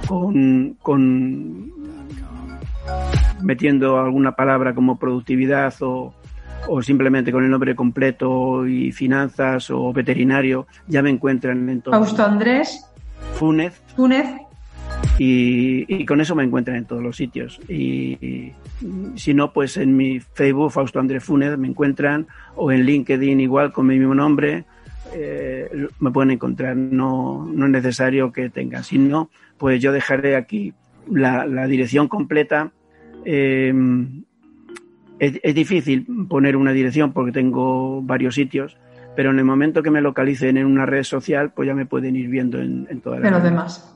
con, 0.07 0.77
con 0.81 1.71
metiendo 3.41 3.99
alguna 3.99 4.35
palabra 4.35 4.73
como 4.73 4.97
productividad 4.97 5.73
o, 5.81 6.13
o 6.67 6.81
simplemente 6.81 7.31
con 7.31 7.43
el 7.43 7.49
nombre 7.49 7.75
completo 7.75 8.65
y 8.67 8.91
finanzas 8.91 9.69
o 9.69 9.93
veterinario, 9.93 10.67
ya 10.87 11.01
me 11.01 11.09
encuentran 11.09 11.69
en 11.69 11.81
todo. 11.81 11.93
Fausto 11.93 12.23
Andrés. 12.23 12.85
Fúnez. 13.33 13.81
Fúnez. 13.95 14.48
Y, 15.21 16.05
con 16.05 16.21
eso 16.21 16.33
me 16.33 16.45
encuentran 16.45 16.77
en 16.77 16.85
todos 16.85 17.03
los 17.03 17.17
sitios. 17.17 17.59
Y, 17.67 18.53
si 19.15 19.33
no, 19.33 19.51
pues 19.51 19.75
en 19.75 19.95
mi 19.97 20.21
Facebook, 20.21 20.71
Fausto 20.71 20.99
Andrés 20.99 21.23
Fúnez, 21.23 21.57
me 21.57 21.67
encuentran, 21.67 22.27
o 22.55 22.71
en 22.71 22.85
LinkedIn 22.85 23.41
igual 23.41 23.73
con 23.73 23.85
mi 23.87 23.99
mismo 23.99 24.15
nombre, 24.15 24.63
eh, 25.13 25.69
me 25.99 26.11
pueden 26.11 26.31
encontrar. 26.31 26.77
No, 26.77 27.45
no 27.45 27.65
es 27.65 27.71
necesario 27.71 28.31
que 28.31 28.49
tengan. 28.49 28.85
Si 28.85 28.97
no, 28.97 29.29
pues 29.57 29.81
yo 29.81 29.91
dejaré 29.91 30.37
aquí 30.37 30.73
la, 31.11 31.45
dirección 31.67 32.07
completa. 32.07 32.71
Eh, 33.25 33.73
es, 35.19 35.53
difícil 35.53 36.07
poner 36.29 36.55
una 36.55 36.71
dirección 36.71 37.11
porque 37.11 37.33
tengo 37.33 38.01
varios 38.01 38.35
sitios, 38.35 38.77
pero 39.17 39.31
en 39.31 39.39
el 39.39 39.43
momento 39.43 39.83
que 39.83 39.91
me 39.91 39.99
localicen 39.99 40.55
en 40.55 40.65
una 40.65 40.85
red 40.85 41.03
social, 41.03 41.51
pues 41.51 41.67
ya 41.67 41.75
me 41.75 41.85
pueden 41.85 42.15
ir 42.15 42.29
viendo 42.29 42.61
en, 42.61 42.87
en 42.89 43.01
todas 43.01 43.19
las 43.19 43.31
los 43.33 43.43
demás. 43.43 43.93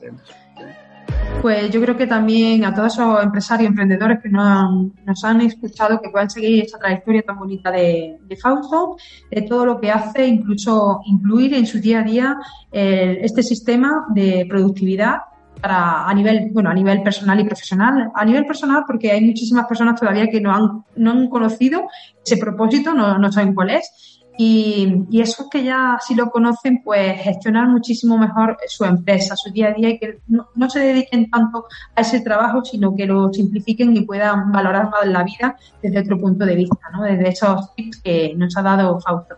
Pues 1.42 1.70
yo 1.70 1.80
creo 1.82 1.96
que 1.96 2.06
también 2.06 2.64
a 2.64 2.74
todos 2.74 2.94
esos 2.94 3.22
empresarios, 3.22 3.68
emprendedores 3.68 4.20
que 4.22 4.30
nos, 4.30 5.24
han 5.24 5.40
escuchado, 5.42 6.00
que 6.00 6.08
puedan 6.08 6.30
seguir 6.30 6.64
esta 6.64 6.78
trayectoria 6.78 7.22
tan 7.22 7.38
bonita 7.38 7.70
de, 7.70 8.18
Fausto, 8.40 8.96
de 9.30 9.42
todo 9.42 9.66
lo 9.66 9.78
que 9.78 9.90
hace, 9.90 10.26
incluso 10.26 11.00
incluir 11.04 11.52
en 11.52 11.66
su 11.66 11.80
día 11.80 12.00
a 12.00 12.02
día 12.02 12.36
este 12.72 13.42
sistema 13.42 14.06
de 14.14 14.46
productividad 14.48 15.16
para, 15.60 16.08
a 16.08 16.14
nivel, 16.14 16.50
bueno, 16.52 16.70
a 16.70 16.74
nivel 16.74 17.02
personal 17.02 17.38
y 17.38 17.44
profesional. 17.44 18.10
A 18.14 18.24
nivel 18.24 18.46
personal, 18.46 18.84
porque 18.86 19.10
hay 19.10 19.22
muchísimas 19.22 19.66
personas 19.66 20.00
todavía 20.00 20.28
que 20.28 20.40
no 20.40 20.50
han, 20.50 20.84
no 20.96 21.10
han 21.10 21.28
conocido 21.28 21.88
ese 22.24 22.38
propósito, 22.38 22.94
no 22.94 23.32
saben 23.32 23.54
cuál 23.54 23.70
es. 23.70 24.13
Y, 24.36 25.04
y 25.10 25.20
esos 25.20 25.48
que 25.48 25.62
ya 25.62 25.96
sí 26.04 26.14
lo 26.14 26.30
conocen, 26.30 26.82
pues 26.82 27.20
gestionar 27.22 27.68
muchísimo 27.68 28.18
mejor 28.18 28.56
su 28.66 28.84
empresa, 28.84 29.36
su 29.36 29.52
día 29.52 29.68
a 29.68 29.72
día 29.72 29.90
y 29.90 29.98
que 29.98 30.18
no, 30.26 30.48
no, 30.56 30.68
se 30.68 30.80
dediquen 30.80 31.30
tanto 31.30 31.66
a 31.94 32.00
ese 32.00 32.20
trabajo, 32.20 32.64
sino 32.64 32.96
que 32.96 33.06
lo 33.06 33.32
simplifiquen 33.32 33.96
y 33.96 34.04
puedan 34.04 34.50
valorar 34.50 34.90
más 34.90 35.06
la 35.06 35.22
vida 35.22 35.56
desde 35.80 36.00
otro 36.00 36.18
punto 36.18 36.44
de 36.44 36.56
vista, 36.56 36.90
¿no? 36.92 37.04
desde 37.04 37.28
esos 37.28 37.74
tips 37.76 38.00
que 38.02 38.34
nos 38.36 38.56
ha 38.56 38.62
dado 38.62 39.00
Fausto. 39.00 39.36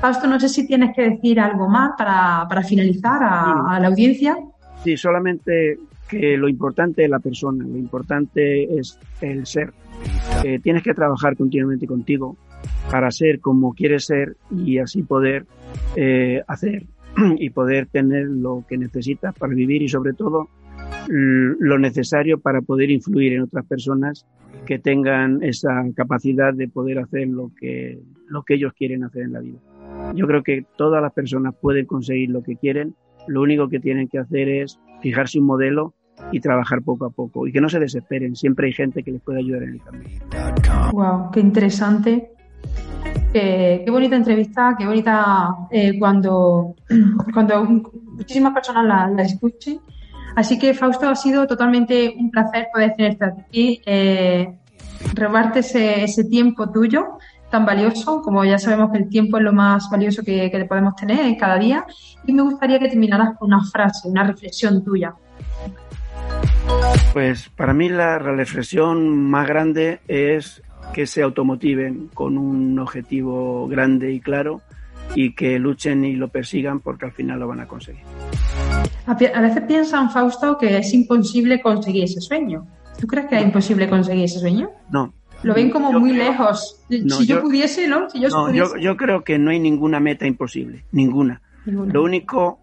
Fausto, 0.00 0.26
no 0.28 0.38
sé 0.38 0.48
si 0.48 0.66
tienes 0.66 0.94
que 0.94 1.10
decir 1.10 1.40
algo 1.40 1.68
más 1.68 1.92
para, 1.98 2.46
para 2.48 2.62
finalizar 2.62 3.22
a, 3.22 3.74
a 3.74 3.80
la 3.80 3.88
audiencia. 3.88 4.36
Sí, 4.84 4.96
solamente 4.96 5.78
que 6.08 6.36
lo 6.36 6.48
importante 6.48 7.04
es 7.04 7.10
la 7.10 7.18
persona, 7.18 7.64
lo 7.64 7.76
importante 7.76 8.78
es 8.78 8.98
el 9.20 9.46
ser. 9.46 9.72
Eh, 10.44 10.60
tienes 10.60 10.82
que 10.82 10.94
trabajar 10.94 11.36
continuamente 11.36 11.86
contigo 11.86 12.36
para 12.90 13.10
ser 13.10 13.40
como 13.40 13.74
quieres 13.74 14.06
ser 14.06 14.36
y 14.50 14.78
así 14.78 15.02
poder 15.02 15.46
eh, 15.96 16.42
hacer 16.46 16.84
y 17.38 17.50
poder 17.50 17.86
tener 17.86 18.26
lo 18.26 18.64
que 18.68 18.78
necesitas 18.78 19.34
para 19.34 19.54
vivir 19.54 19.82
y 19.82 19.88
sobre 19.88 20.12
todo 20.12 20.48
lo 21.08 21.78
necesario 21.78 22.40
para 22.40 22.62
poder 22.62 22.90
influir 22.90 23.34
en 23.34 23.42
otras 23.42 23.64
personas 23.64 24.26
que 24.66 24.80
tengan 24.80 25.40
esa 25.42 25.84
capacidad 25.94 26.52
de 26.52 26.68
poder 26.68 26.98
hacer 26.98 27.28
lo 27.28 27.52
que, 27.58 28.00
lo 28.28 28.42
que 28.42 28.54
ellos 28.54 28.72
quieren 28.72 29.04
hacer 29.04 29.22
en 29.22 29.32
la 29.32 29.40
vida. 29.40 29.58
Yo 30.14 30.26
creo 30.26 30.42
que 30.42 30.64
todas 30.76 31.00
las 31.00 31.12
personas 31.12 31.54
pueden 31.60 31.86
conseguir 31.86 32.30
lo 32.30 32.42
que 32.42 32.56
quieren 32.56 32.94
lo 33.26 33.42
único 33.42 33.68
que 33.68 33.80
tienen 33.80 34.08
que 34.08 34.18
hacer 34.18 34.48
es 34.48 34.78
fijarse 35.00 35.38
un 35.38 35.46
modelo 35.46 35.94
y 36.32 36.40
trabajar 36.40 36.82
poco 36.82 37.04
a 37.04 37.10
poco 37.10 37.46
y 37.46 37.52
que 37.52 37.60
no 37.60 37.68
se 37.68 37.78
desesperen. 37.78 38.36
Siempre 38.36 38.68
hay 38.68 38.72
gente 38.72 39.02
que 39.02 39.12
les 39.12 39.22
puede 39.22 39.40
ayudar 39.40 39.64
en 39.64 39.70
el 39.70 39.82
camino. 39.82 40.10
Wow, 40.92 41.30
qué 41.32 41.40
interesante. 41.40 42.30
Qué 43.84 43.90
bonita 43.90 44.16
entrevista, 44.16 44.74
qué 44.78 44.86
bonita 44.86 45.48
eh, 45.70 45.98
cuando, 45.98 46.74
cuando 47.32 47.64
muchísimas 47.64 48.52
personas 48.52 49.10
la, 49.14 49.22
escuchen. 49.22 49.80
Así 50.34 50.58
que, 50.58 50.74
Fausto, 50.74 51.08
ha 51.08 51.14
sido 51.14 51.46
totalmente 51.46 52.14
un 52.18 52.30
placer 52.30 52.68
poder 52.72 52.94
tenerte 52.94 53.24
aquí, 53.24 53.80
eh, 53.86 54.54
robarte 55.14 55.60
ese, 55.60 56.04
ese 56.04 56.24
tiempo 56.24 56.70
tuyo 56.70 57.18
tan 57.50 57.64
valioso, 57.64 58.20
como 58.22 58.44
ya 58.44 58.58
sabemos 58.58 58.90
que 58.90 58.98
el 58.98 59.08
tiempo 59.08 59.38
es 59.38 59.42
lo 59.44 59.52
más 59.52 59.88
valioso 59.90 60.22
que, 60.22 60.50
que 60.50 60.64
podemos 60.64 60.94
tener 60.96 61.20
en 61.20 61.36
cada 61.36 61.58
día. 61.58 61.86
Y 62.26 62.32
me 62.32 62.42
gustaría 62.42 62.78
que 62.78 62.88
terminaras 62.88 63.36
con 63.38 63.48
una 63.48 63.64
frase, 63.64 64.08
una 64.08 64.24
reflexión 64.24 64.84
tuya. 64.84 65.14
Pues 67.12 67.48
para 67.50 67.72
mí 67.72 67.88
la 67.88 68.18
reflexión 68.18 69.08
más 69.30 69.46
grande 69.46 70.00
es 70.08 70.62
que 70.96 71.06
se 71.06 71.20
automotiven 71.20 72.08
con 72.14 72.38
un 72.38 72.78
objetivo 72.78 73.68
grande 73.68 74.14
y 74.14 74.20
claro 74.20 74.62
y 75.14 75.34
que 75.34 75.58
luchen 75.58 76.06
y 76.06 76.14
lo 76.14 76.28
persigan 76.28 76.80
porque 76.80 77.04
al 77.04 77.12
final 77.12 77.38
lo 77.38 77.48
van 77.48 77.60
a 77.60 77.68
conseguir. 77.68 78.00
A 79.04 79.14
veces 79.14 79.62
piensan, 79.68 80.10
Fausto, 80.10 80.56
que 80.56 80.78
es 80.78 80.94
imposible 80.94 81.60
conseguir 81.60 82.04
ese 82.04 82.22
sueño. 82.22 82.66
¿Tú 82.98 83.06
crees 83.06 83.26
que 83.26 83.36
es 83.36 83.44
imposible 83.44 83.90
conseguir 83.90 84.24
ese 84.24 84.38
sueño? 84.38 84.70
No, 84.90 85.12
lo 85.42 85.52
ven 85.52 85.68
como 85.68 85.92
muy 85.92 86.14
lejos. 86.14 86.82
si 86.88 87.26
yo, 87.26 87.42
pudiese, 87.42 87.86
¿no? 87.88 88.08
Si 88.08 88.18
yo, 88.18 88.78
yo, 88.78 88.96
creo 88.96 89.22
que 89.22 89.38
no 89.38 89.50
hay 89.50 89.60
ninguna 89.60 90.00
meta 90.00 90.26
imposible, 90.26 90.86
ninguna. 90.92 91.42
Lo 91.66 92.02
único 92.02 92.60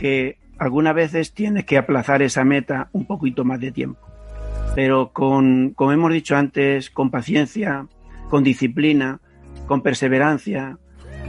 que 0.00 0.36
algunas 0.58 0.96
veces 0.96 1.32
tienes 1.32 1.64
que 1.64 1.78
aplazar 1.78 2.22
esa 2.22 2.42
meta 2.42 2.88
un 2.90 3.06
poquito 3.06 3.44
más 3.44 3.60
de 3.60 3.70
tiempo. 3.70 4.07
Pero 4.78 5.10
con, 5.12 5.70
como 5.70 5.90
hemos 5.90 6.12
dicho 6.12 6.36
antes, 6.36 6.88
con 6.88 7.10
paciencia, 7.10 7.88
con 8.30 8.44
disciplina, 8.44 9.18
con 9.66 9.82
perseverancia, 9.82 10.78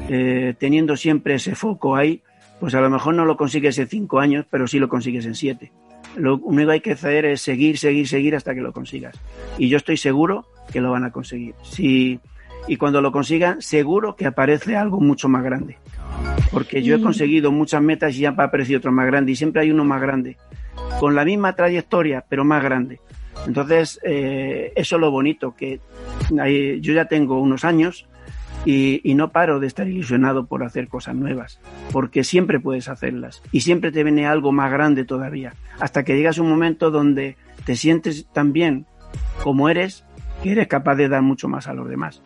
eh, 0.07 0.53
teniendo 0.59 0.95
siempre 0.95 1.33
ese 1.33 1.55
foco 1.55 1.95
ahí, 1.95 2.21
pues 2.59 2.75
a 2.75 2.79
lo 2.79 2.91
mejor 2.91 3.15
no 3.15 3.25
lo 3.25 3.37
consigues 3.37 3.79
en 3.79 3.87
cinco 3.87 4.19
años, 4.19 4.45
pero 4.51 4.67
sí 4.67 4.77
lo 4.77 4.87
consigues 4.87 5.25
en 5.25 5.33
siete. 5.33 5.71
Lo 6.15 6.37
único 6.37 6.67
que 6.67 6.73
hay 6.73 6.81
que 6.81 6.91
hacer 6.91 7.25
es 7.25 7.41
seguir, 7.41 7.79
seguir, 7.79 8.07
seguir 8.07 8.35
hasta 8.35 8.53
que 8.53 8.61
lo 8.61 8.71
consigas. 8.71 9.19
Y 9.57 9.67
yo 9.67 9.77
estoy 9.77 9.97
seguro 9.97 10.45
que 10.71 10.79
lo 10.79 10.91
van 10.91 11.05
a 11.05 11.11
conseguir. 11.11 11.55
Y 11.79 12.19
cuando 12.77 13.01
lo 13.01 13.11
consigan, 13.11 13.63
seguro 13.63 14.15
que 14.15 14.27
aparece 14.27 14.75
algo 14.75 14.99
mucho 14.99 15.27
más 15.27 15.43
grande. 15.43 15.79
Porque 16.51 16.83
yo 16.83 16.95
he 16.95 17.01
conseguido 17.01 17.51
muchas 17.51 17.81
metas 17.81 18.15
y 18.15 18.19
ya 18.19 18.29
ha 18.29 18.43
aparecido 18.43 18.77
otro 18.77 18.91
más 18.91 19.07
grande 19.07 19.31
y 19.31 19.35
siempre 19.35 19.63
hay 19.63 19.71
uno 19.71 19.85
más 19.85 20.03
grande. 20.03 20.37
Con 20.99 21.15
la 21.15 21.25
misma 21.25 21.55
trayectoria, 21.55 22.23
pero 22.29 22.45
más 22.45 22.63
grande. 22.63 22.99
Entonces, 23.47 23.99
eh, 24.03 24.73
eso 24.75 24.95
es 24.95 24.99
lo 24.99 25.11
bonito, 25.11 25.55
que 25.55 25.79
yo 26.29 26.93
ya 26.93 27.05
tengo 27.05 27.39
unos 27.39 27.65
años 27.65 28.07
y, 28.65 29.01
no 29.15 29.31
paro 29.31 29.59
de 29.59 29.67
estar 29.67 29.87
ilusionado 29.87 30.45
por 30.45 30.63
hacer 30.63 30.87
cosas 30.87 31.15
nuevas, 31.15 31.59
porque 31.91 32.23
siempre 32.23 32.59
puedes 32.59 32.89
hacerlas 32.89 33.41
y 33.51 33.61
siempre 33.61 33.91
te 33.91 34.03
viene 34.03 34.27
algo 34.27 34.51
más 34.51 34.71
grande 34.71 35.05
todavía, 35.05 35.53
hasta 35.79 36.03
que 36.03 36.15
llegas 36.15 36.37
a 36.37 36.41
un 36.41 36.49
momento 36.49 36.91
donde 36.91 37.37
te 37.65 37.75
sientes 37.75 38.27
tan 38.33 38.53
bien 38.53 38.85
como 39.43 39.69
eres 39.69 40.05
que 40.43 40.51
eres 40.51 40.67
capaz 40.67 40.95
de 40.95 41.09
dar 41.09 41.21
mucho 41.21 41.47
más 41.47 41.67
a 41.67 41.73
los 41.73 41.89
demás. 41.89 42.21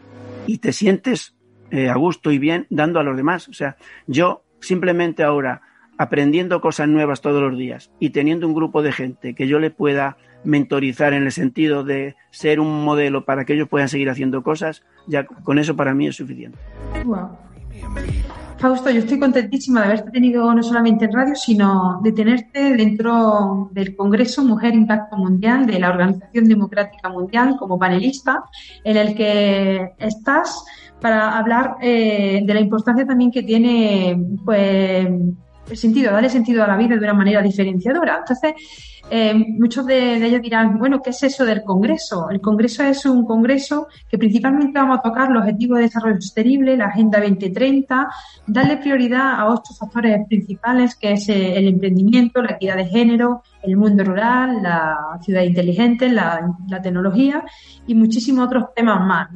Y 0.46 0.58
te 0.58 0.74
sientes 0.74 1.36
eh, 1.72 1.90
a 1.90 1.96
gusto 1.96 2.32
y 2.32 2.38
bien 2.38 2.68
dando 2.70 3.00
a 3.00 3.04
los 3.04 3.18
demás. 3.18 3.48
O 3.48 3.54
sea, 3.54 3.78
yo 4.08 4.44
simplemente 4.60 5.24
ahora 5.24 5.62
aprendiendo 5.98 6.62
cosas 6.62 6.88
nuevas 6.88 7.22
todos 7.22 7.42
los 7.42 7.58
días 7.58 7.92
y 8.00 8.10
teniendo 8.10 8.48
un 8.48 8.54
grupo 8.54 8.82
de 8.82 8.92
gente 8.92 9.36
que 9.36 9.48
yo 9.48 9.60
le 9.60 9.72
pueda 9.72 10.18
mentorizar 10.44 11.14
en 11.14 11.24
el 11.24 11.32
sentido 11.32 11.84
de 11.84 12.16
ser 12.32 12.60
un 12.60 12.84
modelo 12.84 13.26
para 13.26 13.46
que 13.46 13.54
ellos 13.54 13.70
puedan 13.70 13.90
seguir 13.90 14.10
haciendo 14.10 14.44
cosas, 14.44 14.84
ya 15.08 15.26
con 15.26 15.60
eso 15.60 15.76
para 15.76 15.94
mí 15.94 16.08
es 16.08 16.16
suficiente. 16.16 16.58
Fausto, 18.58 18.90
yo 18.90 19.00
estoy 19.00 19.20
contentísima 19.20 19.82
de 19.82 19.88
haberte 19.88 20.12
tenido 20.12 20.54
no 20.54 20.64
solamente 20.64 21.06
en 21.06 21.12
radio, 21.12 21.36
sino 21.36 22.00
de 22.02 22.12
tenerte 22.14 22.78
dentro 22.78 23.70
del 23.74 23.96
Congreso 23.96 24.44
Mujer 24.44 24.74
Impacto 24.74 25.18
Mundial 25.18 25.66
de 25.66 25.80
la 25.80 25.90
Organización 25.90 26.46
Democrática 26.46 27.10
Mundial 27.10 27.58
como 27.60 27.78
panelista, 27.78 28.44
en 28.84 28.96
el 28.96 29.16
que 29.16 29.92
estás 29.98 30.64
para 31.02 31.38
hablar 31.38 31.76
eh, 31.82 32.42
de 32.46 32.54
la 32.54 32.62
importancia 32.62 33.06
también 33.06 33.32
que 33.32 33.44
tiene 33.44 34.18
pues, 34.46 35.10
sentido, 35.74 36.12
darle 36.12 36.30
sentido 36.30 36.64
a 36.64 36.68
la 36.68 36.78
vida 36.78 36.96
de 36.96 37.04
una 37.04 37.14
manera 37.14 37.42
diferenciadora. 37.42 38.20
Entonces, 38.20 38.54
eh, 39.10 39.34
muchos 39.60 39.86
de, 39.86 40.16
ellos 40.26 40.42
dirán, 40.42 40.78
bueno, 40.80 41.02
¿qué 41.02 41.10
es 41.10 41.22
eso 41.24 41.46
del 41.46 41.64
Congreso? 41.64 42.30
El 42.30 42.40
Congreso 42.40 42.84
es 42.84 43.06
un 43.06 43.26
congreso 43.26 43.88
que 44.10 44.18
principalmente 44.18 44.80
vamos 44.80 45.00
a 45.00 45.02
tocar 45.02 45.30
los 45.30 45.44
objetivos 45.44 45.78
de 45.78 45.84
desarrollo 45.84 46.22
sostenible, 46.22 46.78
la 46.78 46.86
Agenda 46.86 47.20
2030, 47.20 48.08
darle 48.48 48.78
prioridad 48.78 49.40
a 49.40 49.48
ocho 49.48 49.74
factores 49.78 50.26
principales, 50.28 50.96
que 50.96 51.12
es 51.12 51.28
eh, 51.30 51.58
el 51.58 51.68
emprendimiento, 51.68 52.42
la 52.42 52.54
equidad 52.54 52.78
de 52.78 52.86
género, 52.86 53.44
el 53.62 53.76
mundo 53.76 54.04
rural, 54.04 54.64
la 54.64 54.98
ciudad 55.22 55.44
inteligente, 55.44 56.10
la, 56.10 56.56
tecnología 56.82 57.44
y 57.86 57.96
muchísimos 57.96 58.48
otros 58.48 58.74
temas 58.76 59.06
más. 59.06 59.30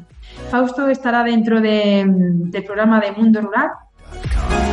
Fausto 0.50 0.88
estará 0.88 1.24
dentro 1.24 1.62
del 1.62 2.64
programa 2.66 3.00
de 3.00 3.12
Mundo 3.12 3.42
Rural. 3.42 3.70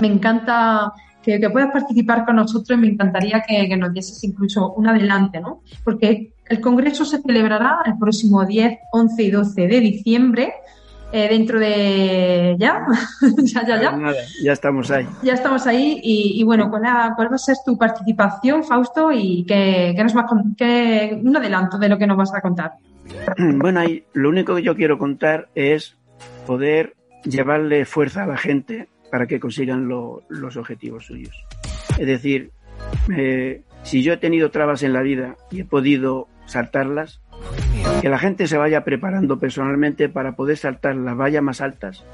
Me 0.00 0.08
encanta 0.08 0.92
que, 1.24 1.50
puedas 1.50 1.70
participar 1.72 2.24
con 2.24 2.36
nosotros 2.36 2.78
y 2.78 2.80
me 2.80 2.88
encantaría 2.88 3.42
que, 3.46 3.76
nos 3.76 3.92
dieses 3.92 4.22
incluso 4.24 4.72
un 4.72 4.86
adelante, 4.86 5.40
¿no? 5.40 5.62
Porque 5.82 6.34
el 6.46 6.60
Congreso 6.60 7.04
se 7.04 7.20
celebrará 7.20 7.78
el 7.86 7.98
próximo 7.98 8.44
10, 8.44 8.78
11 8.92 9.22
y 9.22 9.30
12 9.30 9.66
de 9.66 9.80
diciembre. 9.80 10.52
Eh, 11.12 11.28
dentro 11.28 11.60
de 11.60 12.56
ya, 12.58 12.84
ya, 13.44 13.64
ya, 13.64 13.80
ya. 13.80 14.14
ya 14.42 14.52
estamos 14.52 14.90
ahí. 14.90 15.06
Ya 15.22 15.34
estamos 15.34 15.64
ahí 15.64 16.00
y, 16.02 16.42
bueno, 16.42 16.68
¿cuál, 16.70 16.82
¿cuál, 17.14 17.30
va 17.30 17.36
a 17.36 17.38
ser 17.38 17.56
tu 17.64 17.78
participación, 17.78 18.64
Fausto? 18.64 19.12
Y 19.12 19.44
qué, 19.46 19.94
nos 19.96 20.12
vas 20.12 20.26
qué, 20.56 21.20
un 21.22 21.36
adelanto 21.36 21.78
de 21.78 21.88
lo 21.88 21.98
que 21.98 22.08
nos 22.08 22.16
vas 22.16 22.34
a 22.34 22.40
contar. 22.40 22.72
Bueno, 23.56 23.80
ahí 23.80 24.04
lo 24.12 24.28
único 24.28 24.56
que 24.56 24.62
yo 24.62 24.74
quiero 24.74 24.98
contar 24.98 25.48
es 25.54 25.96
poder 26.48 26.96
llevarle 27.24 27.84
fuerza 27.84 28.24
a 28.24 28.26
la 28.26 28.36
gente 28.36 28.88
para 29.14 29.28
que 29.28 29.38
consigan 29.38 29.86
los 29.86 30.56
objetivos 30.56 31.06
suyos. 31.06 31.46
Es 32.00 32.06
decir, 32.08 32.50
eh, 33.16 33.62
si 33.84 34.02
yo 34.02 34.14
he 34.14 34.16
tenido 34.16 34.50
trabas 34.50 34.82
en 34.82 34.92
la 34.92 35.02
vida 35.02 35.36
y 35.52 35.60
he 35.60 35.64
podido 35.64 36.26
saltarlas, 36.46 37.20
que 38.02 38.08
la 38.08 38.18
gente 38.18 38.48
se 38.48 38.58
vaya 38.58 38.82
preparando 38.82 39.38
personalmente 39.38 40.08
para 40.08 40.34
poder 40.34 40.56
saltar 40.56 40.96
las 40.96 41.16
vallas 41.16 41.44
más 41.44 41.60
altas, 41.60 42.04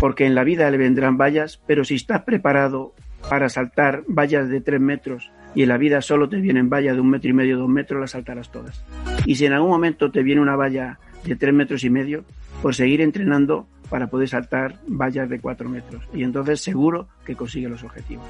porque 0.00 0.26
en 0.26 0.34
la 0.34 0.42
vida 0.42 0.68
le 0.68 0.78
vendrán 0.78 1.16
vallas, 1.16 1.62
pero 1.64 1.84
si 1.84 1.94
estás 1.94 2.22
preparado 2.22 2.92
para 3.30 3.48
saltar 3.48 4.02
vallas 4.08 4.48
de 4.48 4.60
tres 4.60 4.80
metros 4.80 5.30
y 5.54 5.62
en 5.62 5.68
la 5.68 5.78
vida 5.78 6.02
solo 6.02 6.28
te 6.28 6.38
vienen 6.38 6.68
vallas 6.68 6.96
de 6.96 7.02
un 7.02 7.10
metro 7.10 7.30
y 7.30 7.34
medio, 7.34 7.56
dos 7.56 7.68
metros, 7.68 8.00
las 8.00 8.10
saltarás 8.10 8.50
todas. 8.50 8.84
Y 9.26 9.36
si 9.36 9.46
en 9.46 9.52
algún 9.52 9.70
momento 9.70 10.10
te 10.10 10.24
viene 10.24 10.40
una 10.40 10.56
valla 10.56 10.98
de 11.24 11.36
tres 11.36 11.54
metros 11.54 11.84
y 11.84 11.90
medio, 11.90 12.24
por 12.62 12.74
seguir 12.74 13.00
entrenando 13.00 13.68
para 13.88 14.08
poder 14.08 14.28
saltar 14.28 14.78
vallas 14.86 15.28
de 15.28 15.40
cuatro 15.40 15.68
metros. 15.68 16.08
Y 16.12 16.22
entonces 16.22 16.60
seguro 16.60 17.08
que 17.24 17.36
consigue 17.36 17.68
los 17.68 17.84
objetivos. 17.84 18.26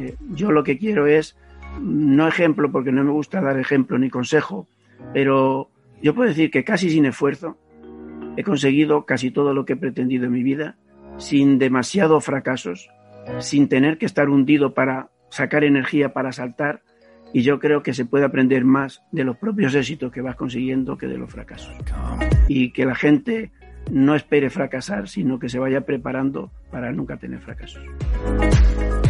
Eh, 0.00 0.16
yo 0.30 0.50
lo 0.50 0.64
que 0.64 0.78
quiero 0.78 1.06
es, 1.06 1.36
no 1.80 2.28
ejemplo, 2.28 2.70
porque 2.70 2.92
no 2.92 3.04
me 3.04 3.12
gusta 3.12 3.40
dar 3.40 3.58
ejemplo 3.58 3.98
ni 3.98 4.10
consejo, 4.10 4.66
pero 5.12 5.70
yo 6.02 6.14
puedo 6.14 6.28
decir 6.28 6.50
que 6.50 6.64
casi 6.64 6.90
sin 6.90 7.06
esfuerzo 7.06 7.56
he 8.36 8.44
conseguido 8.44 9.04
casi 9.04 9.30
todo 9.30 9.54
lo 9.54 9.64
que 9.64 9.74
he 9.74 9.76
pretendido 9.76 10.26
en 10.26 10.32
mi 10.32 10.42
vida, 10.42 10.76
sin 11.18 11.58
demasiados 11.58 12.24
fracasos, 12.24 12.90
sin 13.38 13.68
tener 13.68 13.98
que 13.98 14.06
estar 14.06 14.28
hundido 14.28 14.74
para 14.74 15.10
sacar 15.30 15.64
energía 15.64 16.12
para 16.12 16.32
saltar. 16.32 16.82
Y 17.34 17.42
yo 17.42 17.58
creo 17.58 17.82
que 17.82 17.94
se 17.94 18.04
puede 18.04 18.26
aprender 18.26 18.64
más 18.64 19.02
de 19.10 19.24
los 19.24 19.38
propios 19.38 19.74
éxitos 19.74 20.12
que 20.12 20.20
vas 20.20 20.36
consiguiendo 20.36 20.98
que 20.98 21.06
de 21.06 21.16
los 21.16 21.30
fracasos. 21.30 21.74
Y 22.46 22.72
que 22.72 22.84
la 22.84 22.94
gente 22.94 23.50
no 23.90 24.14
espere 24.14 24.50
fracasar, 24.50 25.08
sino 25.08 25.38
que 25.38 25.48
se 25.48 25.58
vaya 25.58 25.82
preparando 25.82 26.50
para 26.70 26.92
nunca 26.92 27.16
tener 27.16 27.40
fracasos. 27.40 27.82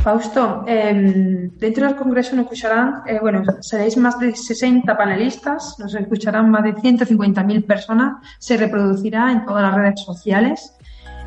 Fausto, 0.02 0.64
em, 0.66 1.50
dentro 1.58 1.86
del 1.86 1.94
Congreso 1.94 2.34
nos 2.34 2.46
escucharán, 2.46 3.02
eh, 3.06 3.18
bueno, 3.20 3.44
seréis 3.60 3.96
más 3.96 4.18
de 4.18 4.34
60 4.34 4.96
panelistas, 4.96 5.76
nos 5.78 5.94
escucharán 5.94 6.50
más 6.50 6.64
de 6.64 6.74
150.000 6.74 7.64
personas, 7.64 8.14
se 8.40 8.56
reproducirá 8.56 9.30
en 9.30 9.44
todas 9.44 9.62
las 9.62 9.74
redes 9.76 10.00
sociales. 10.00 10.76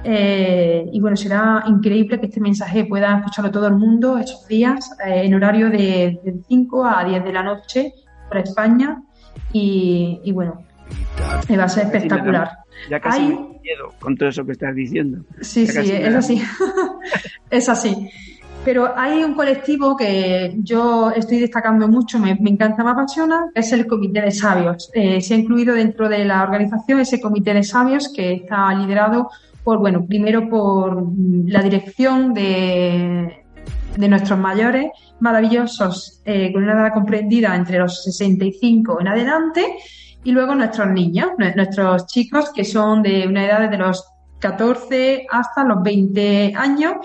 Eh, 0.03 0.89
y 0.91 0.99
bueno, 0.99 1.15
será 1.15 1.63
increíble 1.67 2.19
que 2.19 2.27
este 2.27 2.41
mensaje 2.41 2.85
pueda 2.85 3.17
escucharlo 3.17 3.49
todo 3.49 3.67
el 3.67 3.75
mundo 3.75 4.17
estos 4.17 4.45
días, 4.47 4.91
eh, 5.03 5.21
en 5.23 5.33
horario 5.33 5.69
de, 5.69 6.19
5 6.47 6.85
a 6.85 7.05
10 7.05 7.23
de 7.23 7.33
la 7.33 7.43
noche 7.43 7.93
por 8.27 8.37
España. 8.37 9.01
Y 9.53 10.31
bueno, 10.33 10.65
va 11.57 11.63
a 11.63 11.69
ser 11.69 11.85
espectacular. 11.85 12.49
Ya 12.89 12.99
casi 12.99 13.21
me 13.21 13.35
miedo 13.61 13.93
con 13.99 14.17
todo 14.17 14.29
eso 14.29 14.45
que 14.45 14.53
estás 14.53 14.75
diciendo. 14.75 15.23
Sí, 15.41 15.67
sí, 15.67 15.91
es 15.91 16.15
así. 16.15 16.41
es 17.49 17.69
así. 17.69 18.09
Pero 18.63 18.97
hay 18.97 19.23
un 19.23 19.35
colectivo 19.35 19.95
que 19.95 20.55
yo 20.57 21.11
estoy 21.11 21.39
destacando 21.39 21.87
mucho, 21.87 22.17
me, 22.17 22.31
encanta, 22.31 22.83
me 22.83 22.91
apasiona, 22.91 23.51
es 23.53 23.71
el 23.73 23.85
Comité 23.85 24.21
de 24.21 24.31
Sabios. 24.31 24.89
Eh, 24.95 25.21
se 25.21 25.35
ha 25.35 25.37
incluido 25.37 25.75
dentro 25.75 26.09
de 26.09 26.25
la 26.25 26.41
organización 26.41 26.99
ese 26.99 27.21
Comité 27.21 27.53
de 27.53 27.61
Sabios 27.63 28.11
que 28.11 28.33
está 28.33 28.73
liderado 28.73 29.29
por, 29.63 29.77
bueno, 29.77 30.05
primero 30.07 30.49
por 30.49 31.11
la 31.45 31.61
dirección 31.61 32.33
de, 32.33 33.45
de 33.97 34.07
nuestros 34.07 34.39
mayores 34.39 34.87
maravillosos, 35.19 36.21
eh, 36.25 36.51
con 36.51 36.63
una 36.63 36.73
edad 36.73 36.93
comprendida 36.93 37.55
entre 37.55 37.79
los 37.79 38.03
65 38.03 39.01
en 39.01 39.07
adelante, 39.07 39.77
y 40.25 40.31
luego 40.31 40.55
nuestros 40.55 40.89
niños, 40.89 41.29
nuestros 41.37 42.07
chicos 42.07 42.51
que 42.51 42.65
son 42.65 43.01
de 43.03 43.27
una 43.27 43.45
edad 43.45 43.69
de 43.69 43.77
los 43.77 44.03
14 44.39 45.27
hasta 45.31 45.63
los 45.63 45.81
20 45.81 46.53
años 46.57 46.95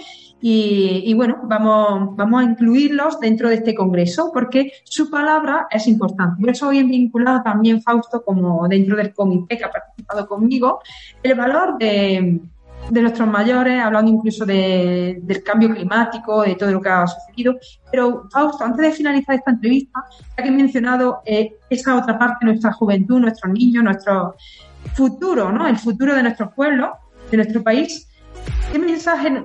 y, 0.43 1.13
bueno, 1.13 1.43
vamos, 1.45 2.17
vamos 2.17 2.41
a 2.41 2.45
incluirlos 2.45 3.21
dentro 3.21 3.51
de 3.51 3.57
este 3.57 3.75
congreso 3.75 4.31
porque 4.33 4.73
su 4.85 5.11
palabra 5.11 5.67
es 5.71 5.87
importante. 5.87 6.41
Por 6.41 6.49
eso 6.49 6.69
hoy 6.69 6.83
vinculado 6.83 7.43
también 7.43 7.83
Fausto 7.83 8.25
como 8.25 8.67
dentro 8.67 8.97
del 8.97 9.13
comité 9.13 9.59
que 9.59 9.65
ha 9.65 9.71
participado 9.71 10.27
conmigo, 10.27 10.81
el 11.23 11.35
valor 11.35 11.77
de, 11.77 12.41
de 12.91 13.03
nuestros 13.03 13.29
mayores, 13.29 13.81
hablando 13.81 14.11
incluso 14.11 14.45
del 14.45 15.43
cambio 15.45 15.73
climático, 15.75 16.43
de 16.43 16.57
todo 16.57 16.73
lo 16.73 16.81
que 16.81 16.89
ha 16.89 17.07
sucedido. 17.07 17.57
Pero, 17.91 18.29
Fausto, 18.31 18.65
antes 18.65 18.85
de 18.85 18.93
finalizar 18.93 19.37
esta 19.37 19.53
entrevista, 19.53 20.05
ya 20.37 20.43
que 20.43 20.49
he 20.49 20.53
mencionado 20.53 21.23
eh, 21.25 21.57
esa 21.71 21.97
otra 21.97 22.19
parte 22.19 22.45
de 22.45 22.53
nuestra 22.53 22.73
juventud, 22.73 23.21
nuestros 23.21 23.53
niños, 23.53 23.85
nuestro 23.85 24.35
futuro, 24.95 25.53
¿no? 25.53 25.69
El 25.69 25.79
futuro 25.79 26.15
de 26.15 26.23
nuestro 26.23 26.51
pueblo, 26.51 26.95
de 27.31 27.37
nuestro 27.37 27.63
país. 27.63 28.09
¿Qué 28.73 28.79
mensaje 28.79 29.43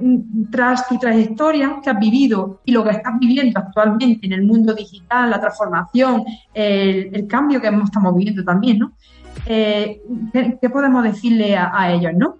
tras 0.52 0.88
tu 0.88 0.98
trayectoria 0.98 1.80
que 1.84 1.90
has 1.90 2.00
vivido 2.00 2.62
y 2.64 2.72
lo 2.72 2.84
que 2.84 2.92
estás 2.92 3.14
viviendo 3.20 3.60
actualmente 3.60 4.26
en 4.26 4.34
el 4.34 4.44
mundo 4.44 4.74
digital, 4.74 5.30
la 5.30 5.40
transformación, 5.40 6.24
el, 6.54 7.28
cambio 7.28 7.60
que 7.60 7.68
estamos 7.68 8.16
viviendo 8.16 8.44
también, 8.44 8.80
¿no? 8.80 8.94
Eh, 9.46 10.02
¿qué, 10.32 10.70
podemos 10.70 11.04
decirle 11.04 11.58
a 11.58 11.92
ellos, 11.92 12.14
no? 12.16 12.38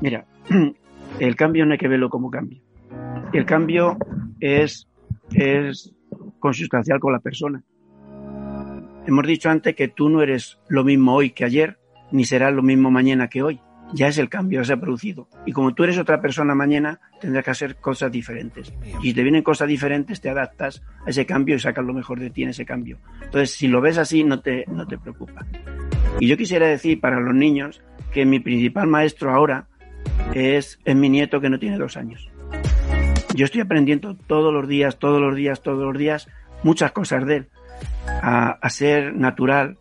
Mira, 0.00 0.24
el 1.18 1.36
cambio 1.36 1.66
no 1.66 1.72
hay 1.72 1.78
que 1.78 1.88
verlo 1.88 2.08
como 2.08 2.30
cambio. 2.30 2.60
El 3.32 3.46
cambio 3.46 3.96
es, 4.40 4.88
es 5.32 5.94
consustancial 6.38 7.00
con 7.00 7.12
la 7.12 7.20
persona. 7.20 7.62
Hemos 9.06 9.26
dicho 9.26 9.50
antes 9.50 9.74
que 9.74 9.88
tú 9.88 10.08
no 10.08 10.22
eres 10.22 10.58
lo 10.68 10.84
mismo 10.84 11.14
hoy 11.14 11.30
que 11.30 11.44
ayer, 11.44 11.78
ni 12.12 12.24
serás 12.24 12.52
lo 12.52 12.62
mismo 12.62 12.90
mañana 12.90 13.28
que 13.28 13.42
hoy. 13.42 13.60
Ya 13.94 14.08
es 14.08 14.16
el 14.16 14.28
cambio, 14.28 14.60
ya 14.60 14.64
se 14.64 14.72
ha 14.72 14.80
producido. 14.80 15.28
Y 15.44 15.52
como 15.52 15.74
tú 15.74 15.84
eres 15.84 15.98
otra 15.98 16.20
persona 16.20 16.54
mañana, 16.54 17.00
tendrás 17.20 17.44
que 17.44 17.50
hacer 17.50 17.76
cosas 17.76 18.10
diferentes. 18.10 18.72
Y 19.02 19.08
si 19.08 19.14
te 19.14 19.22
vienen 19.22 19.42
cosas 19.42 19.68
diferentes, 19.68 20.20
te 20.20 20.30
adaptas 20.30 20.82
a 21.04 21.10
ese 21.10 21.26
cambio 21.26 21.56
y 21.56 21.58
sacas 21.58 21.84
lo 21.84 21.92
mejor 21.92 22.20
de 22.20 22.30
ti 22.30 22.42
en 22.42 22.50
ese 22.50 22.64
cambio. 22.64 22.98
Entonces, 23.22 23.50
si 23.50 23.68
lo 23.68 23.80
ves 23.80 23.98
así, 23.98 24.24
no 24.24 24.40
te, 24.40 24.64
no 24.68 24.86
te 24.86 24.96
preocupa. 24.98 25.44
Y 26.20 26.26
yo 26.26 26.36
quisiera 26.36 26.66
decir 26.66 27.00
para 27.00 27.20
los 27.20 27.34
niños 27.34 27.82
que 28.12 28.24
mi 28.24 28.40
principal 28.40 28.86
maestro 28.86 29.34
ahora 29.34 29.68
es, 30.34 30.78
mi 30.86 31.08
nieto 31.08 31.40
que 31.40 31.50
no 31.50 31.58
tiene 31.58 31.78
dos 31.78 31.96
años. 31.96 32.30
Yo 33.34 33.44
estoy 33.44 33.62
aprendiendo 33.62 34.14
todos 34.14 34.52
los 34.52 34.68
días, 34.68 34.98
todos 34.98 35.20
los 35.20 35.34
días, 35.34 35.62
todos 35.62 35.84
los 35.84 35.96
días 35.96 36.28
muchas 36.62 36.92
cosas 36.92 37.26
de 37.26 37.36
él. 37.36 37.48
A, 38.22 38.68
ser 38.68 39.14
natural, 39.14 39.78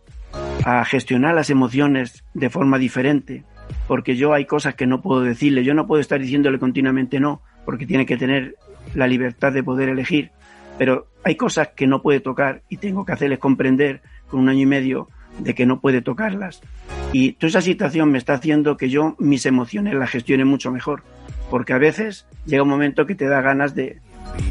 a 0.66 0.84
gestionar 0.86 1.36
las 1.36 1.50
emociones 1.50 2.24
de 2.34 2.50
forma 2.50 2.78
diferente, 2.78 3.44
porque 3.88 4.16
yo 4.16 4.34
hay 4.34 4.46
cosas 4.46 4.76
que 4.76 4.88
no 4.88 5.02
puedo 5.02 5.22
decirle, 5.22 5.64
yo 5.64 5.74
no 5.74 5.86
puedo 5.86 6.02
estar 6.02 6.20
diciéndole 6.20 6.60
continuamente 6.60 7.20
no, 7.20 7.42
porque 7.66 7.86
tiene 7.86 8.06
que 8.06 8.18
tener 8.18 8.56
la 8.96 9.08
libertad 9.08 9.52
de 9.52 9.64
poder 9.64 9.90
elegir, 9.90 10.32
pero 10.78 11.08
hay 11.24 11.36
cosas 11.36 11.70
que 11.76 11.88
no 11.88 12.02
puede 12.02 12.20
tocar 12.20 12.64
y 12.70 12.78
tengo 12.78 13.06
que 13.06 13.12
hacerles 13.12 13.40
comprender 13.40 14.02
con 14.28 14.40
un 14.40 14.50
año 14.50 14.62
y 14.62 14.66
medio 14.66 15.08
de 15.40 15.56
que 15.56 15.66
no 15.66 15.80
puede 15.80 16.02
tocarlas. 16.02 16.62
Y 17.14 17.34
toda 17.34 17.50
esa 17.50 17.62
situación 17.62 18.12
me 18.12 18.18
está 18.18 18.34
haciendo 18.34 18.78
que 18.78 18.90
yo 18.90 19.16
mis 19.20 19.46
emociones 19.46 19.94
las 19.96 20.10
gestione 20.10 20.46
mucho 20.46 20.72
mejor. 20.72 21.04
porque 21.50 21.74
a 21.74 21.78
veces 21.78 22.26
llega 22.46 22.64
un 22.64 22.70
momento 22.70 23.06
que 23.06 23.16
te 23.16 23.26
da 23.26 23.42
ganas 23.42 23.76
de, 23.76 24.00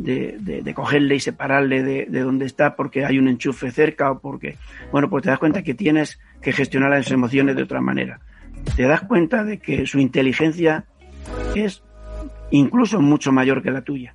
de, 0.00 0.74
cogerle 0.74 1.14
y 1.14 1.20
separarle 1.20 1.82
de, 1.82 2.06
de, 2.06 2.20
donde 2.20 2.44
está 2.44 2.76
porque 2.76 3.04
hay 3.04 3.18
un 3.18 3.28
enchufe 3.28 3.70
cerca 3.70 4.10
o 4.10 4.18
porque, 4.18 4.56
bueno, 4.92 5.08
pues 5.08 5.22
te 5.22 5.30
das 5.30 5.38
cuenta 5.38 5.62
que 5.62 5.74
tienes 5.74 6.20
que 6.42 6.52
gestionar 6.52 6.90
las 6.90 7.10
emociones 7.10 7.56
de 7.56 7.62
otra 7.62 7.80
manera. 7.80 8.20
Te 8.76 8.82
das 8.84 9.02
cuenta 9.02 9.44
de 9.44 9.58
que 9.58 9.86
su 9.86 9.98
inteligencia 9.98 10.84
es 11.54 11.82
incluso 12.50 13.00
mucho 13.00 13.32
mayor 13.32 13.62
que 13.62 13.70
la 13.70 13.82
tuya, 13.82 14.14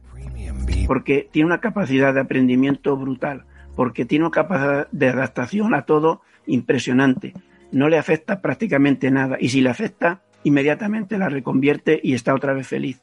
porque 0.87 1.27
tiene 1.31 1.47
una 1.47 1.61
capacidad 1.61 2.13
de 2.13 2.21
aprendimiento 2.21 2.95
brutal, 2.97 3.45
porque 3.75 4.05
tiene 4.05 4.25
una 4.25 4.31
capacidad 4.31 4.87
de 4.91 5.09
adaptación 5.09 5.73
a 5.73 5.83
todo 5.83 6.21
impresionante. 6.47 7.33
No 7.71 7.89
le 7.89 7.97
afecta 7.97 8.41
prácticamente 8.41 9.11
nada 9.11 9.37
y 9.39 9.49
si 9.49 9.61
le 9.61 9.69
afecta, 9.69 10.21
inmediatamente 10.43 11.17
la 11.17 11.29
reconvierte 11.29 11.99
y 12.01 12.13
está 12.13 12.33
otra 12.33 12.53
vez 12.53 12.67
feliz. 12.67 13.01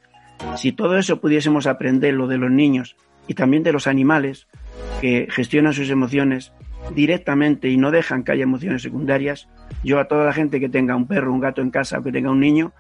Si 0.57 0.73
todo 0.73 0.99
eso 0.99 1.21
pudiésemos 1.21 1.67
aprender, 1.67 2.15
lo 2.15 2.27
de 2.27 2.39
los 2.39 2.51
niños 2.51 2.97
y 3.29 3.35
también 3.35 3.63
de 3.63 3.73
los 3.73 3.87
animales 3.87 4.49
que 5.01 5.29
gestionan 5.31 5.73
sus 5.73 5.91
emociones 5.91 6.53
directamente 6.95 7.69
y 7.69 7.77
no 7.77 7.91
dejan 7.91 8.25
que 8.25 8.33
haya 8.33 8.43
emociones 8.43 8.83
secundarias, 8.83 9.49
yo 9.85 10.01
a 10.01 10.09
toda 10.09 10.25
la 10.25 10.33
gente 10.33 10.59
que 10.59 10.69
tenga 10.69 10.97
un 10.97 11.07
perro, 11.07 11.33
un 11.33 11.41
gato 11.41 11.63
en 11.63 11.71
casa 11.71 11.99
o 11.99 12.03
que 12.03 12.13
tenga 12.13 12.31
un 12.31 12.41
niño, 12.41 12.73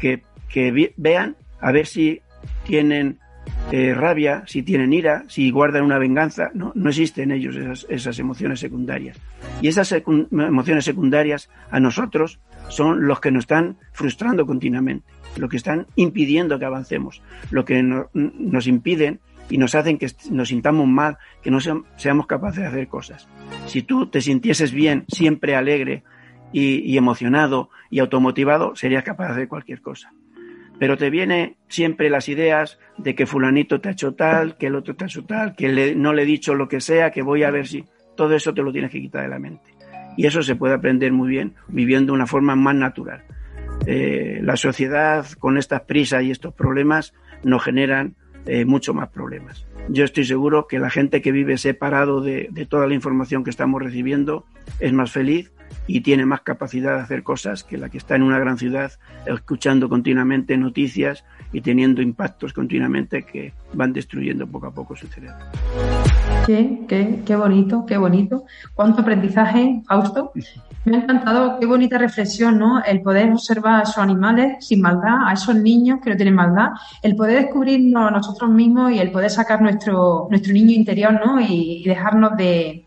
que, 0.00 0.22
que 0.48 0.92
vean 0.96 1.36
a 1.60 1.72
ver 1.72 1.86
si 1.86 2.20
tienen 2.64 3.18
eh, 3.72 3.94
rabia, 3.94 4.44
si 4.46 4.62
tienen 4.62 4.92
ira, 4.92 5.24
si 5.28 5.50
guardan 5.50 5.84
una 5.84 5.98
venganza. 5.98 6.50
No, 6.54 6.72
no 6.74 6.90
existen 6.90 7.32
ellos 7.32 7.56
esas, 7.56 7.86
esas 7.88 8.18
emociones 8.18 8.60
secundarias. 8.60 9.18
Y 9.60 9.68
esas 9.68 9.92
emociones 9.92 10.84
secundarias 10.84 11.48
a 11.70 11.80
nosotros 11.80 12.40
son 12.68 13.06
los 13.06 13.20
que 13.20 13.30
nos 13.30 13.44
están 13.44 13.78
frustrando 13.92 14.46
continuamente 14.46 15.14
lo 15.36 15.48
que 15.48 15.56
están 15.56 15.86
impidiendo 15.96 16.58
que 16.58 16.64
avancemos, 16.64 17.22
lo 17.50 17.64
que 17.64 17.82
nos 17.82 18.66
impiden 18.66 19.20
y 19.50 19.58
nos 19.58 19.74
hacen 19.74 19.98
que 19.98 20.10
nos 20.30 20.48
sintamos 20.48 20.86
mal, 20.86 21.18
que 21.42 21.50
no 21.50 21.58
seamos 21.60 22.26
capaces 22.26 22.60
de 22.60 22.66
hacer 22.66 22.88
cosas. 22.88 23.28
Si 23.66 23.82
tú 23.82 24.06
te 24.06 24.20
sintieses 24.20 24.72
bien, 24.72 25.04
siempre 25.08 25.54
alegre 25.54 26.02
y, 26.52 26.96
emocionado 26.96 27.70
y 27.90 27.98
automotivado, 27.98 28.76
serías 28.76 29.02
capaz 29.02 29.26
de 29.26 29.32
hacer 29.32 29.48
cualquier 29.48 29.80
cosa. 29.80 30.12
Pero 30.78 30.96
te 30.96 31.10
vienen 31.10 31.56
siempre 31.68 32.10
las 32.10 32.28
ideas 32.28 32.78
de 32.98 33.14
que 33.14 33.26
fulanito 33.26 33.80
te 33.80 33.88
ha 33.88 33.92
hecho 33.92 34.14
tal, 34.14 34.56
que 34.56 34.66
el 34.66 34.74
otro 34.74 34.96
te 34.96 35.04
ha 35.04 35.06
hecho 35.06 35.24
tal, 35.24 35.54
que 35.54 35.94
no 35.94 36.12
le 36.12 36.22
he 36.22 36.26
dicho 36.26 36.54
lo 36.54 36.68
que 36.68 36.80
sea, 36.80 37.10
que 37.10 37.22
voy 37.22 37.42
a 37.44 37.50
ver 37.50 37.66
si... 37.66 37.84
Todo 38.16 38.34
eso 38.34 38.54
te 38.54 38.62
lo 38.62 38.72
tienes 38.72 38.90
que 38.90 39.00
quitar 39.00 39.22
de 39.22 39.28
la 39.28 39.38
mente. 39.38 39.74
Y 40.16 40.26
eso 40.26 40.42
se 40.42 40.56
puede 40.56 40.74
aprender 40.74 41.12
muy 41.12 41.28
bien 41.28 41.54
viviendo 41.68 42.12
de 42.12 42.16
una 42.16 42.26
forma 42.26 42.54
más 42.54 42.74
natural. 42.74 43.24
Eh, 43.86 44.40
la 44.42 44.56
sociedad 44.56 45.26
con 45.38 45.58
estas 45.58 45.82
prisas 45.82 46.22
y 46.22 46.30
estos 46.30 46.54
problemas 46.54 47.12
nos 47.42 47.62
generan 47.62 48.14
eh, 48.46 48.64
mucho 48.64 48.94
más 48.94 49.08
problemas. 49.08 49.66
Yo 49.88 50.04
estoy 50.04 50.24
seguro 50.24 50.66
que 50.66 50.78
la 50.78 50.90
gente 50.90 51.20
que 51.20 51.30
vive 51.30 51.58
separado 51.58 52.20
de, 52.20 52.48
de, 52.50 52.66
toda 52.66 52.86
la 52.86 52.94
información 52.94 53.44
que 53.44 53.50
estamos 53.50 53.82
recibiendo 53.82 54.44
es 54.80 54.92
más 54.92 55.12
feliz 55.12 55.52
y 55.86 56.00
tiene 56.00 56.24
más 56.24 56.40
capacidad 56.40 56.96
de 56.96 57.02
hacer 57.02 57.22
cosas 57.22 57.64
que 57.64 57.76
la 57.76 57.90
que 57.90 57.98
está 57.98 58.16
en 58.16 58.22
una 58.22 58.38
gran 58.38 58.56
ciudad 58.56 58.92
escuchando 59.26 59.88
continuamente 59.88 60.56
noticias 60.56 61.24
y 61.52 61.60
teniendo 61.60 62.02
impactos 62.02 62.52
continuamente 62.52 63.24
que 63.24 63.52
van 63.74 63.92
destruyendo 63.92 64.46
poco 64.46 64.66
a 64.66 64.74
poco 64.74 64.96
su 64.96 65.06
cerebro. 65.06 65.36
Qué, 66.46 66.80
qué, 66.88 67.22
qué 67.24 67.36
bonito, 67.36 67.86
qué 67.86 67.96
bonito. 67.96 68.44
Cuánto 68.74 69.02
aprendizaje, 69.02 69.82
Fausto. 69.86 70.32
Me 70.84 70.96
ha 70.96 71.00
encantado, 71.00 71.58
qué 71.58 71.64
bonita 71.64 71.96
reflexión, 71.96 72.58
¿no? 72.58 72.82
El 72.84 73.00
poder 73.00 73.32
observar 73.32 73.80
a 73.80 73.82
esos 73.84 73.98
animales 73.98 74.66
sin 74.66 74.82
maldad, 74.82 75.26
a 75.26 75.32
esos 75.32 75.54
niños 75.54 76.00
que 76.02 76.10
no 76.10 76.16
tienen 76.16 76.34
maldad, 76.34 76.72
el 77.02 77.16
poder 77.16 77.44
descubrirnos 77.44 78.12
nosotros 78.12 78.50
mismos 78.50 78.92
y 78.92 78.98
el 78.98 79.10
poder 79.10 79.30
sacar 79.30 79.62
nuestro, 79.74 80.26
nuestro 80.30 80.52
niño 80.52 80.72
interior, 80.72 81.12
¿no? 81.24 81.40
Y, 81.40 81.82
dejarnos 81.84 82.36
de, 82.36 82.84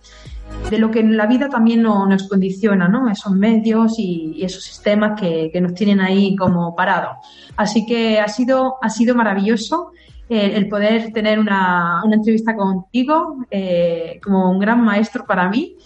de, 0.70 0.80
lo 0.80 0.90
que 0.90 1.00
en 1.00 1.18
la 1.18 1.28
vida 1.28 1.50
también 1.50 1.84
nos 1.84 2.28
condiciona, 2.28 2.88
¿no? 2.88 3.10
Esos 3.10 3.34
medios 3.34 3.96
y, 3.98 4.40
esos 4.42 4.64
sistemas 4.64 5.20
que, 5.20 5.52
nos 5.62 5.74
tienen 5.74 6.00
ahí 6.00 6.36
como 6.36 6.76
parados. 6.76 7.18
Así 7.56 7.86
que 7.86 8.20
ha 8.20 8.28
sido, 8.28 8.76
ha 8.82 8.90
sido 8.90 9.16
maravilloso. 9.16 9.92
Eh, 10.30 10.54
el 10.56 10.68
poder 10.68 11.14
tener 11.14 11.40
una, 11.40 12.02
una 12.04 12.16
entrevista 12.16 12.54
contigo 12.54 13.46
eh, 13.50 14.20
como 14.22 14.52
un 14.52 14.60
gran 14.60 14.84
maestro 14.84 15.26
para 15.26 15.50
mí. 15.50 15.78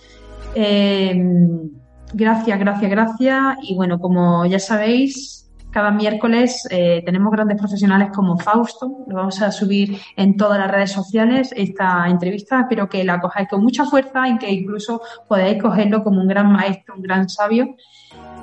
Eh, 0.55 1.15
gracias, 2.13 2.59
gracias, 2.59 2.91
gracias. 2.91 3.57
Y 3.61 3.75
bueno, 3.75 3.99
como 3.99 4.45
ya 4.47 4.59
sabéis, 4.59 5.50
cada 5.71 5.91
miércoles 5.91 6.67
tenemos 6.69 7.31
grandes 7.31 7.57
profesionales 7.57 8.09
como 8.13 8.37
Fausto. 8.37 9.05
Lo 9.07 9.15
vamos 9.15 9.41
a 9.41 9.51
subir 9.51 9.97
en 10.15 10.37
todas 10.37 10.59
las 10.59 10.69
redes 10.69 10.91
sociales 10.91 11.53
esta 11.55 12.07
entrevista. 12.07 12.61
Espero 12.61 12.89
que 12.89 13.03
la 13.03 13.19
cojáis 13.19 13.47
con 13.49 13.63
mucha 13.63 13.85
fuerza 13.85 14.27
y 14.27 14.37
que 14.37 14.51
incluso 14.51 15.01
podáis 15.27 15.61
cogerlo 15.61 16.03
como 16.03 16.21
un 16.21 16.27
gran 16.27 16.51
maestro, 16.51 16.95
un 16.95 17.01
gran 17.01 17.29
sabio 17.29 17.75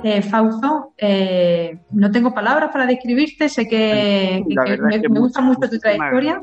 eh, 0.01 0.21
Fausto, 0.21 0.93
eh, 0.97 1.77
no 1.91 2.09
tengo 2.09 2.33
palabras 2.33 2.69
para 2.71 2.85
describirte, 2.85 3.49
sé 3.49 3.67
que, 3.67 4.41
me, 4.47 5.19
gusta 5.19 5.41
mucho 5.41 5.69
tu 5.69 5.77
trayectoria. 5.77 6.41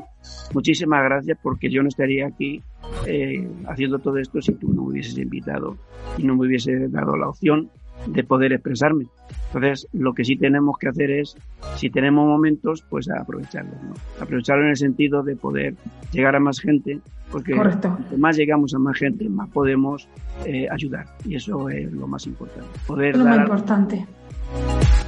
Muchísimas 0.53 1.03
gracias 1.03 1.37
porque 1.41 1.69
yo 1.69 1.81
no 1.81 1.89
estaría 1.89 2.27
aquí 2.27 2.61
eh, 3.07 3.49
haciendo 3.67 3.97
todo 3.97 4.17
esto 4.17 4.41
si 4.41 4.53
tú 4.53 4.71
no 4.73 4.83
me 4.83 4.89
hubieses 4.89 5.17
invitado 5.17 5.75
y 6.17 6.23
no 6.23 6.35
me 6.35 6.45
hubiese 6.45 6.87
dado 6.89 7.17
la 7.17 7.29
opción 7.29 7.71
de 8.05 8.23
poder 8.23 8.53
expresarme. 8.53 9.07
Entonces, 9.47 9.87
lo 9.93 10.13
que 10.13 10.23
sí 10.23 10.35
tenemos 10.35 10.77
que 10.77 10.89
hacer 10.89 11.11
es, 11.11 11.35
si 11.75 11.89
tenemos 11.89 12.25
momentos, 12.25 12.83
pues 12.89 13.09
aprovecharlos, 13.09 13.81
¿no? 13.83 13.93
Aprovecharlo 14.21 14.63
en 14.63 14.69
el 14.71 14.77
sentido 14.77 15.23
de 15.23 15.35
poder 15.35 15.75
llegar 16.11 16.35
a 16.35 16.39
más 16.39 16.59
gente, 16.59 16.99
porque 17.31 17.55
cuanto 17.55 17.97
más 18.17 18.37
llegamos 18.37 18.73
a 18.73 18.79
más 18.79 18.97
gente, 18.97 19.27
más 19.29 19.49
podemos 19.49 20.07
eh, 20.45 20.67
ayudar. 20.69 21.05
Y 21.25 21.35
eso 21.35 21.69
es 21.69 21.91
lo 21.91 22.07
más 22.07 22.25
importante. 22.25 22.69
Poder 22.85 23.11
es 23.11 23.17
lo 23.17 23.25
más 23.25 23.39
importante. 23.39 24.05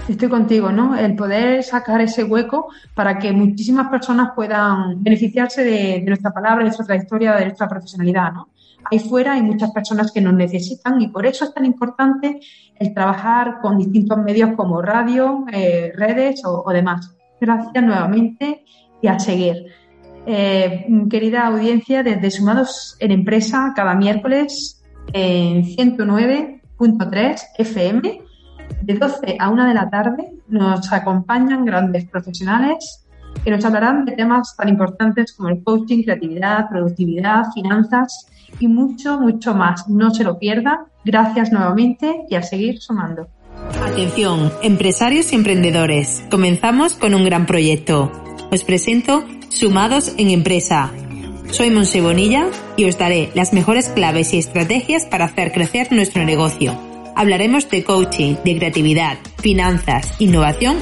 Estoy 0.07 0.27
contigo, 0.27 0.71
¿no? 0.71 0.97
El 0.97 1.15
poder 1.15 1.63
sacar 1.63 2.01
ese 2.01 2.23
hueco 2.23 2.69
para 2.95 3.19
que 3.19 3.31
muchísimas 3.31 3.89
personas 3.89 4.31
puedan 4.35 5.01
beneficiarse 5.03 5.63
de, 5.63 5.99
de 5.99 6.05
nuestra 6.05 6.31
palabra, 6.31 6.59
de 6.59 6.63
nuestra 6.65 6.85
trayectoria, 6.85 7.35
de 7.35 7.45
nuestra 7.45 7.67
profesionalidad, 7.67 8.33
¿no? 8.33 8.49
Ahí 8.89 8.99
fuera 8.99 9.33
hay 9.33 9.41
muchas 9.41 9.71
personas 9.71 10.11
que 10.11 10.21
nos 10.21 10.33
necesitan 10.33 11.01
y 11.01 11.07
por 11.07 11.25
eso 11.25 11.45
es 11.45 11.53
tan 11.53 11.65
importante 11.65 12.39
el 12.77 12.93
trabajar 12.93 13.59
con 13.61 13.77
distintos 13.77 14.17
medios 14.17 14.51
como 14.55 14.81
radio, 14.81 15.45
eh, 15.51 15.91
redes 15.95 16.41
o, 16.45 16.69
demás. 16.71 17.15
Gracias 17.39 17.83
nuevamente 17.83 18.65
y 19.01 19.07
a 19.07 19.19
seguir. 19.19 19.67
Eh, 20.25 20.87
querida 21.09 21.47
audiencia, 21.47 22.03
desde 22.03 22.31
Sumados 22.31 22.97
en 22.99 23.11
Empresa, 23.11 23.73
cada 23.75 23.95
miércoles 23.95 24.83
en 25.13 25.63
109.3 25.63 27.41
FM, 27.57 28.21
de 28.81 28.93
12 28.93 29.37
a 29.39 29.49
1 29.49 29.67
de 29.67 29.73
la 29.73 29.89
tarde, 29.89 30.31
nos 30.47 30.91
acompañan 30.91 31.65
grandes 31.65 32.05
profesionales 32.05 33.08
que 33.43 33.51
nos 33.51 33.63
hablarán 33.65 34.05
de 34.05 34.13
temas 34.13 34.55
tan 34.55 34.69
importantes 34.69 35.33
como 35.33 35.49
el 35.49 35.63
coaching, 35.63 36.03
creatividad, 36.03 36.69
productividad, 36.69 37.51
finanzas 37.53 38.27
y 38.59 38.67
mucho, 38.67 39.19
mucho 39.19 39.53
más. 39.53 39.87
No 39.87 40.11
se 40.11 40.23
lo 40.23 40.37
pierdan. 40.37 40.79
Gracias 41.05 41.51
nuevamente 41.51 42.23
y 42.29 42.35
a 42.35 42.43
seguir 42.43 42.79
sumando. 42.79 43.27
Atención, 43.83 44.51
empresarios 44.63 45.31
y 45.31 45.35
emprendedores. 45.35 46.23
Comenzamos 46.29 46.95
con 46.95 47.13
un 47.13 47.23
gran 47.23 47.45
proyecto. 47.45 48.11
Os 48.51 48.63
presento 48.63 49.23
Sumados 49.49 50.13
en 50.17 50.29
Empresa. 50.29 50.91
Soy 51.51 51.71
Monse 51.71 52.01
Bonilla 52.01 52.47
y 52.77 52.85
os 52.85 52.97
daré 52.97 53.31
las 53.33 53.53
mejores 53.53 53.89
claves 53.89 54.33
y 54.33 54.37
estrategias 54.37 55.05
para 55.05 55.25
hacer 55.25 55.51
crecer 55.51 55.91
nuestro 55.91 56.23
negocio. 56.23 56.77
Hablaremos 57.15 57.69
de 57.69 57.83
coaching, 57.83 58.35
de 58.45 58.57
creatividad, 58.57 59.17
finanzas, 59.39 60.13
innovación 60.19 60.77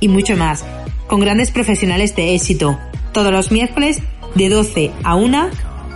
y 0.00 0.08
mucho 0.08 0.36
más, 0.36 0.64
con 1.10 1.18
grandes 1.18 1.50
profesionales 1.50 2.14
de 2.14 2.36
éxito. 2.36 2.78
Todos 3.12 3.32
los 3.32 3.50
miércoles 3.50 3.98
de 4.36 4.48
12 4.48 4.92
a 5.02 5.16
1 5.16 5.50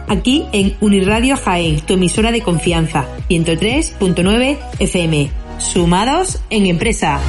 aquí 0.09 0.45
en 0.53 0.77
Uniradio 0.81 1.37
Jaén, 1.37 1.81
tu 1.81 1.95
emisora 1.95 2.33
de 2.33 2.43
confianza, 2.43 3.07
103.9 3.31 4.59
FM. 4.81 5.31
Sumados 5.59 6.41
en 6.51 6.67
empresa. 6.67 7.21